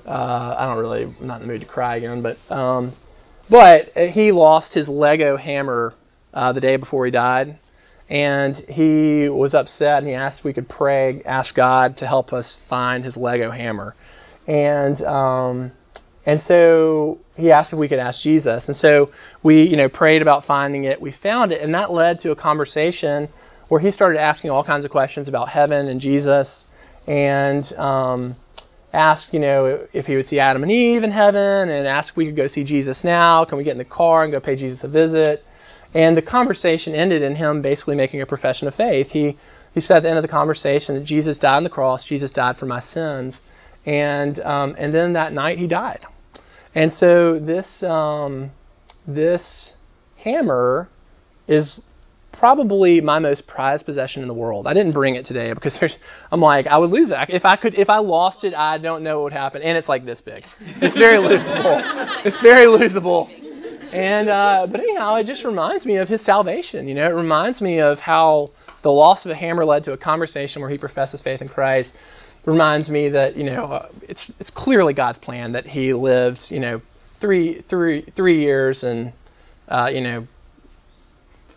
uh, 0.06 0.56
I 0.58 0.66
don't 0.66 0.80
really 0.80 1.04
I'm 1.04 1.28
not 1.28 1.42
in 1.42 1.48
the 1.48 1.54
mood 1.54 1.62
to 1.62 1.68
cry 1.68 1.98
again. 1.98 2.24
But 2.24 2.38
um, 2.54 2.96
but 3.50 3.90
he 3.96 4.32
lost 4.32 4.74
his 4.74 4.88
Lego 4.88 5.38
hammer 5.38 5.94
uh, 6.34 6.54
the 6.54 6.62
day 6.62 6.78
before 6.78 7.06
he 7.06 7.12
died 7.12 7.60
and 8.12 8.58
he 8.68 9.30
was 9.30 9.54
upset 9.54 10.00
and 10.00 10.08
he 10.08 10.14
asked 10.14 10.40
if 10.40 10.46
we 10.46 10.52
could 10.52 10.68
pray, 10.68 11.22
ask 11.24 11.56
God 11.56 11.96
to 11.98 12.06
help 12.06 12.34
us 12.34 12.58
find 12.70 13.06
his 13.06 13.16
Lego 13.16 13.52
hammer. 13.52 13.96
And 14.48 15.02
um, 15.04 15.72
and 16.26 16.42
so 16.42 17.20
he 17.36 17.52
asked 17.52 17.72
if 17.72 17.80
we 17.80 17.88
could 17.88 18.00
ask 18.00 18.22
Jesus. 18.22 18.66
And 18.68 18.76
so 18.76 19.12
we, 19.44 19.64
you 19.64 19.78
know, 19.78 19.88
prayed 19.88 20.22
about 20.22 20.44
finding 20.46 20.84
it. 20.84 21.02
We 21.02 21.14
found 21.24 21.54
it, 21.54 21.62
and 21.62 21.74
that 21.74 21.92
led 21.92 22.20
to 22.20 22.32
a 22.32 22.36
conversation 22.36 23.30
where 23.72 23.80
he 23.80 23.90
started 23.90 24.20
asking 24.20 24.50
all 24.50 24.66
kinds 24.66 24.84
of 24.84 24.92
questions 24.92 25.30
about 25.30 25.48
heaven 25.48 25.88
and 25.88 26.02
Jesus, 26.02 26.66
and 27.08 27.64
um, 27.78 28.36
asked, 28.92 29.34
you 29.34 29.40
know, 29.40 29.88
if 29.94 30.08
he 30.08 30.18
would 30.18 30.28
see 30.28 30.40
Adam 30.40 30.62
and 30.62 30.70
Eve 30.70 31.04
in 31.04 31.12
heaven, 31.12 31.70
and 31.70 31.88
asked 31.88 32.10
if 32.10 32.18
we 32.18 32.26
could 32.26 32.36
go 32.36 32.48
see 32.48 32.66
Jesus 32.66 33.06
now. 33.06 33.46
Can 33.46 33.58
we 33.58 33.64
get 33.64 33.72
in 33.72 33.78
the 33.78 33.86
car 33.86 34.26
and 34.26 34.32
go 34.34 34.42
pay 34.42 34.58
Jesus 34.58 34.84
a 34.84 34.90
visit? 34.90 35.46
And 35.94 36.18
the 36.18 36.22
conversation 36.22 36.94
ended 36.94 37.22
in 37.22 37.38
him 37.38 37.62
basically 37.62 37.96
making 37.96 38.22
a 38.22 38.26
profession 38.26 38.68
of 38.68 38.76
faith. 38.76 39.08
He, 39.08 39.38
he 39.74 39.80
said 39.80 39.96
at 39.96 40.04
the 40.04 40.10
end 40.10 40.18
of 40.18 40.24
the 40.24 40.28
conversation 40.28 40.96
that 40.96 41.06
Jesus 41.06 41.40
died 41.40 41.56
on 41.56 41.64
the 41.64 41.70
cross, 41.70 42.04
Jesus 42.04 42.30
died 42.30 42.58
for 42.58 42.66
my 42.66 42.82
sins. 42.82 43.36
And, 43.86 44.38
um, 44.42 44.76
and 44.78 44.94
then 44.94 45.14
that 45.14 45.32
night 45.32 45.60
he 45.60 45.68
died. 45.68 46.02
And 46.76 46.92
so 46.92 47.40
this, 47.40 47.82
um, 47.88 48.52
this 49.08 49.76
hammer 50.18 50.90
is 51.48 51.82
probably 52.34 53.02
my 53.02 53.20
most 53.20 53.48
prized 53.48 53.86
possession 53.86 54.22
in 54.22 54.28
the 54.28 54.34
world. 54.34 54.68
I 54.68 54.74
didn't 54.74 54.94
bring 54.94 55.16
it 55.16 55.26
today 55.26 55.54
because 55.54 55.78
there's, 55.80 55.98
I'm 56.32 56.42
like, 56.42 56.68
I 56.68 56.78
would 56.78 56.90
lose 56.90 57.10
it. 57.10 57.18
If 57.30 57.46
I 57.46 57.56
could, 57.56 57.76
if 57.76 57.90
I 57.90 57.98
lost 57.98 58.44
it, 58.44 58.54
I 58.54 58.78
don't 58.78 59.04
know 59.04 59.18
what 59.18 59.26
would 59.26 59.34
happen. 59.34 59.62
And 59.62 59.78
it's 59.78 59.88
like 59.88 60.06
this 60.06 60.22
big. 60.22 60.44
It's 60.60 60.98
very 60.98 61.18
losable. 61.18 62.26
It's 62.26 62.42
very 62.42 62.66
losable. 62.66 63.30
And 63.94 64.30
uh, 64.30 64.68
but 64.72 64.80
anyhow, 64.80 65.16
it 65.16 65.26
just 65.26 65.44
reminds 65.44 65.86
me 65.86 65.98
of 65.98 66.08
his 66.08 66.24
salvation. 66.24 66.88
You 66.88 66.96
know, 66.96 67.06
it 67.06 67.14
reminds 67.14 67.60
me 67.60 67.82
of 67.82 68.00
how 68.00 68.52
the 68.84 68.90
loss 68.90 69.26
of 69.26 69.32
a 69.32 69.36
hammer 69.36 69.66
led 69.66 69.84
to 69.84 69.92
a 69.92 69.98
conversation 69.98 70.62
where 70.62 70.72
he 70.72 70.78
professes 70.78 71.22
faith 71.22 71.42
in 71.42 71.50
Christ. 71.50 71.92
Reminds 72.46 72.90
me 72.90 73.10
that 73.10 73.36
you 73.36 73.44
know 73.44 73.66
uh, 73.66 73.90
it's 74.04 74.32
it's 74.40 74.50
clearly 74.50 74.94
God's 74.94 75.20
plan 75.20 75.52
that 75.52 75.66
he 75.66 75.94
lives 75.94 76.48
you 76.50 76.60
know 76.60 76.82
three 77.20 77.64
three 77.70 78.12
three 78.16 78.42
years 78.42 78.82
and 78.84 79.14
uh, 79.68 79.88
you 79.88 80.02
know 80.02 80.26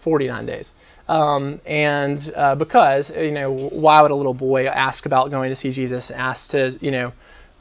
49 0.04 0.46
days. 0.46 0.70
Um, 1.08 1.60
and 1.66 2.18
uh, 2.34 2.54
because 2.54 3.10
you 3.14 3.32
know, 3.32 3.68
why 3.72 4.00
would 4.02 4.10
a 4.10 4.14
little 4.14 4.34
boy 4.34 4.66
ask 4.66 5.04
about 5.06 5.30
going 5.30 5.50
to 5.50 5.56
see 5.56 5.72
Jesus? 5.72 6.10
Ask 6.14 6.50
to 6.50 6.72
you 6.80 6.90
know, 6.90 7.12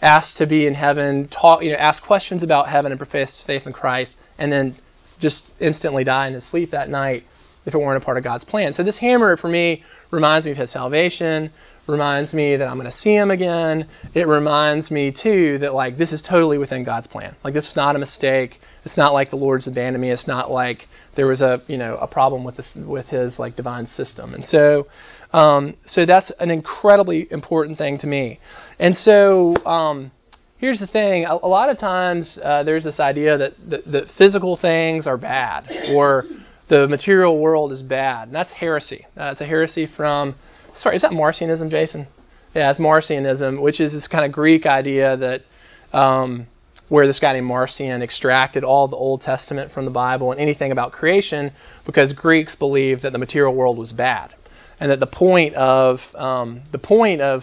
ask 0.02 0.38
to 0.38 0.48
be 0.48 0.68
in 0.68 0.76
heaven, 0.76 1.28
talk 1.30 1.64
you 1.64 1.72
know, 1.72 1.78
ask 1.78 2.04
questions 2.04 2.44
about 2.44 2.70
heaven 2.70 2.92
and 2.92 3.00
profess 3.00 3.44
faith 3.46 3.64
in 3.66 3.74
Christ, 3.74 4.14
and 4.38 4.52
then 4.52 4.78
just 5.20 5.44
instantly 5.60 6.04
die 6.04 6.28
in 6.28 6.34
his 6.34 6.50
sleep 6.50 6.72
that 6.72 6.90
night 6.90 7.24
if 7.66 7.74
it 7.74 7.78
weren't 7.78 8.02
a 8.02 8.06
part 8.06 8.18
of 8.18 8.24
God's 8.24 8.44
plan. 8.44 8.74
So 8.74 8.84
this 8.84 9.00
hammer 9.00 9.38
for 9.38 9.48
me 9.48 9.84
reminds 10.12 10.46
me 10.46 10.52
of 10.52 10.58
his 10.58 10.72
salvation, 10.72 11.52
reminds 11.88 12.34
me 12.34 12.56
that 12.56 12.68
I'm 12.68 12.78
going 12.78 12.90
to 12.90 12.98
see 12.98 13.14
him 13.14 13.32
again. 13.32 13.88
It 14.14 14.28
reminds 14.28 14.90
me 14.90 15.12
too 15.12 15.58
that 15.60 15.74
like 15.74 15.98
this 15.98 16.12
is 16.12 16.22
totally 16.28 16.58
within 16.58 16.84
God's 16.84 17.08
plan. 17.08 17.36
Like 17.44 17.54
this 17.54 17.68
is 17.68 17.76
not 17.76 17.96
a 17.96 18.00
mistake. 18.00 18.60
It's 18.86 18.98
not 18.98 19.14
like 19.14 19.30
the 19.30 19.36
Lord's 19.36 19.68
abandoned 19.68 20.02
me. 20.02 20.12
It's 20.12 20.28
not 20.28 20.52
like 20.52 20.88
there 21.16 21.28
was 21.28 21.42
a 21.42 21.62
you 21.68 21.78
know 21.78 21.98
a 21.98 22.08
problem 22.08 22.44
with 22.44 22.58
this 22.58 22.72
with 22.76 23.08
his 23.08 23.38
like 23.38 23.56
divine 23.56 23.88
system. 23.88 24.34
And 24.34 24.46
so 24.46 24.88
um, 25.32 25.76
so 25.86 26.06
that's 26.06 26.32
an 26.40 26.52
incredibly 26.52 27.28
important 27.32 27.78
thing 27.78 27.98
to 28.00 28.08
me. 28.08 28.40
And 28.80 28.96
so 28.96 29.56
um, 29.66 30.12
here's 30.58 30.80
the 30.80 30.88
thing: 30.88 31.26
a, 31.26 31.34
a 31.34 31.48
lot 31.48 31.70
of 31.70 31.78
times 31.80 32.40
uh, 32.42 32.64
there's 32.64 32.84
this 32.84 33.00
idea 33.00 33.38
that, 33.38 33.54
that 33.70 33.92
that 33.92 34.04
physical 34.18 34.58
things 34.58 35.06
are 35.06 35.18
bad 35.18 35.70
or 35.90 36.24
the 36.70 36.88
material 36.88 37.40
world 37.40 37.72
is 37.72 37.82
bad. 37.82 38.30
And 38.30 38.36
that's 38.36 38.52
heresy. 38.52 39.06
Uh, 39.18 39.32
it's 39.32 39.42
a 39.42 39.46
heresy 39.46 39.88
from 39.98 40.36
sorry, 40.78 40.96
is 40.96 41.02
that 41.02 41.12
Marcionism, 41.12 41.70
Jason? 41.70 42.08
Yeah, 42.56 42.72
it's 42.72 42.80
Marcionism, 42.80 43.62
which 43.62 43.80
is 43.80 43.94
this 43.94 44.08
kind 44.08 44.26
of 44.26 44.32
Greek 44.32 44.66
idea 44.66 45.18
that 45.18 45.98
um, 45.98 46.48
where 46.90 47.08
this 47.08 47.20
guy 47.20 47.34
named 47.34 47.48
Marcion 47.48 48.02
extracted 48.02 48.64
all 48.64 48.88
the 48.88 48.96
Old 48.96 49.22
Testament 49.22 49.72
from 49.72 49.86
the 49.86 49.92
Bible 49.92 50.32
and 50.32 50.40
anything 50.40 50.72
about 50.72 50.92
creation 50.92 51.52
because 51.86 52.14
Greeks 52.14 52.56
believed 52.56 53.04
that 53.04 53.12
the 53.12 53.18
material 53.18 53.56
world 53.56 53.78
was 53.78 53.92
bad, 53.92 54.36
and 54.80 54.92
that 54.92 55.00
the 55.00 55.08
point 55.08 55.56
of 55.56 55.98
um, 56.16 56.62
the 56.72 56.78
point 56.78 57.22
of 57.22 57.42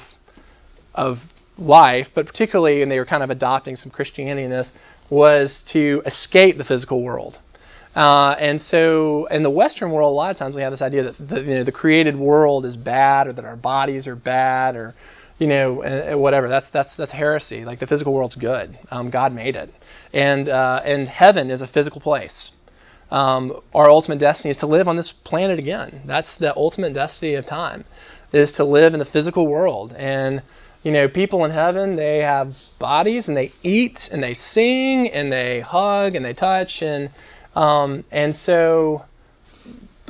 of 0.95 1.17
life, 1.59 2.07
but 2.15 2.27
particularly, 2.27 2.83
and 2.83 2.91
they 2.91 2.99
were 2.99 3.07
kind 3.07 3.23
of 3.23 3.31
adopting 3.31 3.77
some 3.77 3.91
Christianity 3.91 4.45
in 4.45 4.51
this, 4.51 4.69
was 5.11 5.63
to 5.73 6.03
escape 6.07 6.57
the 6.57 6.65
physical 6.65 7.03
world. 7.03 7.39
Uh, 7.95 8.37
and 8.39 8.63
so, 8.63 9.27
in 9.27 9.43
the 9.43 9.51
Western 9.51 9.91
world, 9.91 10.13
a 10.13 10.15
lot 10.15 10.31
of 10.31 10.37
times 10.37 10.55
we 10.55 10.63
have 10.63 10.73
this 10.73 10.83
idea 10.83 11.03
that 11.03 11.17
the, 11.19 11.41
you 11.41 11.55
know, 11.57 11.65
the 11.65 11.73
created 11.73 12.17
world 12.17 12.65
is 12.65 12.77
bad, 12.77 13.27
or 13.27 13.33
that 13.33 13.45
our 13.45 13.57
bodies 13.57 14.07
are 14.07 14.15
bad, 14.15 14.77
or 14.77 14.95
you 15.39 15.49
know, 15.49 16.17
whatever. 16.19 16.49
That's 16.49 16.67
that's 16.73 16.97
that's 16.97 17.13
heresy. 17.13 17.65
Like 17.65 17.81
the 17.81 17.87
physical 17.87 18.13
world's 18.15 18.37
good. 18.37 18.79
Um, 18.91 19.11
God 19.11 19.33
made 19.33 19.57
it, 19.57 19.73
and 20.13 20.49
uh, 20.49 20.83
and 20.85 21.09
heaven 21.09 21.51
is 21.51 21.63
a 21.63 21.67
physical 21.67 22.01
place. 22.01 22.53
Um, 23.11 23.61
our 23.75 23.91
ultimate 23.91 24.21
destiny 24.21 24.53
is 24.53 24.59
to 24.59 24.67
live 24.67 24.87
on 24.87 24.97
this 24.97 25.13
planet 25.25 25.59
again. 25.59 26.03
That's 26.07 26.37
the 26.39 26.55
ultimate 26.55 26.95
destiny 26.95 27.35
of 27.35 27.47
time, 27.47 27.85
is 28.33 28.53
to 28.53 28.65
live 28.65 28.93
in 28.93 29.01
the 29.01 29.05
physical 29.05 29.49
world. 29.49 29.93
And 29.93 30.43
you 30.83 30.93
know, 30.93 31.09
people 31.09 31.45
in 31.45 31.51
heaven 31.51 31.97
they 31.97 32.19
have 32.19 32.53
bodies 32.79 33.29
and 33.29 33.37
they 33.37 33.53
eat 33.63 33.99
and 34.13 34.23
they 34.23 34.35
sing 34.35 35.11
and 35.13 35.33
they 35.33 35.61
hug 35.61 36.15
and 36.15 36.25
they 36.25 36.35
touch 36.35 36.83
and 36.83 37.11
um, 37.55 38.05
and 38.11 38.37
so 38.37 39.03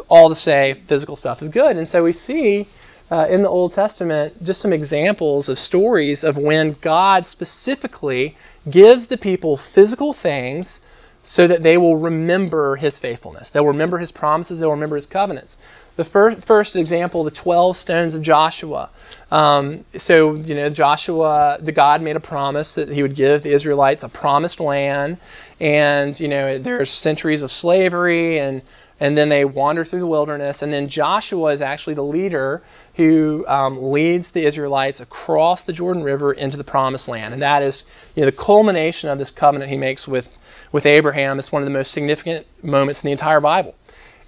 all 0.08 0.28
to 0.28 0.34
say 0.34 0.82
physical 0.88 1.16
stuff 1.16 1.42
is 1.42 1.48
good. 1.50 1.76
And 1.76 1.88
so 1.88 2.02
we 2.02 2.12
see 2.12 2.68
uh, 3.10 3.26
in 3.28 3.42
the 3.42 3.48
Old 3.48 3.72
Testament 3.72 4.42
just 4.42 4.60
some 4.60 4.72
examples 4.72 5.48
of 5.48 5.58
stories 5.58 6.24
of 6.24 6.36
when 6.36 6.76
God 6.82 7.26
specifically 7.26 8.36
gives 8.70 9.08
the 9.08 9.18
people 9.18 9.60
physical 9.74 10.14
things 10.20 10.78
so 11.24 11.46
that 11.46 11.62
they 11.62 11.76
will 11.76 11.98
remember 11.98 12.76
his 12.76 12.98
faithfulness. 12.98 13.50
They'll 13.52 13.66
remember 13.66 13.98
his 13.98 14.10
promises, 14.10 14.60
they'll 14.60 14.70
remember 14.70 14.96
his 14.96 15.06
covenants. 15.06 15.54
The 15.96 16.04
first, 16.04 16.46
first 16.46 16.76
example, 16.76 17.24
the 17.24 17.30
12 17.42 17.76
stones 17.76 18.14
of 18.14 18.22
Joshua. 18.22 18.90
Um, 19.30 19.84
so, 19.98 20.34
you 20.34 20.54
know, 20.54 20.70
Joshua, 20.70 21.58
the 21.62 21.72
God 21.72 22.00
made 22.00 22.16
a 22.16 22.20
promise 22.20 22.72
that 22.76 22.88
he 22.88 23.02
would 23.02 23.16
give 23.16 23.42
the 23.42 23.54
Israelites 23.54 24.02
a 24.02 24.08
promised 24.08 24.60
land. 24.60 25.18
And, 25.60 26.18
you 26.18 26.28
know, 26.28 26.58
there's 26.58 26.90
centuries 26.90 27.42
of 27.42 27.50
slavery 27.50 28.38
and 28.38 28.62
and 29.00 29.16
then 29.16 29.30
they 29.30 29.46
wander 29.46 29.82
through 29.84 30.00
the 30.00 30.06
wilderness. 30.06 30.60
And 30.60 30.70
then 30.70 30.88
Joshua 30.88 31.54
is 31.54 31.62
actually 31.62 31.94
the 31.94 32.02
leader 32.02 32.62
who 32.96 33.46
um, 33.48 33.90
leads 33.90 34.30
the 34.32 34.46
Israelites 34.46 35.00
across 35.00 35.60
the 35.66 35.72
Jordan 35.72 36.02
River 36.02 36.34
into 36.34 36.58
the 36.58 36.64
Promised 36.64 37.08
Land, 37.08 37.32
and 37.32 37.42
that 37.42 37.62
is 37.62 37.84
you 38.14 38.22
know, 38.22 38.30
the 38.30 38.36
culmination 38.36 39.08
of 39.08 39.18
this 39.18 39.30
covenant 39.30 39.70
he 39.70 39.78
makes 39.78 40.06
with 40.06 40.26
with 40.72 40.86
Abraham. 40.86 41.38
It's 41.38 41.50
one 41.50 41.62
of 41.62 41.66
the 41.66 41.72
most 41.72 41.92
significant 41.92 42.46
moments 42.62 43.00
in 43.02 43.06
the 43.08 43.12
entire 43.12 43.40
Bible. 43.40 43.74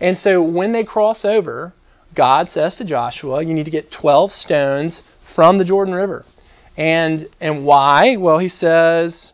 And 0.00 0.16
so 0.18 0.42
when 0.42 0.72
they 0.72 0.84
cross 0.84 1.24
over, 1.24 1.74
God 2.16 2.48
says 2.48 2.74
to 2.76 2.84
Joshua, 2.84 3.44
"You 3.44 3.52
need 3.52 3.66
to 3.66 3.70
get 3.70 3.92
12 3.92 4.32
stones 4.32 5.02
from 5.36 5.58
the 5.58 5.64
Jordan 5.64 5.94
River." 5.94 6.24
And 6.78 7.28
and 7.42 7.66
why? 7.66 8.16
Well, 8.16 8.38
he 8.38 8.48
says 8.48 9.32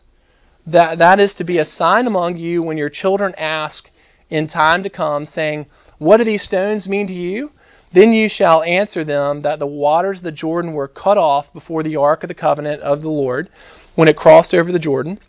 that 0.71 0.99
that 0.99 1.19
is 1.19 1.33
to 1.35 1.43
be 1.43 1.59
a 1.59 1.65
sign 1.65 2.07
among 2.07 2.37
you 2.37 2.63
when 2.63 2.77
your 2.77 2.89
children 2.89 3.33
ask 3.37 3.89
in 4.29 4.47
time 4.47 4.83
to 4.83 4.89
come, 4.89 5.25
saying, 5.25 5.65
What 5.97 6.17
do 6.17 6.23
these 6.23 6.43
stones 6.43 6.87
mean 6.87 7.07
to 7.07 7.13
you? 7.13 7.51
Then 7.93 8.13
you 8.13 8.29
shall 8.29 8.61
answer 8.61 9.03
them 9.03 9.41
that 9.41 9.59
the 9.59 9.67
waters 9.67 10.19
of 10.19 10.23
the 10.23 10.31
Jordan 10.31 10.73
were 10.73 10.87
cut 10.87 11.17
off 11.17 11.45
before 11.53 11.81
the 11.81 11.95
ark 11.95 12.23
of 12.23 12.27
the 12.27 12.35
covenant 12.35 12.81
of 12.81 13.01
the 13.01 13.09
Lord 13.09 13.49
when 13.95 14.07
it 14.07 14.15
crossed 14.15 14.53
over 14.53 14.71
the 14.71 14.79
Jordan. 14.79 15.19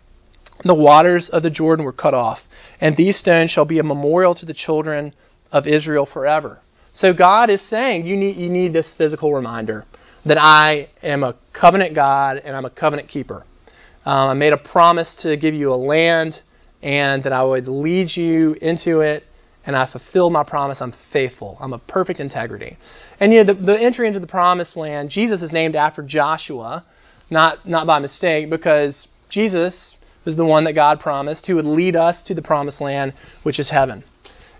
The 0.63 0.75
waters 0.75 1.31
of 1.33 1.43
the 1.43 1.51
Jordan 1.51 1.87
were 1.87 1.93
cut 1.93 2.13
off, 2.13 2.41
and 2.81 2.95
these 2.97 3.19
stones 3.19 3.51
shall 3.51 3.65
be 3.65 3.79
a 3.79 3.83
memorial 3.83 4.35
to 4.35 4.45
the 4.45 4.53
children 4.53 5.15
of 5.51 5.67
Israel 5.67 6.07
forever. 6.11 6.59
So 6.93 7.15
God 7.15 7.49
is 7.49 7.67
saying 7.69 8.07
you 8.07 8.17
need, 8.17 8.37
you 8.37 8.51
need 8.51 8.75
this 8.75 8.93
physical 8.99 9.33
reminder 9.33 9.87
that 10.27 10.37
I 10.39 10.89
am 11.03 11.23
a 11.23 11.37
covenant 11.59 11.95
God 11.95 12.37
and 12.37 12.55
I'm 12.55 12.67
a 12.67 12.71
covenant 12.71 13.09
keeper. 13.09 13.45
Um, 14.05 14.31
I 14.31 14.35
made 14.35 14.53
a 14.53 14.59
promise 14.59 15.19
to 15.23 15.37
give 15.37 15.55
you 15.55 15.73
a 15.73 15.77
land 15.77 16.41
and 16.83 17.23
that 17.25 17.33
I 17.33 17.43
would 17.43 17.69
lead 17.69 18.17
you 18.17 18.55
into 18.61 19.01
it, 19.01 19.25
and 19.67 19.77
I 19.77 19.91
fulfilled 19.91 20.33
my 20.33 20.43
promise. 20.43 20.79
I'm 20.81 20.95
faithful. 21.13 21.59
I'm 21.61 21.75
a 21.75 21.79
perfect 21.79 22.21
integrity. 22.21 22.79
And 23.19 23.33
you 23.33 23.45
know, 23.45 23.53
the, 23.53 23.61
the 23.61 23.79
entry 23.79 24.09
into 24.09 24.21
the 24.21 24.27
promised 24.27 24.77
land, 24.77 25.11
Jesus 25.11 25.43
is 25.43 25.53
named 25.53 25.77
after 25.77 26.03
Joshua, 26.03 26.85
not 27.31 27.69
not 27.69 27.87
by 27.87 27.99
mistake, 27.99 28.49
because 28.49 29.07
Jesus 29.29 29.95
was 30.25 30.37
the 30.37 30.45
one 30.45 30.65
that 30.65 30.73
God 30.75 31.01
promised 31.01 31.47
who 31.47 31.57
would 31.57 31.65
lead 31.65 31.97
us 31.97 32.23
to 32.27 32.35
the 32.35 32.43
promised 32.43 32.81
land, 32.81 33.13
which 33.43 33.59
is 33.59 33.71
heaven. 33.71 34.05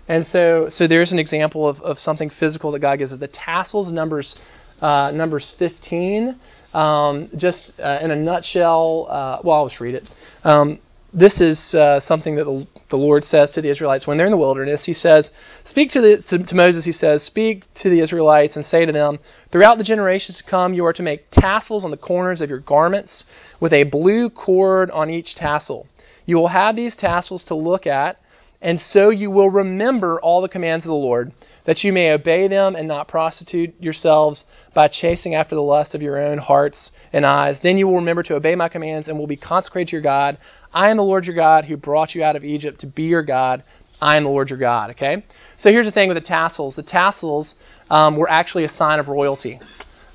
And 0.07 0.25
so, 0.25 0.67
so 0.69 0.87
there's 0.87 1.11
an 1.11 1.19
example 1.19 1.67
of, 1.67 1.79
of 1.81 1.97
something 1.97 2.29
physical 2.39 2.71
that 2.71 2.79
God 2.79 2.97
gives 2.97 3.13
us. 3.13 3.19
The 3.19 3.27
tassels, 3.27 3.91
numbers, 3.91 4.35
uh, 4.81 5.11
numbers 5.11 5.53
15. 5.57 6.39
Um, 6.73 7.29
just 7.37 7.73
uh, 7.79 7.99
in 8.01 8.11
a 8.11 8.15
nutshell, 8.15 9.07
uh, 9.09 9.39
well, 9.43 9.57
I'll 9.57 9.69
just 9.69 9.81
read 9.81 9.95
it. 9.95 10.07
Um, 10.43 10.79
this 11.13 11.41
is 11.41 11.73
uh, 11.73 11.99
something 11.99 12.37
that 12.37 12.45
the, 12.45 12.65
the, 12.89 12.95
Lord 12.95 13.25
says 13.25 13.49
to 13.51 13.61
the 13.61 13.69
Israelites 13.69 14.07
when 14.07 14.17
they're 14.17 14.27
in 14.27 14.31
the 14.31 14.37
wilderness. 14.37 14.85
He 14.85 14.93
says, 14.93 15.29
Speak 15.65 15.91
to, 15.91 15.99
the, 15.99 16.23
to, 16.29 16.45
to, 16.45 16.55
Moses, 16.55 16.85
he 16.85 16.93
says, 16.93 17.23
Speak 17.23 17.65
to 17.81 17.89
the 17.89 18.01
Israelites 18.01 18.55
and 18.55 18.65
say 18.65 18.85
to 18.85 18.91
them, 18.93 19.19
Throughout 19.51 19.77
the 19.77 19.83
generations 19.83 20.37
to 20.37 20.49
come, 20.49 20.73
you 20.73 20.85
are 20.85 20.93
to 20.93 21.03
make 21.03 21.29
tassels 21.31 21.83
on 21.83 21.91
the 21.91 21.97
corners 21.97 22.39
of 22.39 22.49
your 22.49 22.59
garments 22.59 23.25
with 23.59 23.73
a 23.73 23.83
blue 23.83 24.29
cord 24.29 24.89
on 24.91 25.09
each 25.09 25.35
tassel. 25.35 25.87
You 26.25 26.37
will 26.37 26.47
have 26.47 26.77
these 26.77 26.95
tassels 26.95 27.43
to 27.45 27.55
look 27.55 27.85
at 27.85 28.20
and 28.61 28.79
so 28.79 29.09
you 29.09 29.31
will 29.31 29.49
remember 29.49 30.19
all 30.21 30.41
the 30.41 30.47
commands 30.47 30.85
of 30.85 30.89
the 30.89 30.93
Lord, 30.93 31.31
that 31.65 31.83
you 31.83 31.91
may 31.91 32.11
obey 32.11 32.47
them 32.47 32.75
and 32.75 32.87
not 32.87 33.07
prostitute 33.07 33.73
yourselves 33.79 34.43
by 34.75 34.87
chasing 34.87 35.33
after 35.33 35.55
the 35.55 35.61
lust 35.61 35.95
of 35.95 36.01
your 36.01 36.19
own 36.19 36.37
hearts 36.37 36.91
and 37.11 37.25
eyes. 37.25 37.57
Then 37.63 37.77
you 37.77 37.87
will 37.87 37.95
remember 37.95 38.23
to 38.23 38.35
obey 38.35 38.55
my 38.55 38.69
commands 38.69 39.07
and 39.07 39.17
will 39.17 39.27
be 39.27 39.37
consecrated 39.37 39.89
to 39.89 39.93
your 39.93 40.03
God. 40.03 40.37
I 40.73 40.89
am 40.91 40.97
the 40.97 41.03
Lord 41.03 41.25
your 41.25 41.35
God 41.35 41.65
who 41.65 41.75
brought 41.75 42.13
you 42.13 42.23
out 42.23 42.35
of 42.35 42.43
Egypt 42.43 42.79
to 42.81 42.87
be 42.87 43.03
your 43.03 43.23
God. 43.23 43.63
I 43.99 44.17
am 44.17 44.23
the 44.23 44.29
Lord 44.29 44.49
your 44.49 44.59
God. 44.59 44.91
Okay? 44.91 45.23
So 45.59 45.69
here's 45.69 45.85
the 45.85 45.91
thing 45.91 46.07
with 46.07 46.17
the 46.17 46.27
tassels 46.27 46.75
the 46.75 46.83
tassels 46.83 47.55
um, 47.89 48.15
were 48.17 48.29
actually 48.29 48.65
a 48.65 48.69
sign 48.69 48.99
of 48.99 49.07
royalty. 49.07 49.59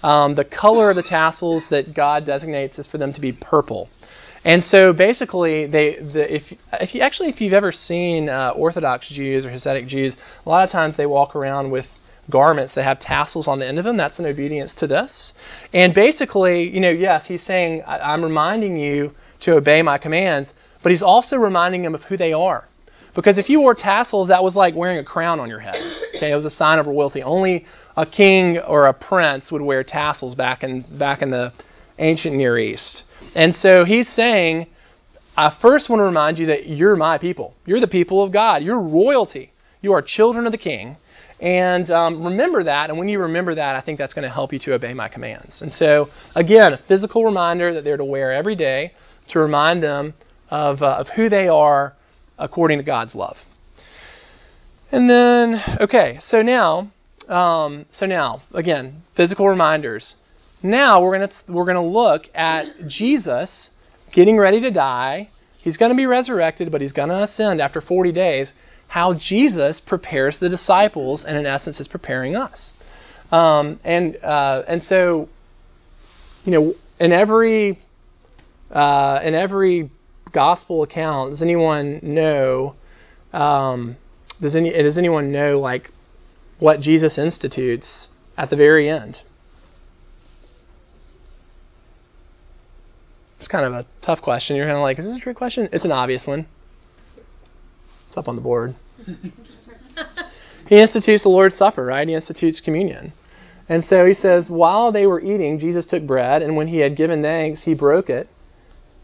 um, 0.03 0.35
the 0.37 0.45
color 0.45 0.91
of 0.91 0.97
the 0.97 1.03
tassels 1.03 1.67
that 1.71 1.95
God 1.95 2.27
designates 2.27 2.79
is 2.79 2.87
for 2.87 2.99
them 2.99 3.13
to 3.13 3.21
be 3.21 3.33
purple. 3.33 3.89
And 4.47 4.63
so 4.63 4.93
basically, 4.93 5.67
they 5.67 5.97
the, 5.97 6.37
if 6.37 6.43
if 6.75 6.95
you 6.95 7.01
actually 7.01 7.31
if 7.31 7.41
you've 7.41 7.53
ever 7.53 7.73
seen 7.73 8.29
uh, 8.29 8.53
Orthodox 8.55 9.09
Jews 9.09 9.45
or 9.45 9.51
Hasidic 9.51 9.89
Jews, 9.89 10.15
a 10.45 10.49
lot 10.49 10.63
of 10.63 10.71
times 10.71 10.97
they 10.97 11.05
walk 11.05 11.35
around 11.35 11.73
with 11.73 11.87
garments 12.31 12.73
that 12.77 12.85
have 12.85 13.01
tassels 13.01 13.49
on 13.49 13.59
the 13.59 13.67
end 13.67 13.79
of 13.79 13.85
them. 13.85 13.97
That's 13.97 14.21
an 14.21 14.27
obedience 14.27 14.73
to 14.77 14.87
this. 14.87 15.33
And 15.75 15.93
basically, 15.93 16.69
you 16.69 16.79
know, 16.79 16.91
yes, 16.91 17.27
he's 17.27 17.45
saying 17.45 17.83
I'm 17.89 18.23
reminding 18.23 18.77
you 18.77 19.11
to 19.41 19.57
obey 19.57 19.83
my 19.83 19.99
commands, 19.99 20.51
but 20.81 20.93
he's 20.93 21.03
also 21.03 21.37
reminding 21.37 21.83
them 21.83 21.97
of 21.97 22.03
who 22.03 22.17
they 22.17 22.33
are. 22.33 22.69
Because 23.17 23.39
if 23.39 23.49
you 23.49 23.59
wore 23.59 23.75
tassels, 23.75 24.29
that 24.29 24.45
was 24.45 24.55
like 24.55 24.77
wearing 24.77 24.99
a 24.99 25.05
crown 25.05 25.41
on 25.41 25.49
your 25.49 25.59
head. 25.59 25.75
Okay, 26.15 26.31
it 26.31 26.37
was 26.37 26.45
a 26.45 26.51
sign 26.51 26.79
of 26.79 26.87
royalty. 26.87 27.21
Only 27.21 27.67
a 27.97 28.07
king 28.07 28.59
or 28.59 28.87
a 28.87 28.93
prince 28.93 29.51
would 29.51 29.63
wear 29.63 29.83
tassels 29.83 30.37
back 30.37 30.63
in 30.63 30.85
back 30.97 31.21
in 31.21 31.31
the 31.31 31.53
ancient 31.99 32.37
Near 32.37 32.59
East. 32.59 33.03
And 33.37 33.55
so 33.55 33.85
he's 33.85 34.09
saying, 34.09 34.67
I 35.37 35.55
first 35.61 35.91
want 35.91 36.01
to 36.01 36.05
remind 36.05 36.39
you 36.39 36.47
that 36.47 36.67
you're 36.67 36.97
my 36.97 37.19
people. 37.19 37.53
You're 37.67 37.81
the 37.81 37.87
people 37.87 38.25
of 38.25 38.33
God. 38.33 38.63
You're 38.63 38.81
royalty. 38.81 39.53
You 39.83 39.93
are 39.93 40.03
children 40.03 40.47
of 40.47 40.53
the 40.53 40.59
king. 40.59 40.97
And 41.39 41.91
um, 41.91 42.25
remember 42.25 42.65
that. 42.65 42.89
And 42.89 42.99
when 42.99 43.09
you 43.09 43.19
remember 43.19 43.55
that, 43.55 43.77
I 43.77 43.83
think 43.83 43.99
that's 43.99 44.15
going 44.15 44.23
to 44.23 44.33
help 44.33 44.55
you 44.55 44.59
to 44.61 44.73
obey 44.73 44.95
my 44.95 45.11
commands. 45.11 45.61
And 45.61 45.71
so, 45.71 46.07
again, 46.35 46.73
a 46.73 46.79
physical 46.89 47.27
reminder 47.27 47.75
that 47.75 47.85
they're 47.85 47.99
to 47.99 48.05
wear 48.07 48.33
every 48.33 48.57
day 48.57 48.93
to 49.33 49.39
remind 49.39 49.83
them 49.83 50.15
of, 50.51 50.81
uh, 50.81 50.97
of 51.01 51.09
who 51.15 51.29
they 51.29 51.47
are 51.47 51.93
according 52.39 52.79
to 52.79 52.85
God's 52.85 53.15
love. 53.15 53.37
And 54.91 55.11
then, 55.11 55.63
okay, 55.83 56.21
so 56.23 56.41
now, 56.41 56.91
um, 57.29 57.85
so 57.93 58.07
now, 58.07 58.41
again, 58.55 59.03
physical 59.15 59.47
reminders. 59.47 60.15
Now 60.63 61.03
we're 61.03 61.19
gonna 61.19 61.33
we're 61.49 61.67
gonna 61.67 61.87
look 61.87 62.23
at 62.35 62.67
Jesus 62.89 63.71
getting 64.13 64.39
ready 64.39 64.61
to 64.63 64.71
die. 64.71 65.29
He's 65.59 65.77
going 65.77 65.91
to 65.91 65.97
be 65.97 66.07
resurrected, 66.07 66.71
but 66.71 66.81
he's 66.81 66.93
going 66.93 67.09
to 67.09 67.25
ascend 67.25 67.61
after 67.61 67.81
40 67.81 68.13
days. 68.13 68.53
How 68.89 69.15
Jesus 69.15 69.81
prepares 69.85 70.37
the 70.41 70.49
disciples, 70.49 71.25
and 71.27 71.37
in 71.37 71.45
essence, 71.45 71.81
is 71.81 71.89
preparing 71.89 72.37
us. 72.37 72.73
Um, 73.33 73.81
and 73.85 74.17
uh, 74.23 74.63
and 74.69 74.83
so, 74.85 75.29
you 76.45 76.53
know, 76.53 76.75
in 77.01 77.13
every 77.13 77.81
uh, 78.71 79.19
in 79.25 79.35
every 79.35 79.91
gospel 80.33 80.85
account, 80.85 81.33
does 81.33 81.43
anyone 81.43 81.99
know? 82.03 82.77
Um, 83.33 83.97
does 84.41 84.55
any 84.55 84.71
does 84.71 84.97
anyone 84.97 85.33
know 85.33 85.59
like 85.59 85.91
what 86.61 86.81
Jesus 86.81 87.19
institutes 87.19 88.09
at 88.39 88.51
the 88.51 88.57
very 88.57 88.89
end? 88.89 89.19
It's 93.39 93.49
kind 93.49 93.65
of 93.67 93.73
a 93.73 93.87
tough 94.05 94.23
question. 94.23 94.57
You're 94.57 94.67
kind 94.67 94.77
of 94.77 94.83
like, 94.83 94.99
is 94.99 95.05
this 95.05 95.17
a 95.17 95.21
trick 95.21 95.37
question? 95.37 95.69
It's 95.73 95.85
an 95.85 95.93
obvious 95.93 96.27
one. 96.27 96.47
It's 98.09 98.17
up 98.17 98.29
on 98.29 98.37
the 98.37 98.43
board. 98.43 98.75
he 100.69 100.81
institutes 100.81 101.23
the 101.23 101.29
Lord's 101.29 101.57
Supper, 101.57 101.85
right? 101.85 102.07
He 102.07 102.15
institutes 102.15 102.61
communion. 102.65 103.13
And 103.69 103.85
so 103.85 104.07
he 104.07 104.15
says, 104.15 104.47
while 104.49 104.93
they 104.93 105.07
were 105.07 105.21
eating, 105.21 105.59
Jesus 105.59 105.87
took 105.87 106.07
bread, 106.07 106.41
and 106.41 106.57
when 106.57 106.69
he 106.69 106.79
had 106.79 106.97
given 106.97 107.23
thanks, 107.23 107.65
he 107.65 107.75
broke 107.75 108.09
it 108.09 108.29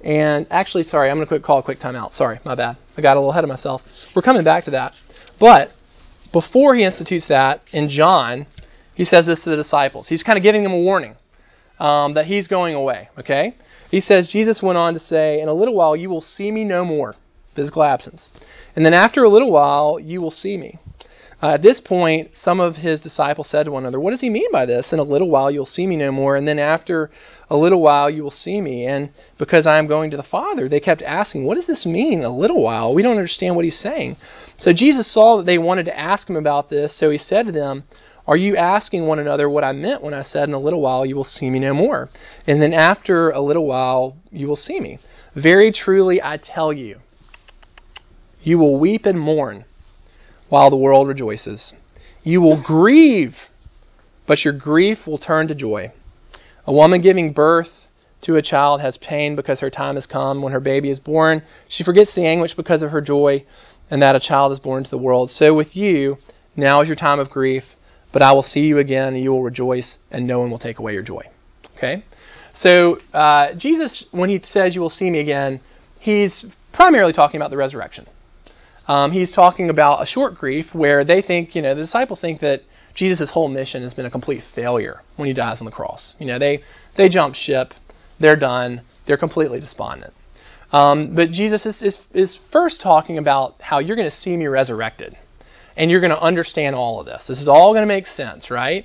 and 0.05 0.47
actually, 0.51 0.83
sorry, 0.83 1.11
I'm 1.11 1.17
going 1.17 1.27
to 1.27 1.29
quick 1.29 1.43
call 1.45 1.59
a 1.59 1.63
quick 1.63 1.79
timeout. 1.79 2.15
Sorry, 2.15 2.41
my 2.45 2.55
bad. 2.55 2.77
I 2.97 3.03
got 3.03 3.17
a 3.17 3.21
little 3.21 3.31
ahead 3.31 3.45
of 3.45 3.49
myself. 3.49 3.83
We're 4.17 4.23
coming 4.23 4.45
back 4.45 4.65
to 4.65 4.73
that. 4.73 4.93
But 5.39 5.69
before 6.33 6.75
he 6.75 6.85
institutes 6.85 7.27
that, 7.29 7.61
in 7.73 7.89
John, 7.89 8.47
he 8.95 9.05
says 9.05 9.27
this 9.27 9.43
to 9.45 9.51
the 9.51 9.57
disciples. 9.57 10.09
He's 10.09 10.23
kind 10.23 10.37
of 10.37 10.43
giving 10.43 10.65
them 10.65 10.73
a 10.73 10.79
warning 10.79 11.15
um, 11.79 12.15
that 12.15 12.27
he's 12.27 12.49
going 12.49 12.75
away. 12.75 13.09
Okay? 13.19 13.55
He 13.93 14.01
says, 14.01 14.31
Jesus 14.33 14.63
went 14.63 14.79
on 14.79 14.95
to 14.95 15.01
say, 15.01 15.39
In 15.39 15.49
a 15.49 15.55
little 15.55 15.77
while 15.77 15.95
you 15.95 16.09
will 16.09 16.23
see 16.23 16.51
me 16.51 16.65
no 16.65 16.83
more. 16.83 17.15
Physical 17.55 17.85
absence. 17.85 18.31
And 18.75 18.85
then 18.85 18.95
after 18.95 19.23
a 19.23 19.29
little 19.29 19.53
while 19.53 20.01
you 20.01 20.23
will 20.23 20.31
see 20.31 20.57
me. 20.57 20.79
Uh, 21.43 21.55
at 21.55 21.63
this 21.63 21.79
point, 21.79 22.31
some 22.33 22.59
of 22.59 22.77
his 22.77 23.03
disciples 23.03 23.51
said 23.51 23.65
to 23.65 23.71
one 23.71 23.83
another, 23.83 24.01
What 24.01 24.13
does 24.13 24.23
he 24.23 24.31
mean 24.31 24.51
by 24.51 24.65
this? 24.65 24.95
In 24.95 24.99
a 24.99 25.03
little 25.03 25.29
while 25.29 25.51
you'll 25.51 25.67
see 25.67 25.87
me 25.87 25.97
no 25.97 26.11
more, 26.11 26.37
and 26.37 26.49
then 26.49 26.59
after 26.59 27.11
a 27.51 27.57
little 27.57 27.83
while 27.83 28.09
you 28.09 28.23
will 28.23 28.31
see 28.31 28.63
me. 28.63 28.87
And 28.87 29.11
because 29.39 29.67
I 29.67 29.79
am 29.79 29.89
going 29.89 30.11
to 30.13 30.17
the 30.17 30.23
Father, 30.23 30.71
they 30.71 30.81
kept 30.81 31.03
asking, 31.03 31.45
What 31.45 31.57
does 31.57 31.67
this 31.67 31.85
mean, 31.85 32.23
a 32.23 32.35
little 32.35 32.63
while? 32.63 32.95
We 32.95 33.03
don't 33.03 33.19
understand 33.19 33.57
what 33.57 33.67
he's 33.67 33.79
saying. 33.79 34.17
So 34.59 34.73
Jesus 34.73 35.13
saw 35.13 35.37
that 35.37 35.45
they 35.45 35.59
wanted 35.59 35.85
to 35.87 35.99
ask 35.99 36.31
him 36.31 36.37
about 36.37 36.71
this, 36.71 36.99
so 36.99 37.11
he 37.11 37.19
said 37.19 37.45
to 37.45 37.53
them, 37.53 37.85
Are 38.27 38.37
you 38.37 38.57
asking 38.57 39.07
one 39.07 39.19
another 39.19 39.49
what 39.51 39.65
I 39.65 39.73
meant 39.73 40.03
when 40.03 40.15
I 40.15 40.23
said, 40.23 40.49
In 40.49 40.55
a 40.55 40.59
little 40.59 40.81
while 40.81 41.05
you 41.05 41.17
will 41.17 41.25
see 41.25 41.51
me 41.51 41.59
no 41.59 41.75
more? 41.75 42.09
And 42.47 42.63
then 42.63 42.73
after 42.73 43.31
a 43.31 43.41
little 43.41 43.67
while 43.67 44.17
you 44.31 44.47
will 44.47 44.57
see 44.57 44.81
me? 44.81 44.99
Very 45.35 45.73
truly 45.73 46.23
I 46.23 46.37
tell 46.37 46.73
you, 46.73 47.01
you 48.43 48.59
will 48.59 48.79
weep 48.79 49.07
and 49.07 49.19
mourn 49.19 49.65
while 50.49 50.71
the 50.71 50.77
world 50.77 51.09
rejoices. 51.09 51.73
You 52.23 52.41
will 52.41 52.63
grieve, 52.63 53.35
but 54.27 54.45
your 54.45 54.53
grief 54.53 54.99
will 55.07 55.19
turn 55.19 55.49
to 55.49 55.55
joy. 55.55 55.93
A 56.67 56.73
woman 56.73 57.03
giving 57.03 57.33
birth 57.33 57.89
to 58.23 58.37
a 58.37 58.43
child 58.43 58.81
has 58.81 58.99
pain 58.99 59.35
because 59.35 59.61
her 59.61 59.71
time 59.71 59.97
has 59.97 60.07
come. 60.07 60.43
When 60.43 60.53
her 60.53 60.61
baby 60.61 60.91
is 60.91 61.01
born, 61.01 61.43
she 61.69 61.83
forgets 61.83 62.15
the 62.15 62.27
anguish 62.27 62.55
because 62.55 62.83
of 62.83 62.91
her 62.91 63.01
joy 63.01 63.45
and 63.91 64.01
that 64.01 64.15
a 64.15 64.21
child 64.21 64.53
is 64.53 64.61
born 64.61 64.79
into 64.79 64.91
the 64.91 64.99
world. 64.99 65.31
So 65.31 65.55
with 65.55 65.75
you, 65.75 66.19
now 66.55 66.81
is 66.83 66.89
your 66.89 66.97
time 66.97 67.19
of 67.19 67.31
grief, 67.31 67.65
but 68.13 68.23
I 68.23 68.33
will 68.33 68.43
see 68.43 68.61
you 68.61 68.79
again, 68.79 69.15
and 69.15 69.23
you 69.23 69.31
will 69.31 69.43
rejoice, 69.43 69.97
and 70.11 70.27
no 70.27 70.41
one 70.41 70.51
will 70.51 70.59
take 70.59 70.79
away 70.79 70.93
your 70.93 71.03
joy. 71.03 71.23
Okay? 71.77 72.05
So 72.55 72.99
uh, 73.13 73.55
Jesus, 73.57 74.05
when 74.11 74.29
he 74.31 74.41
says 74.43 74.75
you 74.75 74.81
will 74.81 74.91
see 74.91 75.11
me 75.11 75.21
again, 75.21 75.61
he's 76.01 76.45
primarily 76.73 77.13
talking 77.13 77.41
about 77.41 77.51
the 77.51 77.57
resurrection. 77.57 78.07
Um, 78.89 79.13
he's 79.13 79.35
talking 79.35 79.71
about 79.71 80.03
a 80.03 80.07
short 80.07 80.35
grief 80.35 80.67
where 80.73 81.05
they 81.05 81.23
think, 81.23 81.55
you 81.55 81.63
know, 81.63 81.75
the 81.75 81.83
disciples 81.83 82.21
think 82.21 82.41
that 82.41 82.61
Jesus' 82.95 83.31
whole 83.33 83.49
mission 83.49 83.83
has 83.85 83.95
been 83.95 84.07
a 84.07 84.11
complete 84.11 84.43
failure 84.55 85.01
when 85.17 85.29
he 85.29 85.35
dies 85.35 85.61
on 85.61 85.65
the 85.65 85.71
cross. 85.71 86.15
You 86.19 86.27
know, 86.27 86.39
they, 86.39 86.61
they 86.97 87.09
jump 87.09 87.35
ship, 87.35 87.73
they're 88.21 88.37
done, 88.37 88.83
they're 89.07 89.17
completely 89.17 89.61
despondent. 89.61 90.13
Um, 90.73 91.15
but 91.15 91.31
Jesus 91.31 91.67
is, 91.67 91.83
is, 91.83 91.99
is 92.15 92.39
first 92.51 92.81
talking 92.83 93.19
about 93.19 93.55
how 93.61 93.79
you're 93.79 93.97
going 93.97 94.11
to 94.11 94.17
see 94.17 94.37
me 94.37 94.47
resurrected. 94.47 95.17
And 95.77 95.91
you're 95.91 96.01
going 96.01 96.11
to 96.11 96.21
understand 96.21 96.75
all 96.75 97.01
of 97.01 97.07
this. 97.07 97.25
This 97.29 97.41
is 97.41 97.49
all 97.49 97.73
going 97.73 97.83
to 97.83 97.87
make 97.87 98.07
sense, 98.07 98.51
right? 98.51 98.85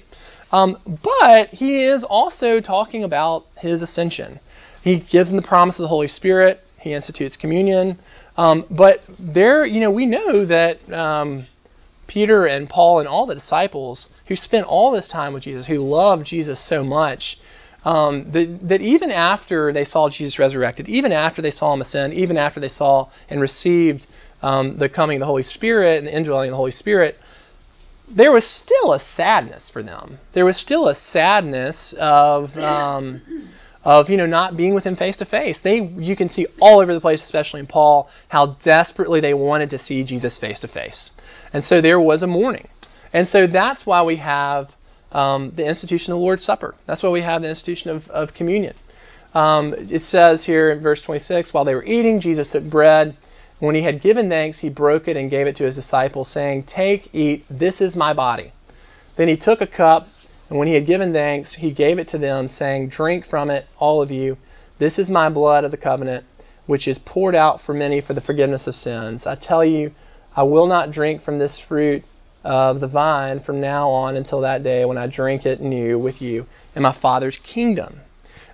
Um, 0.52 0.78
but 1.04 1.50
he 1.50 1.84
is 1.84 2.06
also 2.08 2.62
talking 2.62 3.04
about 3.04 3.45
his 3.58 3.82
ascension. 3.82 4.39
He 4.84 5.00
gives 5.00 5.30
them 5.30 5.36
the 5.36 5.47
promise 5.47 5.76
of 5.76 5.82
the 5.82 5.89
Holy 5.89 6.08
Spirit. 6.08 6.60
He 6.80 6.93
institutes 6.93 7.36
communion. 7.36 8.00
Um, 8.38 8.65
but 8.69 9.02
there, 9.19 9.65
you 9.65 9.82
know, 9.82 9.91
we 9.91 10.06
know 10.06 10.45
that 10.45 10.78
um, 10.93 11.47
Peter 12.08 12.45
and 12.45 12.69
Paul 12.69 13.00
and 13.00 13.08
all 13.08 13.26
the 13.26 13.36
disciples 13.36 14.08
who 14.28 14.36
spent 14.36 14.65
all 14.65 14.91
this 14.91 15.08
time 15.08 15.34
with 15.34 15.43
Jesus, 15.43 15.67
who 15.67 15.80
loved 15.80 16.26
Jesus 16.26 16.67
so 16.67 16.84
much, 16.84 17.38
um, 17.84 18.32
that, 18.32 18.60
that 18.67 18.82
even 18.82 19.12
after 19.12 19.71
they 19.71 19.86
saw 19.86 20.10
Jesus 20.10 20.39
resurrected, 20.39 20.88
even 20.88 21.12
after 21.12 21.41
they 21.41 21.52
saw 21.52 21.73
him 21.73 21.82
ascend, 21.82 22.13
even 22.13 22.38
after 22.38 22.60
they 22.60 22.67
saw 22.69 23.10
and 23.30 23.39
received 23.39 24.06
um, 24.48 24.78
the 24.78 24.90
coming 24.90 25.18
of 25.18 25.20
the 25.22 25.26
Holy 25.26 25.44
Spirit 25.44 25.98
and 26.00 26.08
the 26.08 26.16
indwelling 26.16 26.50
of 26.50 26.54
the 26.54 26.58
Holy 26.58 26.72
Spirit, 26.72 27.16
there 28.16 28.32
was 28.32 28.46
still 28.46 28.94
a 28.94 29.00
sadness 29.00 29.70
for 29.72 29.84
them. 29.84 30.20
There 30.34 30.46
was 30.46 30.58
still 30.58 30.88
a 30.88 30.96
sadness 30.96 31.94
of 32.00 32.56
um, 32.56 33.22
of 33.84 34.10
you 34.10 34.16
know 34.16 34.26
not 34.26 34.56
being 34.56 34.74
with 34.74 34.86
him 34.86 34.96
face 34.96 35.18
to 35.18 35.26
face. 35.26 35.60
They 35.64 35.80
you 35.80 36.16
can 36.16 36.30
see 36.30 36.48
all 36.62 36.80
over 36.80 36.94
the 36.94 37.02
place, 37.02 37.22
especially 37.24 37.60
in 37.60 37.68
Paul, 37.68 38.10
how 38.30 38.58
desperately 38.64 39.20
they 39.20 39.34
wanted 39.34 39.70
to 39.72 39.80
see 39.80 40.06
Jesus 40.06 40.38
face 40.40 40.60
to 40.62 40.68
face, 40.68 41.12
and 41.52 41.64
so 41.64 41.82
there 41.82 42.00
was 42.00 42.24
a 42.24 42.28
mourning, 42.28 42.70
and 43.12 43.28
so 43.28 43.48
that's 43.48 43.86
why 43.86 44.04
we 44.04 44.18
have 44.18 44.70
um, 45.12 45.52
the 45.58 45.68
institution 45.68 46.14
of 46.14 46.20
the 46.20 46.24
Lord's 46.24 46.44
Supper. 46.44 46.76
That's 46.86 47.04
why 47.04 47.10
we 47.10 47.22
have 47.22 47.42
the 47.42 47.50
institution 47.50 47.90
of, 47.90 48.04
of 48.10 48.34
communion. 48.34 48.76
Um, 49.34 49.74
it 49.78 50.04
says 50.04 50.46
here 50.46 50.72
in 50.72 50.82
verse 50.82 51.02
26, 51.06 51.54
while 51.54 51.66
they 51.66 51.76
were 51.76 51.84
eating, 51.84 52.22
Jesus 52.22 52.48
took 52.50 52.70
bread. 52.70 53.18
When 53.60 53.76
he 53.76 53.84
had 53.84 54.02
given 54.02 54.30
thanks, 54.30 54.60
he 54.60 54.70
broke 54.70 55.08
it 55.08 55.17
and 55.17 55.32
gave 55.32 55.48
it 55.48 55.56
to 55.58 55.65
his 55.65 55.76
disciples, 55.76 56.32
saying, 56.32 56.63
"Take, 56.63 57.13
eat. 57.13 57.46
This 57.50 57.82
is 57.82 57.96
my 57.96 58.13
body." 58.13 58.52
Then 59.17 59.28
he 59.28 59.36
took 59.36 59.62
a 59.62 59.67
cup. 59.67 60.08
And 60.50 60.58
when 60.58 60.67
he 60.67 60.76
had 60.76 60.86
given 60.86 61.12
thanks, 61.12 61.56
he 61.56 61.72
gave 61.72 62.00
it 62.00 62.08
to 62.10 62.17
them, 62.17 62.48
saying, 62.48 62.89
Drink 62.89 63.26
from 63.26 63.50
it, 63.50 63.65
all 63.78 64.02
of 64.02 64.12
you. 64.12 64.38
This 64.80 64.98
is 64.98 65.10
my 65.10 65.30
blood 65.30 65.63
of 65.65 65.72
the 65.72 65.78
covenant, 65.78 66.26
which 66.67 66.88
is 66.88 67.00
poured 67.00 67.36
out 67.36 67.60
for 67.62 67.74
many 67.74 68.00
for 68.00 68.13
the 68.13 68.22
forgiveness 68.22 68.67
of 68.67 68.76
sins. 68.76 69.24
I 69.26 69.36
tell 69.36 69.65
you, 69.65 69.91
I 70.36 70.43
will 70.43 70.67
not 70.67 70.91
drink 70.91 71.24
from 71.24 71.39
this 71.39 71.60
fruit 71.67 72.04
of 72.43 72.80
the 72.80 72.88
vine 72.88 73.41
from 73.41 73.60
now 73.60 73.89
on 73.89 74.15
until 74.15 74.39
that 74.41 74.63
day 74.63 74.86
when 74.86 74.98
I 74.98 75.08
drink 75.08 75.46
it 75.46 75.60
new 75.60 76.00
with 76.00 76.22
you 76.22 76.46
in 76.76 76.84
my 76.84 76.98
Father's 77.02 77.38
kingdom. 77.43 78.00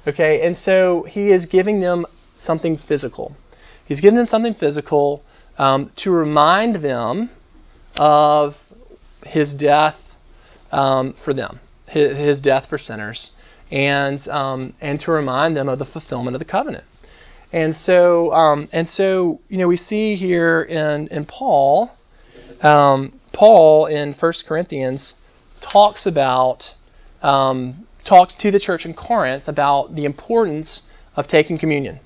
Okay, 0.08 0.46
and 0.46 0.58
so 0.58 1.06
he 1.08 1.32
is 1.32 1.46
giving 1.46 1.80
them 1.80 2.06
something 2.42 2.78
physical. 2.78 3.36
He's 3.86 4.02
giving 4.02 4.18
them 4.18 4.26
something 4.26 4.54
physical 4.54 5.24
um, 5.58 5.92
to 5.98 6.12
remind 6.12 6.84
them 6.84 7.30
of 7.96 8.54
his 9.26 9.54
death 9.54 9.96
um, 10.72 11.16
for 11.24 11.34
them 11.34 11.60
his, 11.94 12.42
death 12.42 12.66
for 12.70 12.78
sinners, 12.78 13.32
and 13.72 14.28
um, 14.28 14.74
and 14.82 15.00
to 15.02 15.12
remind 15.12 15.56
them 15.56 15.70
of 15.70 15.80
the 15.80 15.86
fulfillment 15.86 16.36
of 16.36 16.40
the 16.40 16.46
covenant. 16.46 16.84
And 17.52 17.76
so 17.76 18.34
um, 18.34 18.68
and 18.72 18.90
so 18.90 19.40
you 19.48 19.60
know 19.60 19.68
we 19.68 19.78
see 19.78 20.16
here 20.16 20.64
in 20.64 21.08
in 21.10 21.26
Paul, 21.26 21.92
um, 22.62 23.20
Paul 23.34 23.86
in 23.86 24.14
1 24.20 24.34
Corinthians 24.48 25.16
talks 25.62 26.06
about 26.06 26.64
talks 27.22 28.36
to 28.40 28.52
the 28.52 28.60
church 28.60 28.86
in 28.86 28.94
Corinth 28.94 29.44
about 29.48 29.96
the 29.96 30.06
importance 30.06 30.82
of 31.16 31.28
taking 31.28 31.58
communion 31.58 32.00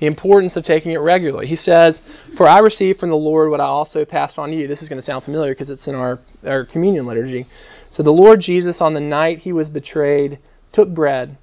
the 0.00 0.06
importance 0.06 0.56
of 0.56 0.64
taking 0.64 0.92
it 0.92 0.98
regularly. 0.98 1.46
He 1.46 1.56
says, 1.56 2.00
For 2.36 2.48
I 2.48 2.58
received 2.58 3.00
from 3.00 3.10
the 3.10 3.16
Lord 3.16 3.50
what 3.50 3.60
I 3.60 3.64
also 3.64 4.04
passed 4.04 4.38
on 4.38 4.50
to 4.50 4.56
you. 4.56 4.68
This 4.68 4.82
is 4.82 4.88
going 4.88 5.00
to 5.00 5.04
sound 5.04 5.24
familiar 5.24 5.52
because 5.52 5.70
it's 5.70 5.88
in 5.88 5.94
our, 5.94 6.20
our 6.46 6.64
communion 6.64 7.06
liturgy. 7.06 7.46
So 7.92 8.02
the 8.02 8.10
Lord 8.10 8.40
Jesus, 8.40 8.80
on 8.80 8.94
the 8.94 9.00
night 9.00 9.38
he 9.38 9.52
was 9.52 9.68
betrayed, 9.68 10.38
took 10.72 10.88
bread, 10.94 11.36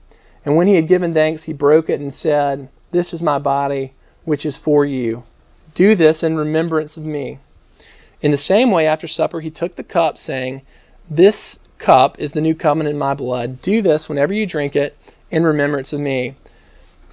and 0.46 0.56
when 0.56 0.68
he 0.68 0.76
had 0.76 0.88
given 0.88 1.14
thanks, 1.14 1.44
he 1.44 1.54
broke 1.54 1.90
it 1.90 2.00
and 2.00 2.14
said, 2.14 2.70
This 2.92 3.14
is 3.14 3.22
my 3.22 3.40
body, 3.40 3.94
which 4.24 4.46
is 4.46 4.60
for 4.64 4.86
you. 4.86 5.24
Do 5.74 5.96
this 5.96 6.24
in 6.24 6.38
remembrance 6.38 6.96
of 6.98 7.04
me. 7.04 7.40
In 8.22 8.32
the 8.32 8.38
same 8.38 8.72
way, 8.72 8.88
after 8.88 9.08
supper, 9.08 9.42
he 9.42 9.50
took 9.50 9.76
the 9.76 9.84
cup, 9.84 10.18
saying, 10.18 10.62
This 11.10 11.58
cup 11.84 12.16
is 12.20 12.32
the 12.32 12.42
new 12.42 12.56
covenant 12.56 12.94
in 12.94 13.00
my 13.00 13.16
blood. 13.16 13.62
Do 13.62 13.82
this 13.82 14.06
whenever 14.08 14.34
you 14.34 14.48
drink 14.48 14.76
it 14.76 14.96
in 15.32 15.44
remembrance 15.44 15.92
of 15.92 16.00
me. 16.00 16.38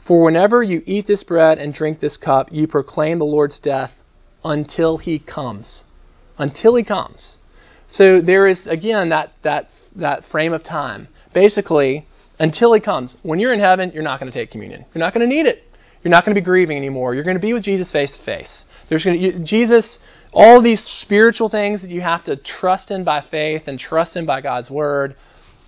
For 0.07 0.25
whenever 0.25 0.63
you 0.63 0.83
eat 0.85 1.07
this 1.07 1.23
bread 1.23 1.59
and 1.59 1.73
drink 1.73 2.01
this 2.01 2.17
cup, 2.17 2.49
you 2.51 2.67
proclaim 2.67 3.19
the 3.19 3.25
Lord's 3.25 3.61
death 3.61 3.93
until 4.45 4.99
he 4.99 5.19
comes. 5.19 5.85
Until 6.39 6.75
he 6.75 6.85
comes. 6.85 7.39
So 7.89 8.21
there 8.21 8.47
is 8.47 8.61
again 8.67 9.11
that 9.11 9.33
that 9.45 9.69
that 9.97 10.25
frame 10.31 10.53
of 10.53 10.65
time. 10.65 11.09
Basically, 11.35 12.07
until 12.39 12.73
he 12.75 12.81
comes. 12.81 13.17
When 13.23 13.39
you're 13.39 13.53
in 13.53 13.61
heaven, 13.61 13.93
you're 13.95 14.03
not 14.03 14.19
going 14.19 14.33
to 14.33 14.37
take 14.37 14.51
communion. 14.51 14.85
You're 14.93 15.05
not 15.05 15.15
going 15.15 15.29
to 15.29 15.33
need 15.33 15.47
it. 15.47 15.63
You're 16.03 16.11
not 16.11 16.25
going 16.25 16.35
to 16.35 16.41
be 16.41 16.45
grieving 16.45 16.77
anymore. 16.77 17.15
You're 17.15 17.23
going 17.23 17.37
to 17.37 17.41
be 17.41 17.53
with 17.53 17.63
Jesus 17.63 17.93
face 17.93 18.17
to 18.19 18.25
face. 18.25 18.65
There's 18.89 19.05
going 19.05 19.19
to 19.19 19.23
you, 19.23 19.45
Jesus 19.45 19.99
all 20.33 20.63
these 20.63 20.83
spiritual 21.03 21.49
things 21.49 21.83
that 21.83 21.91
you 21.91 22.01
have 22.01 22.25
to 22.25 22.37
trust 22.37 22.91
in 22.91 23.05
by 23.05 23.23
faith 23.31 23.63
and 23.67 23.79
trust 23.79 24.17
in 24.17 24.27
by 24.27 24.41
God's 24.41 24.71
word. 24.71 25.15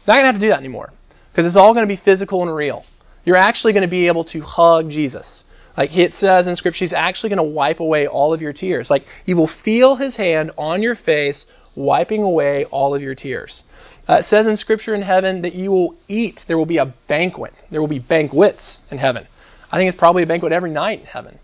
Not 0.07 0.15
going 0.15 0.25
to 0.25 0.33
have 0.33 0.41
to 0.41 0.41
do 0.41 0.49
that 0.49 0.59
anymore 0.59 0.93
because 1.31 1.47
it's 1.47 1.57
all 1.57 1.75
going 1.75 1.87
to 1.87 1.95
be 1.95 2.01
physical 2.03 2.43
and 2.43 2.55
real 2.55 2.85
you're 3.25 3.37
actually 3.37 3.73
going 3.73 3.83
to 3.85 3.91
be 3.91 4.07
able 4.07 4.25
to 4.27 4.41
hug 4.41 4.91
Jesus. 4.91 5.43
Like 5.77 5.97
it 5.97 6.13
says 6.15 6.47
in 6.47 6.57
Scripture, 6.57 6.85
He's 6.85 6.93
actually 6.93 7.31
going 7.31 7.49
to 7.49 7.55
wipe 7.55 7.81
away 7.81 8.07
all 8.07 8.33
of 8.33 8.41
your 8.41 8.53
tears. 8.53 8.91
Like 8.91 9.05
you 9.25 9.37
will 9.37 9.51
feel 9.65 9.97
His 9.97 10.17
hand 10.17 10.53
on 10.57 10.83
your 10.83 10.95
face, 10.95 11.47
wiping 11.77 12.23
away 12.23 12.65
all 12.71 12.95
of 12.95 13.03
your 13.03 13.15
tears. 13.15 13.65
Uh, 14.09 14.15
it 14.15 14.27
says 14.27 14.47
in 14.47 14.57
Scripture 14.57 14.95
in 14.95 15.03
heaven 15.03 15.43
that 15.43 15.55
you 15.55 15.71
will 15.71 15.97
eat. 16.09 16.41
There 16.47 16.59
will 16.59 16.67
be 16.67 16.79
a 16.79 16.95
banquet. 17.09 17.55
There 17.71 17.81
will 17.81 17.89
be 17.89 17.99
banquets 17.99 18.79
in 18.91 18.99
heaven. 18.99 19.27
I 19.73 19.79
think 19.79 19.89
it's 19.89 19.99
probably 19.99 20.23
a 20.23 20.27
banquet 20.27 20.53
every 20.53 20.71
night 20.71 21.01
in 21.01 21.07
heaven. 21.07 21.39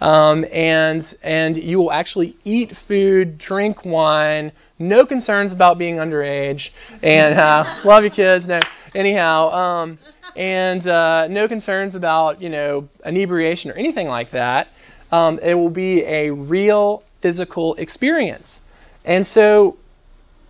Um, 0.00 0.44
and 0.52 1.04
and 1.22 1.56
you 1.56 1.78
will 1.78 1.92
actually 1.92 2.36
eat 2.44 2.72
food, 2.88 3.38
drink 3.38 3.84
wine, 3.84 4.52
no 4.78 5.06
concerns 5.06 5.52
about 5.52 5.78
being 5.78 5.96
underage, 5.96 6.62
and 7.02 7.38
uh, 7.38 7.80
love 7.84 8.02
your 8.02 8.10
kids. 8.10 8.46
No, 8.46 8.60
anyhow, 8.94 9.50
um, 9.50 9.98
and 10.36 10.86
uh, 10.86 11.26
no 11.28 11.48
concerns 11.48 11.94
about 11.94 12.40
you 12.40 12.48
know 12.48 12.88
inebriation 13.04 13.70
or 13.70 13.74
anything 13.74 14.08
like 14.08 14.32
that. 14.32 14.68
Um, 15.10 15.38
it 15.42 15.54
will 15.54 15.70
be 15.70 16.02
a 16.02 16.30
real 16.30 17.02
physical 17.22 17.74
experience, 17.76 18.60
and 19.04 19.26
so. 19.26 19.76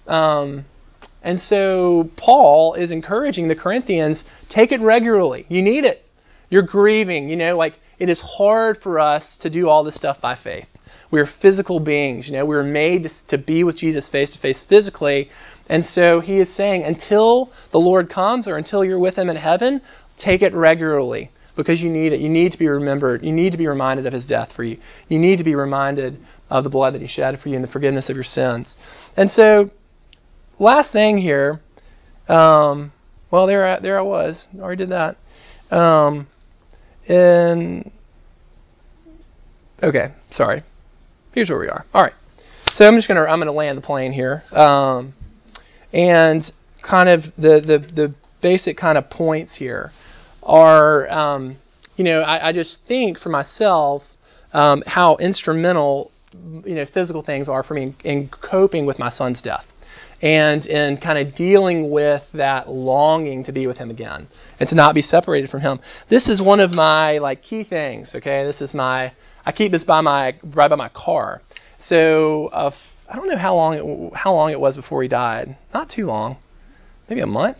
Um, 0.06 0.66
and 1.22 1.40
so 1.40 2.10
Paul 2.18 2.74
is 2.74 2.92
encouraging 2.92 3.48
the 3.48 3.56
Corinthians 3.56 4.22
take 4.50 4.72
it 4.72 4.82
regularly. 4.82 5.46
You 5.48 5.62
need 5.62 5.84
it. 5.84 6.02
You're 6.50 6.66
grieving, 6.66 7.30
you 7.30 7.36
know, 7.36 7.56
like 7.56 7.74
it 7.98 8.08
is 8.08 8.20
hard 8.20 8.78
for 8.82 8.98
us 8.98 9.38
to 9.40 9.50
do 9.50 9.68
all 9.68 9.84
this 9.84 9.96
stuff 9.96 10.18
by 10.20 10.36
faith. 10.36 10.66
We're 11.10 11.28
physical 11.40 11.80
beings, 11.80 12.26
you 12.26 12.32
know, 12.32 12.44
we 12.44 12.54
were 12.56 12.62
made 12.62 13.10
to 13.28 13.38
be 13.38 13.64
with 13.64 13.78
Jesus 13.78 14.08
face 14.10 14.34
to 14.34 14.40
face 14.40 14.62
physically, 14.68 15.30
and 15.68 15.84
so 15.84 16.20
he 16.20 16.38
is 16.38 16.54
saying, 16.56 16.84
until 16.84 17.50
the 17.72 17.78
Lord 17.78 18.10
comes 18.10 18.46
or 18.46 18.56
until 18.56 18.84
you're 18.84 18.98
with 18.98 19.16
him 19.16 19.30
in 19.30 19.36
heaven, 19.36 19.80
take 20.22 20.42
it 20.42 20.54
regularly 20.54 21.30
because 21.56 21.80
you 21.80 21.90
need 21.90 22.12
it. 22.12 22.20
You 22.20 22.28
need 22.28 22.52
to 22.52 22.58
be 22.58 22.68
remembered. 22.68 23.24
You 23.24 23.32
need 23.32 23.52
to 23.52 23.58
be 23.58 23.66
reminded 23.66 24.06
of 24.06 24.12
his 24.12 24.26
death 24.26 24.50
for 24.54 24.64
you. 24.64 24.78
You 25.08 25.18
need 25.18 25.36
to 25.38 25.44
be 25.44 25.54
reminded 25.54 26.18
of 26.50 26.64
the 26.64 26.70
blood 26.70 26.94
that 26.94 27.00
he 27.00 27.08
shed 27.08 27.38
for 27.40 27.48
you 27.48 27.56
and 27.56 27.64
the 27.64 27.68
forgiveness 27.68 28.10
of 28.10 28.16
your 28.16 28.24
sins. 28.24 28.74
And 29.16 29.30
so, 29.30 29.70
last 30.58 30.92
thing 30.92 31.18
here, 31.18 31.60
um, 32.28 32.92
well, 33.30 33.46
there 33.46 33.66
I, 33.66 33.80
there 33.80 33.98
I 33.98 34.02
was. 34.02 34.46
I 34.54 34.60
already 34.60 34.84
did 34.86 34.90
that. 34.90 35.16
Um, 35.74 36.26
and 37.08 37.90
okay, 39.82 40.14
sorry. 40.30 40.62
Here's 41.32 41.48
where 41.48 41.58
we 41.58 41.68
are. 41.68 41.84
All 41.92 42.02
right. 42.02 42.12
So 42.74 42.86
I'm 42.86 42.96
just 42.96 43.08
gonna 43.08 43.22
I'm 43.22 43.38
gonna 43.38 43.52
land 43.52 43.78
the 43.78 43.82
plane 43.82 44.12
here. 44.12 44.42
Um, 44.52 45.14
and 45.94 46.44
kind 46.86 47.08
of 47.08 47.22
the, 47.36 47.62
the, 47.64 47.78
the 47.94 48.14
basic 48.42 48.76
kind 48.76 48.98
of 48.98 49.08
points 49.08 49.56
here 49.56 49.92
are, 50.42 51.08
um, 51.08 51.56
you 51.96 52.04
know, 52.04 52.20
I, 52.20 52.48
I, 52.48 52.52
just 52.52 52.80
think 52.86 53.18
for 53.18 53.30
myself 53.30 54.02
um, 54.52 54.82
how 54.86 55.16
instrumental, 55.16 56.10
you 56.32 56.74
know, 56.74 56.84
physical 56.92 57.22
things 57.22 57.48
are 57.48 57.62
for 57.62 57.74
me 57.74 57.82
in, 57.82 57.96
in 58.04 58.28
coping 58.28 58.84
with 58.84 58.98
my 58.98 59.10
son's 59.10 59.40
death 59.40 59.64
and 60.20 60.66
in 60.66 60.96
kind 60.98 61.18
of 61.18 61.34
dealing 61.36 61.90
with 61.90 62.22
that 62.34 62.68
longing 62.68 63.44
to 63.44 63.52
be 63.52 63.66
with 63.66 63.78
him 63.78 63.90
again 63.90 64.26
and 64.58 64.68
to 64.68 64.74
not 64.74 64.94
be 64.94 65.02
separated 65.02 65.48
from 65.48 65.60
him. 65.60 65.78
This 66.10 66.28
is 66.28 66.42
one 66.42 66.60
of 66.60 66.72
my 66.72 67.18
like 67.18 67.42
key 67.42 67.64
things. 67.64 68.10
Okay, 68.14 68.44
this 68.44 68.60
is 68.60 68.74
my 68.74 69.12
I 69.46 69.52
keep 69.52 69.70
this 69.70 69.84
by 69.84 70.00
my 70.00 70.34
right 70.42 70.68
by 70.68 70.76
my 70.76 70.90
car. 70.90 71.40
So 71.86 72.48
uh, 72.48 72.70
I 73.08 73.16
don't 73.16 73.28
know 73.28 73.38
how 73.38 73.54
long 73.54 73.74
it, 73.74 74.16
how 74.16 74.32
long 74.34 74.50
it 74.50 74.60
was 74.60 74.76
before 74.76 75.02
he 75.02 75.08
died. 75.08 75.56
Not 75.72 75.90
too 75.90 76.06
long, 76.06 76.38
maybe 77.08 77.20
a 77.20 77.26
month. 77.26 77.58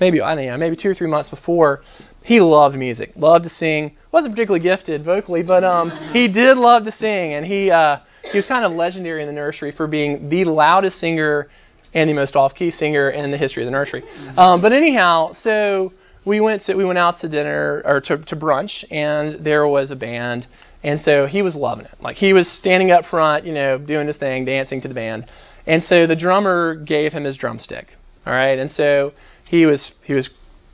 maybe 0.00 0.20
I 0.20 0.34
don't 0.34 0.46
know, 0.46 0.56
maybe 0.56 0.76
two 0.76 0.88
or 0.88 0.94
three 0.94 1.08
months 1.08 1.30
before. 1.30 1.80
He 2.22 2.40
loved 2.40 2.76
music, 2.76 3.12
loved 3.16 3.44
to 3.44 3.50
sing. 3.50 3.96
wasn't 4.10 4.34
particularly 4.34 4.62
gifted 4.62 5.04
vocally, 5.04 5.42
but 5.42 5.62
um, 5.62 5.90
he 6.12 6.26
did 6.26 6.56
love 6.56 6.84
to 6.84 6.92
sing, 6.92 7.34
and 7.34 7.46
he 7.46 7.70
uh, 7.70 7.98
he 8.32 8.38
was 8.38 8.46
kind 8.46 8.64
of 8.64 8.72
legendary 8.72 9.22
in 9.22 9.28
the 9.28 9.34
nursery 9.34 9.72
for 9.72 9.86
being 9.86 10.28
the 10.28 10.44
loudest 10.44 10.98
singer 10.98 11.48
and 11.92 12.10
the 12.10 12.14
most 12.14 12.34
off-key 12.34 12.70
singer 12.70 13.10
in 13.10 13.30
the 13.30 13.38
history 13.38 13.62
of 13.62 13.66
the 13.66 13.70
nursery. 13.70 14.02
Um, 14.36 14.60
but 14.60 14.72
anyhow, 14.72 15.32
so 15.32 15.92
we 16.26 16.40
went 16.40 16.62
to, 16.64 16.74
we 16.74 16.84
went 16.84 16.98
out 16.98 17.20
to 17.20 17.28
dinner 17.28 17.82
or 17.84 18.00
to, 18.00 18.18
to 18.18 18.36
brunch, 18.36 18.84
and 18.90 19.44
there 19.44 19.66
was 19.68 19.90
a 19.90 19.96
band, 19.96 20.46
and 20.84 21.00
so 21.00 21.26
he 21.26 21.40
was 21.40 21.56
loving 21.56 21.86
it. 21.86 21.94
Like 22.00 22.16
he 22.16 22.32
was 22.34 22.46
standing 22.58 22.90
up 22.90 23.06
front, 23.06 23.46
you 23.46 23.54
know, 23.54 23.78
doing 23.78 24.06
his 24.06 24.18
thing, 24.18 24.44
dancing 24.44 24.82
to 24.82 24.88
the 24.88 24.94
band. 24.94 25.26
And 25.66 25.82
so 25.82 26.06
the 26.06 26.14
drummer 26.14 26.76
gave 26.76 27.12
him 27.12 27.24
his 27.24 27.38
drumstick. 27.38 27.88
All 28.26 28.32
right, 28.32 28.58
and 28.58 28.70
so 28.70 29.12
he 29.48 29.66
was 29.66 29.92
he 30.04 30.12
was 30.12 30.28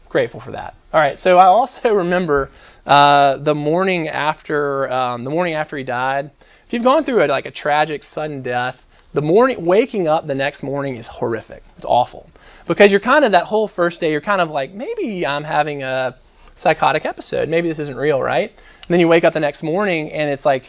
grateful 0.08 0.40
for 0.40 0.50
that. 0.52 0.74
All 0.92 1.00
right, 1.00 1.18
so 1.18 1.38
I 1.38 1.46
also 1.46 1.88
remember 1.94 2.50
uh, 2.84 3.38
the 3.38 3.54
morning 3.54 4.08
after 4.08 4.90
um, 4.92 5.24
the 5.24 5.30
morning 5.30 5.54
after 5.54 5.76
he 5.76 5.84
died. 5.84 6.32
If 6.66 6.72
you've 6.72 6.84
gone 6.84 7.04
through 7.04 7.24
a, 7.24 7.26
like 7.26 7.46
a 7.46 7.50
tragic 7.52 8.02
sudden 8.04 8.42
death, 8.42 8.76
the 9.14 9.20
morning 9.20 9.64
waking 9.64 10.08
up 10.08 10.26
the 10.26 10.34
next 10.34 10.62
morning 10.62 10.96
is 10.96 11.06
horrific. 11.08 11.62
It's 11.76 11.86
awful 11.86 12.30
because 12.66 12.90
you're 12.90 13.00
kind 13.00 13.24
of 13.24 13.32
that 13.32 13.44
whole 13.44 13.68
first 13.68 14.00
day. 14.00 14.10
You're 14.10 14.20
kind 14.20 14.40
of 14.40 14.50
like 14.50 14.72
maybe 14.72 15.24
I'm 15.24 15.44
having 15.44 15.82
a 15.84 16.16
psychotic 16.56 17.04
episode. 17.04 17.48
Maybe 17.48 17.68
this 17.68 17.78
isn't 17.78 17.96
real, 17.96 18.20
right? 18.20 18.50
And 18.50 18.88
then 18.88 19.00
you 19.00 19.08
wake 19.08 19.24
up 19.24 19.34
the 19.34 19.40
next 19.40 19.62
morning 19.62 20.10
and 20.12 20.30
it's 20.30 20.44
like, 20.44 20.62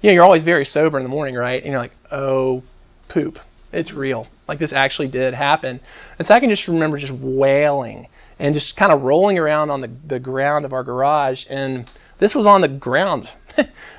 you 0.00 0.08
know, 0.08 0.14
you're 0.14 0.24
always 0.24 0.44
very 0.44 0.64
sober 0.64 0.98
in 0.98 1.04
the 1.04 1.10
morning, 1.10 1.34
right? 1.34 1.62
And 1.62 1.72
you're 1.72 1.80
like, 1.80 1.92
oh, 2.10 2.62
poop. 3.08 3.36
It's 3.72 3.92
real. 3.92 4.26
Like 4.46 4.58
this 4.58 4.72
actually 4.72 5.08
did 5.08 5.34
happen. 5.34 5.80
And 6.18 6.26
so 6.26 6.34
I 6.34 6.40
can 6.40 6.48
just 6.48 6.66
remember 6.68 6.98
just 6.98 7.12
wailing 7.12 8.06
and 8.38 8.54
just 8.54 8.76
kind 8.76 8.92
of 8.92 9.02
rolling 9.02 9.38
around 9.38 9.70
on 9.70 9.80
the, 9.80 9.90
the 10.06 10.20
ground 10.20 10.64
of 10.64 10.72
our 10.72 10.84
garage. 10.84 11.40
And 11.50 11.88
this 12.20 12.34
was 12.34 12.46
on 12.46 12.62
the 12.62 12.68
ground. 12.68 13.28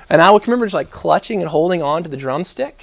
and 0.08 0.22
I 0.22 0.30
would 0.30 0.42
remember 0.42 0.66
just 0.66 0.74
like 0.74 0.90
clutching 0.90 1.40
and 1.40 1.48
holding 1.48 1.82
on 1.82 2.02
to 2.02 2.08
the 2.08 2.16
drumstick. 2.16 2.74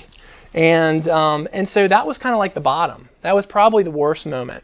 And 0.53 1.07
um, 1.09 1.47
and 1.51 1.67
so 1.67 1.87
that 1.87 2.07
was 2.07 2.17
kind 2.17 2.33
of 2.33 2.39
like 2.39 2.53
the 2.53 2.61
bottom. 2.61 3.09
That 3.21 3.35
was 3.35 3.45
probably 3.45 3.83
the 3.83 3.91
worst 3.91 4.25
moment 4.25 4.63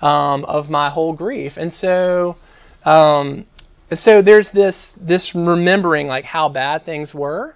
um, 0.00 0.44
of 0.44 0.70
my 0.70 0.90
whole 0.90 1.12
grief. 1.12 1.52
And 1.56 1.72
so 1.72 2.36
um, 2.84 3.46
so 3.94 4.22
there's 4.22 4.50
this 4.52 4.90
this 5.00 5.32
remembering 5.34 6.06
like 6.06 6.24
how 6.24 6.48
bad 6.48 6.84
things 6.84 7.12
were, 7.14 7.54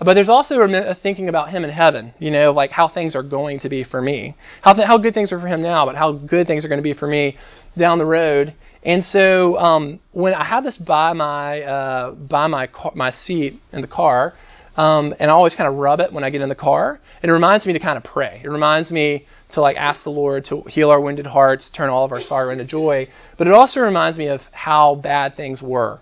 but 0.00 0.14
there's 0.14 0.28
also 0.28 0.60
a 0.60 0.94
thinking 0.94 1.28
about 1.28 1.50
him 1.50 1.64
in 1.64 1.70
heaven. 1.70 2.12
You 2.18 2.30
know, 2.30 2.52
like 2.52 2.70
how 2.70 2.88
things 2.88 3.14
are 3.16 3.22
going 3.22 3.60
to 3.60 3.68
be 3.68 3.84
for 3.84 4.00
me, 4.00 4.36
how 4.62 4.74
th- 4.74 4.86
how 4.86 4.98
good 4.98 5.14
things 5.14 5.32
are 5.32 5.40
for 5.40 5.48
him 5.48 5.62
now, 5.62 5.86
but 5.86 5.96
how 5.96 6.12
good 6.12 6.46
things 6.46 6.64
are 6.64 6.68
going 6.68 6.78
to 6.78 6.82
be 6.82 6.94
for 6.94 7.06
me 7.06 7.36
down 7.76 7.98
the 7.98 8.06
road. 8.06 8.54
And 8.82 9.04
so 9.04 9.56
um, 9.58 10.00
when 10.12 10.34
I 10.34 10.44
have 10.44 10.64
this 10.64 10.78
by 10.78 11.12
my 11.12 11.62
uh, 11.62 12.12
by 12.12 12.46
my 12.46 12.66
car, 12.66 12.92
my 12.94 13.10
seat 13.10 13.60
in 13.72 13.80
the 13.80 13.88
car, 13.88 14.34
um, 14.78 15.12
and 15.18 15.28
I 15.28 15.34
always 15.34 15.56
kind 15.56 15.68
of 15.68 15.74
rub 15.74 15.98
it 15.98 16.12
when 16.12 16.22
I 16.22 16.30
get 16.30 16.40
in 16.40 16.48
the 16.48 16.54
car. 16.54 17.00
And 17.20 17.28
it 17.28 17.32
reminds 17.32 17.66
me 17.66 17.72
to 17.72 17.80
kind 17.80 17.98
of 17.98 18.04
pray. 18.04 18.40
It 18.44 18.48
reminds 18.48 18.92
me 18.92 19.26
to 19.54 19.60
like 19.60 19.76
ask 19.76 20.04
the 20.04 20.10
Lord 20.10 20.44
to 20.46 20.62
heal 20.68 20.90
our 20.90 21.00
wounded 21.00 21.26
hearts, 21.26 21.68
turn 21.76 21.90
all 21.90 22.04
of 22.04 22.12
our 22.12 22.22
sorrow 22.22 22.50
into 22.50 22.64
joy. 22.64 23.08
But 23.36 23.48
it 23.48 23.52
also 23.52 23.80
reminds 23.80 24.18
me 24.18 24.28
of 24.28 24.40
how 24.52 24.94
bad 24.94 25.36
things 25.36 25.60
were 25.60 25.98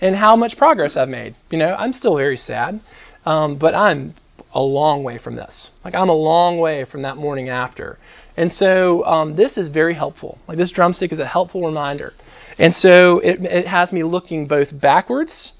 and 0.00 0.16
how 0.16 0.34
much 0.34 0.58
progress 0.58 0.96
I've 0.96 1.08
made. 1.08 1.36
You 1.50 1.58
know, 1.58 1.74
I'm 1.74 1.92
still 1.92 2.16
very 2.16 2.36
sad, 2.36 2.80
um, 3.24 3.56
but 3.56 3.76
I'm 3.76 4.14
a 4.52 4.60
long 4.60 5.04
way 5.04 5.18
from 5.22 5.36
this. 5.36 5.70
Like 5.84 5.94
I'm 5.94 6.08
a 6.08 6.14
long 6.14 6.58
way 6.58 6.86
from 6.90 7.02
that 7.02 7.16
morning 7.16 7.50
after. 7.50 7.98
And 8.36 8.50
so 8.50 9.04
um, 9.04 9.36
this 9.36 9.56
is 9.56 9.68
very 9.68 9.94
helpful. 9.94 10.38
Like 10.48 10.58
this 10.58 10.72
drumstick 10.72 11.12
is 11.12 11.20
a 11.20 11.26
helpful 11.26 11.64
reminder. 11.64 12.14
And 12.58 12.74
so 12.74 13.20
it, 13.20 13.40
it 13.42 13.68
has 13.68 13.92
me 13.92 14.02
looking 14.02 14.48
both 14.48 14.68
backwards, 14.72 15.52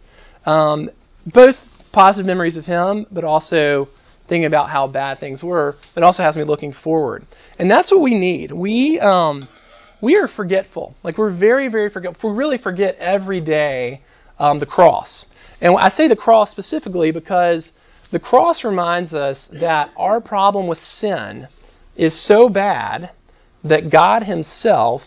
um, 0.44 0.90
both 1.24 1.54
positive 1.98 2.26
memories 2.26 2.56
of 2.56 2.64
him, 2.64 3.06
but 3.10 3.24
also 3.24 3.88
thinking 4.28 4.44
about 4.44 4.70
how 4.70 4.86
bad 4.86 5.18
things 5.18 5.42
were. 5.42 5.74
It 5.96 6.04
also 6.04 6.22
has 6.22 6.36
me 6.36 6.44
looking 6.44 6.72
forward. 6.72 7.26
And 7.58 7.68
that's 7.68 7.90
what 7.90 8.02
we 8.02 8.14
need. 8.14 8.52
We 8.52 9.00
um, 9.00 9.48
we 10.00 10.14
are 10.14 10.28
forgetful. 10.28 10.94
Like 11.02 11.18
we're 11.18 11.36
very, 11.36 11.68
very 11.68 11.90
forgetful. 11.90 12.30
We 12.30 12.36
really 12.36 12.58
forget 12.58 12.94
every 13.00 13.40
day 13.40 14.02
um, 14.38 14.60
the 14.60 14.66
cross. 14.66 15.26
And 15.60 15.76
I 15.76 15.88
say 15.88 16.06
the 16.06 16.14
cross 16.14 16.52
specifically 16.52 17.10
because 17.10 17.72
the 18.12 18.20
cross 18.20 18.62
reminds 18.62 19.12
us 19.12 19.48
that 19.60 19.90
our 19.96 20.20
problem 20.20 20.68
with 20.68 20.78
sin 20.78 21.48
is 21.96 22.28
so 22.28 22.48
bad 22.48 23.10
that 23.64 23.90
God 23.90 24.22
Himself 24.22 25.02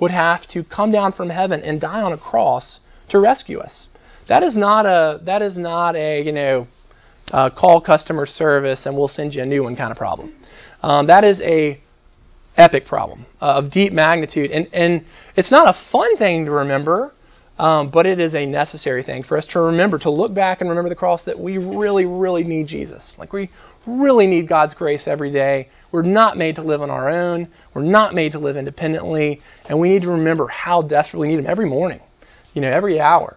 would 0.00 0.10
have 0.10 0.48
to 0.48 0.64
come 0.64 0.90
down 0.90 1.12
from 1.12 1.30
heaven 1.30 1.60
and 1.60 1.80
die 1.80 2.02
on 2.02 2.12
a 2.12 2.18
cross 2.18 2.80
to 3.10 3.20
rescue 3.20 3.60
us. 3.60 3.86
That 4.28 4.42
is 4.42 4.56
not 4.56 4.86
a 4.86 5.20
that 5.24 5.42
is 5.42 5.56
not 5.56 5.96
a 5.96 6.22
you 6.22 6.32
know 6.32 6.66
uh, 7.30 7.50
call 7.50 7.80
customer 7.80 8.26
service 8.26 8.86
and 8.86 8.96
we'll 8.96 9.08
send 9.08 9.34
you 9.34 9.42
a 9.42 9.46
new 9.46 9.62
one 9.64 9.76
kind 9.76 9.90
of 9.90 9.96
problem. 9.96 10.34
Um, 10.82 11.06
that 11.06 11.24
is 11.24 11.40
a 11.40 11.80
epic 12.56 12.86
problem 12.86 13.26
uh, 13.40 13.54
of 13.54 13.70
deep 13.70 13.92
magnitude, 13.92 14.50
and 14.50 14.68
and 14.72 15.04
it's 15.36 15.50
not 15.50 15.74
a 15.74 15.78
fun 15.90 16.16
thing 16.16 16.44
to 16.46 16.50
remember 16.50 17.12
um, 17.58 17.90
but 17.90 18.06
it 18.06 18.18
is 18.18 18.34
a 18.34 18.46
necessary 18.46 19.02
thing 19.02 19.22
for 19.22 19.36
us 19.36 19.46
to 19.52 19.60
remember, 19.60 19.98
to 20.00 20.10
look 20.10 20.34
back 20.34 20.60
and 20.60 20.70
remember 20.70 20.88
the 20.88 20.96
cross 20.96 21.22
that 21.26 21.38
we 21.38 21.58
really, 21.58 22.06
really 22.06 22.42
need 22.42 22.66
Jesus. 22.66 23.12
Like 23.18 23.32
we 23.32 23.50
really 23.86 24.26
need 24.26 24.48
God's 24.48 24.74
grace 24.74 25.04
every 25.06 25.30
day. 25.30 25.68
We're 25.92 26.02
not 26.02 26.38
made 26.38 26.56
to 26.56 26.62
live 26.62 26.80
on 26.80 26.90
our 26.90 27.10
own. 27.10 27.48
We're 27.74 27.84
not 27.84 28.14
made 28.14 28.32
to 28.32 28.38
live 28.38 28.56
independently. 28.56 29.40
And 29.66 29.78
we 29.78 29.90
need 29.90 30.02
to 30.02 30.08
remember 30.08 30.48
how 30.48 30.82
desperately 30.82 31.28
we 31.28 31.34
need 31.34 31.44
Him 31.44 31.50
every 31.50 31.68
morning, 31.68 32.00
you 32.54 32.62
know, 32.62 32.70
every 32.70 33.00
hour. 33.00 33.36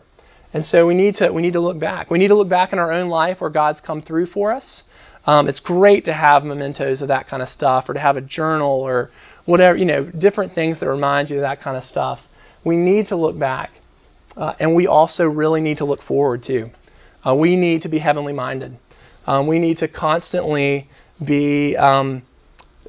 And 0.56 0.66
so 0.66 0.88
we 0.88 0.96
need 0.96 1.16
to 1.16 1.32
we 1.32 1.42
need 1.42 1.54
to 1.54 1.60
look 1.60 1.80
back. 1.80 2.10
We 2.10 2.18
need 2.18 2.30
to 2.30 2.36
look 2.36 2.48
back 2.50 2.72
in 2.72 2.80
our 2.80 2.92
own 2.92 3.10
life 3.10 3.42
where 3.42 3.50
God's 3.50 3.82
come 3.82 4.02
through 4.02 4.28
for 4.28 4.54
us. 4.54 4.84
Um, 5.26 5.50
it's 5.50 5.60
great 5.60 6.06
to 6.06 6.14
have 6.14 6.44
mementos 6.44 7.02
of 7.02 7.10
that 7.10 7.28
kind 7.28 7.44
of 7.44 7.50
stuff, 7.50 7.90
or 7.90 7.94
to 7.94 8.00
have 8.00 8.16
a 8.16 8.22
journal, 8.22 8.70
or 8.70 9.10
whatever 9.46 9.78
you 9.78 9.84
know, 9.84 10.06
different 10.06 10.56
things 10.56 10.80
that 10.80 10.88
remind 10.88 11.30
you 11.30 11.38
of 11.38 11.42
that 11.42 11.62
kind 11.62 11.76
of 11.76 11.84
stuff. 11.84 12.20
We 12.64 12.78
need 12.78 13.08
to 13.10 13.18
look 13.18 13.38
back 13.38 13.72
uh, 14.38 14.54
and 14.60 14.76
we 14.76 14.88
also 14.88 15.26
really 15.26 15.62
need 15.62 15.78
to 15.78 15.86
look 15.86 16.02
forward 16.02 16.44
too. 16.46 16.70
Uh, 17.26 17.36
we 17.36 17.56
need 17.56 17.82
to 17.82 17.90
be 17.90 18.00
heavenly 18.00 18.34
minded. 18.34 18.78
Um, 19.28 19.48
we 19.48 19.60
need 19.60 19.78
to 19.80 19.88
constantly 19.88 20.88
be, 21.26 21.76
um, 21.76 22.24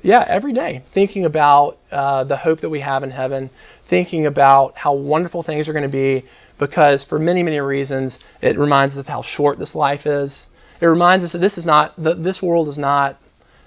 yeah, 0.02 0.24
every 0.28 0.52
day 0.52 0.84
thinking 0.94 1.24
about 1.24 1.78
uh, 1.90 2.24
the 2.24 2.36
hope 2.36 2.60
that 2.60 2.70
we 2.70 2.80
have 2.80 3.02
in 3.02 3.10
heaven, 3.10 3.50
thinking 3.88 4.26
about 4.26 4.76
how 4.76 4.94
wonderful 4.94 5.42
things 5.42 5.68
are 5.68 5.72
going 5.72 5.90
to 5.90 5.90
be, 5.90 6.24
because 6.58 7.04
for 7.08 7.18
many, 7.18 7.42
many 7.42 7.58
reasons, 7.58 8.18
it 8.42 8.58
reminds 8.58 8.94
us 8.94 9.00
of 9.00 9.06
how 9.06 9.22
short 9.22 9.58
this 9.58 9.74
life 9.74 10.06
is. 10.06 10.46
It 10.80 10.86
reminds 10.86 11.24
us 11.24 11.32
that 11.32 11.38
this 11.38 11.56
is 11.56 11.64
not, 11.64 11.94
this 11.96 12.40
world 12.42 12.68
is 12.68 12.78
not 12.78 13.18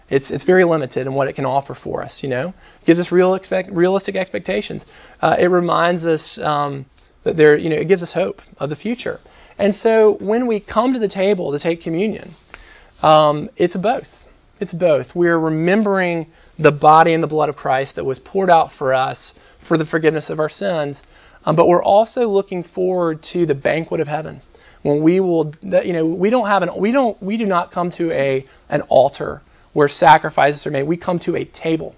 it's 0.09 0.31
it's 0.31 0.43
very 0.43 0.65
limited 0.65 1.05
in 1.05 1.13
what 1.13 1.27
it 1.27 1.33
can 1.35 1.45
offer 1.45 1.75
for 1.75 2.03
us. 2.03 2.19
You 2.21 2.29
know, 2.29 2.53
it 2.81 2.85
gives 2.85 2.99
us 2.99 3.11
real 3.11 3.35
expect, 3.35 3.71
realistic 3.71 4.15
expectations. 4.15 4.83
Uh, 5.21 5.35
it 5.39 5.45
reminds 5.45 6.05
us 6.05 6.39
um, 6.41 6.85
that 7.23 7.37
there, 7.37 7.57
you 7.57 7.69
know, 7.69 7.75
it 7.75 7.87
gives 7.87 8.03
us 8.03 8.13
hope 8.13 8.41
of 8.57 8.69
the 8.69 8.75
future. 8.75 9.19
And 9.57 9.75
so 9.75 10.17
when 10.19 10.47
we 10.47 10.59
come 10.59 10.93
to 10.93 10.99
the 10.99 11.09
table 11.09 11.51
to 11.51 11.59
take 11.59 11.81
communion, 11.81 12.35
um, 13.01 13.49
it's 13.55 13.75
both. 13.75 14.07
It's 14.59 14.73
both. 14.73 15.07
We're 15.15 15.39
remembering 15.39 16.27
the 16.57 16.71
body 16.71 17.13
and 17.13 17.23
the 17.23 17.27
blood 17.27 17.49
of 17.49 17.55
Christ 17.55 17.95
that 17.95 18.05
was 18.05 18.19
poured 18.19 18.49
out 18.49 18.71
for 18.77 18.93
us 18.93 19.33
for 19.67 19.77
the 19.77 19.85
forgiveness 19.85 20.29
of 20.29 20.39
our 20.39 20.49
sins, 20.49 21.01
um, 21.45 21.55
but 21.55 21.67
we're 21.67 21.83
also 21.83 22.27
looking 22.27 22.63
forward 22.63 23.23
to 23.33 23.45
the 23.45 23.55
banquet 23.55 24.01
of 24.01 24.07
heaven 24.07 24.41
when 24.81 25.03
we 25.03 25.19
will, 25.19 25.53
you 25.61 25.93
know, 25.93 26.05
we 26.05 26.29
don't 26.29 26.47
have 26.47 26.63
an, 26.63 26.69
we 26.79 26.91
don't, 26.91 27.21
we 27.21 27.37
do 27.37 27.45
not 27.45 27.71
come 27.71 27.91
to 27.97 28.11
a 28.11 28.45
an 28.69 28.81
altar 28.83 29.41
where 29.73 29.87
sacrifices 29.87 30.65
are 30.65 30.71
made. 30.71 30.83
We 30.83 30.97
come 30.97 31.19
to 31.19 31.35
a 31.35 31.45
table, 31.45 31.95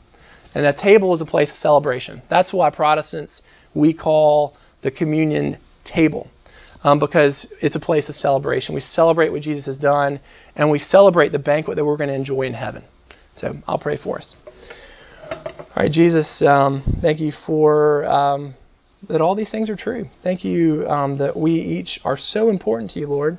and 0.53 0.65
that 0.65 0.77
table 0.77 1.13
is 1.13 1.21
a 1.21 1.25
place 1.25 1.49
of 1.49 1.55
celebration. 1.55 2.21
That's 2.29 2.53
why 2.53 2.69
Protestants 2.69 3.41
we 3.73 3.93
call 3.93 4.55
the 4.83 4.91
communion 4.91 5.57
table. 5.85 6.27
Um, 6.83 6.99
because 6.99 7.45
it's 7.61 7.75
a 7.75 7.79
place 7.79 8.09
of 8.09 8.15
celebration. 8.15 8.73
We 8.73 8.81
celebrate 8.81 9.29
what 9.31 9.43
Jesus 9.43 9.65
has 9.67 9.77
done, 9.77 10.19
and 10.55 10.71
we 10.71 10.79
celebrate 10.79 11.31
the 11.31 11.37
banquet 11.37 11.75
that 11.75 11.85
we're 11.85 11.97
going 11.97 12.09
to 12.09 12.15
enjoy 12.15 12.43
in 12.43 12.53
heaven. 12.53 12.83
So 13.37 13.53
I'll 13.67 13.77
pray 13.77 13.97
for 14.03 14.17
us. 14.17 14.35
All 15.29 15.83
right, 15.83 15.91
Jesus, 15.91 16.41
um, 16.45 16.99
thank 17.01 17.19
you 17.19 17.31
for 17.45 18.05
um, 18.05 18.55
that 19.09 19.21
all 19.21 19.35
these 19.35 19.51
things 19.51 19.69
are 19.69 19.75
true. 19.75 20.05
Thank 20.23 20.43
you 20.43 20.85
um, 20.87 21.17
that 21.17 21.37
we 21.37 21.53
each 21.53 21.99
are 22.03 22.17
so 22.17 22.49
important 22.49 22.91
to 22.91 22.99
you, 22.99 23.07
Lord. 23.07 23.37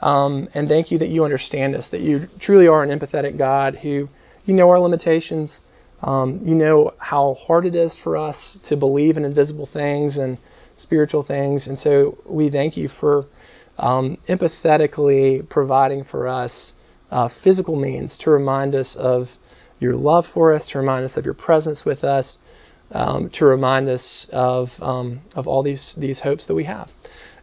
Um, 0.00 0.48
and 0.54 0.68
thank 0.68 0.90
you 0.90 0.98
that 0.98 1.08
you 1.08 1.24
understand 1.24 1.74
us, 1.74 1.88
that 1.90 2.00
you 2.00 2.26
truly 2.40 2.66
are 2.66 2.82
an 2.82 2.96
empathetic 2.96 3.38
God 3.38 3.76
who 3.76 4.08
you 4.44 4.54
know 4.54 4.68
our 4.68 4.80
limitations. 4.80 5.58
Um, 6.02 6.42
you 6.44 6.54
know 6.54 6.92
how 6.98 7.34
hard 7.46 7.64
it 7.64 7.74
is 7.74 7.96
for 8.02 8.16
us 8.16 8.58
to 8.68 8.76
believe 8.76 9.16
in 9.16 9.24
invisible 9.24 9.68
things 9.72 10.16
and 10.16 10.38
spiritual 10.76 11.22
things. 11.22 11.66
And 11.66 11.78
so 11.78 12.18
we 12.26 12.50
thank 12.50 12.76
you 12.76 12.88
for 13.00 13.26
um, 13.78 14.18
empathetically 14.28 15.48
providing 15.48 16.04
for 16.04 16.28
us 16.28 16.72
uh, 17.10 17.28
physical 17.44 17.76
means 17.76 18.18
to 18.22 18.30
remind 18.30 18.74
us 18.74 18.96
of 18.98 19.26
your 19.78 19.94
love 19.94 20.24
for 20.32 20.54
us, 20.54 20.68
to 20.72 20.78
remind 20.78 21.04
us 21.04 21.16
of 21.16 21.24
your 21.24 21.34
presence 21.34 21.84
with 21.84 22.02
us, 22.02 22.36
um, 22.90 23.30
to 23.34 23.44
remind 23.44 23.88
us 23.88 24.26
of 24.32 24.68
um, 24.80 25.20
of 25.34 25.46
all 25.46 25.62
these 25.62 25.94
these 25.98 26.20
hopes 26.20 26.46
that 26.46 26.54
we 26.54 26.64
have. 26.64 26.88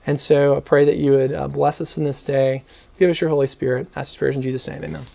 And 0.05 0.19
so 0.19 0.55
I 0.55 0.59
pray 0.59 0.85
that 0.85 0.97
you 0.97 1.11
would 1.11 1.33
uh, 1.33 1.47
bless 1.47 1.79
us 1.79 1.95
in 1.95 2.03
this 2.03 2.23
day. 2.25 2.63
Give 2.99 3.09
us 3.09 3.21
your 3.21 3.29
Holy 3.29 3.47
Spirit. 3.47 3.87
Ask 3.95 4.11
this 4.11 4.17
prayer 4.17 4.31
in 4.31 4.41
Jesus' 4.41 4.67
name. 4.67 4.83
Amen. 4.83 5.05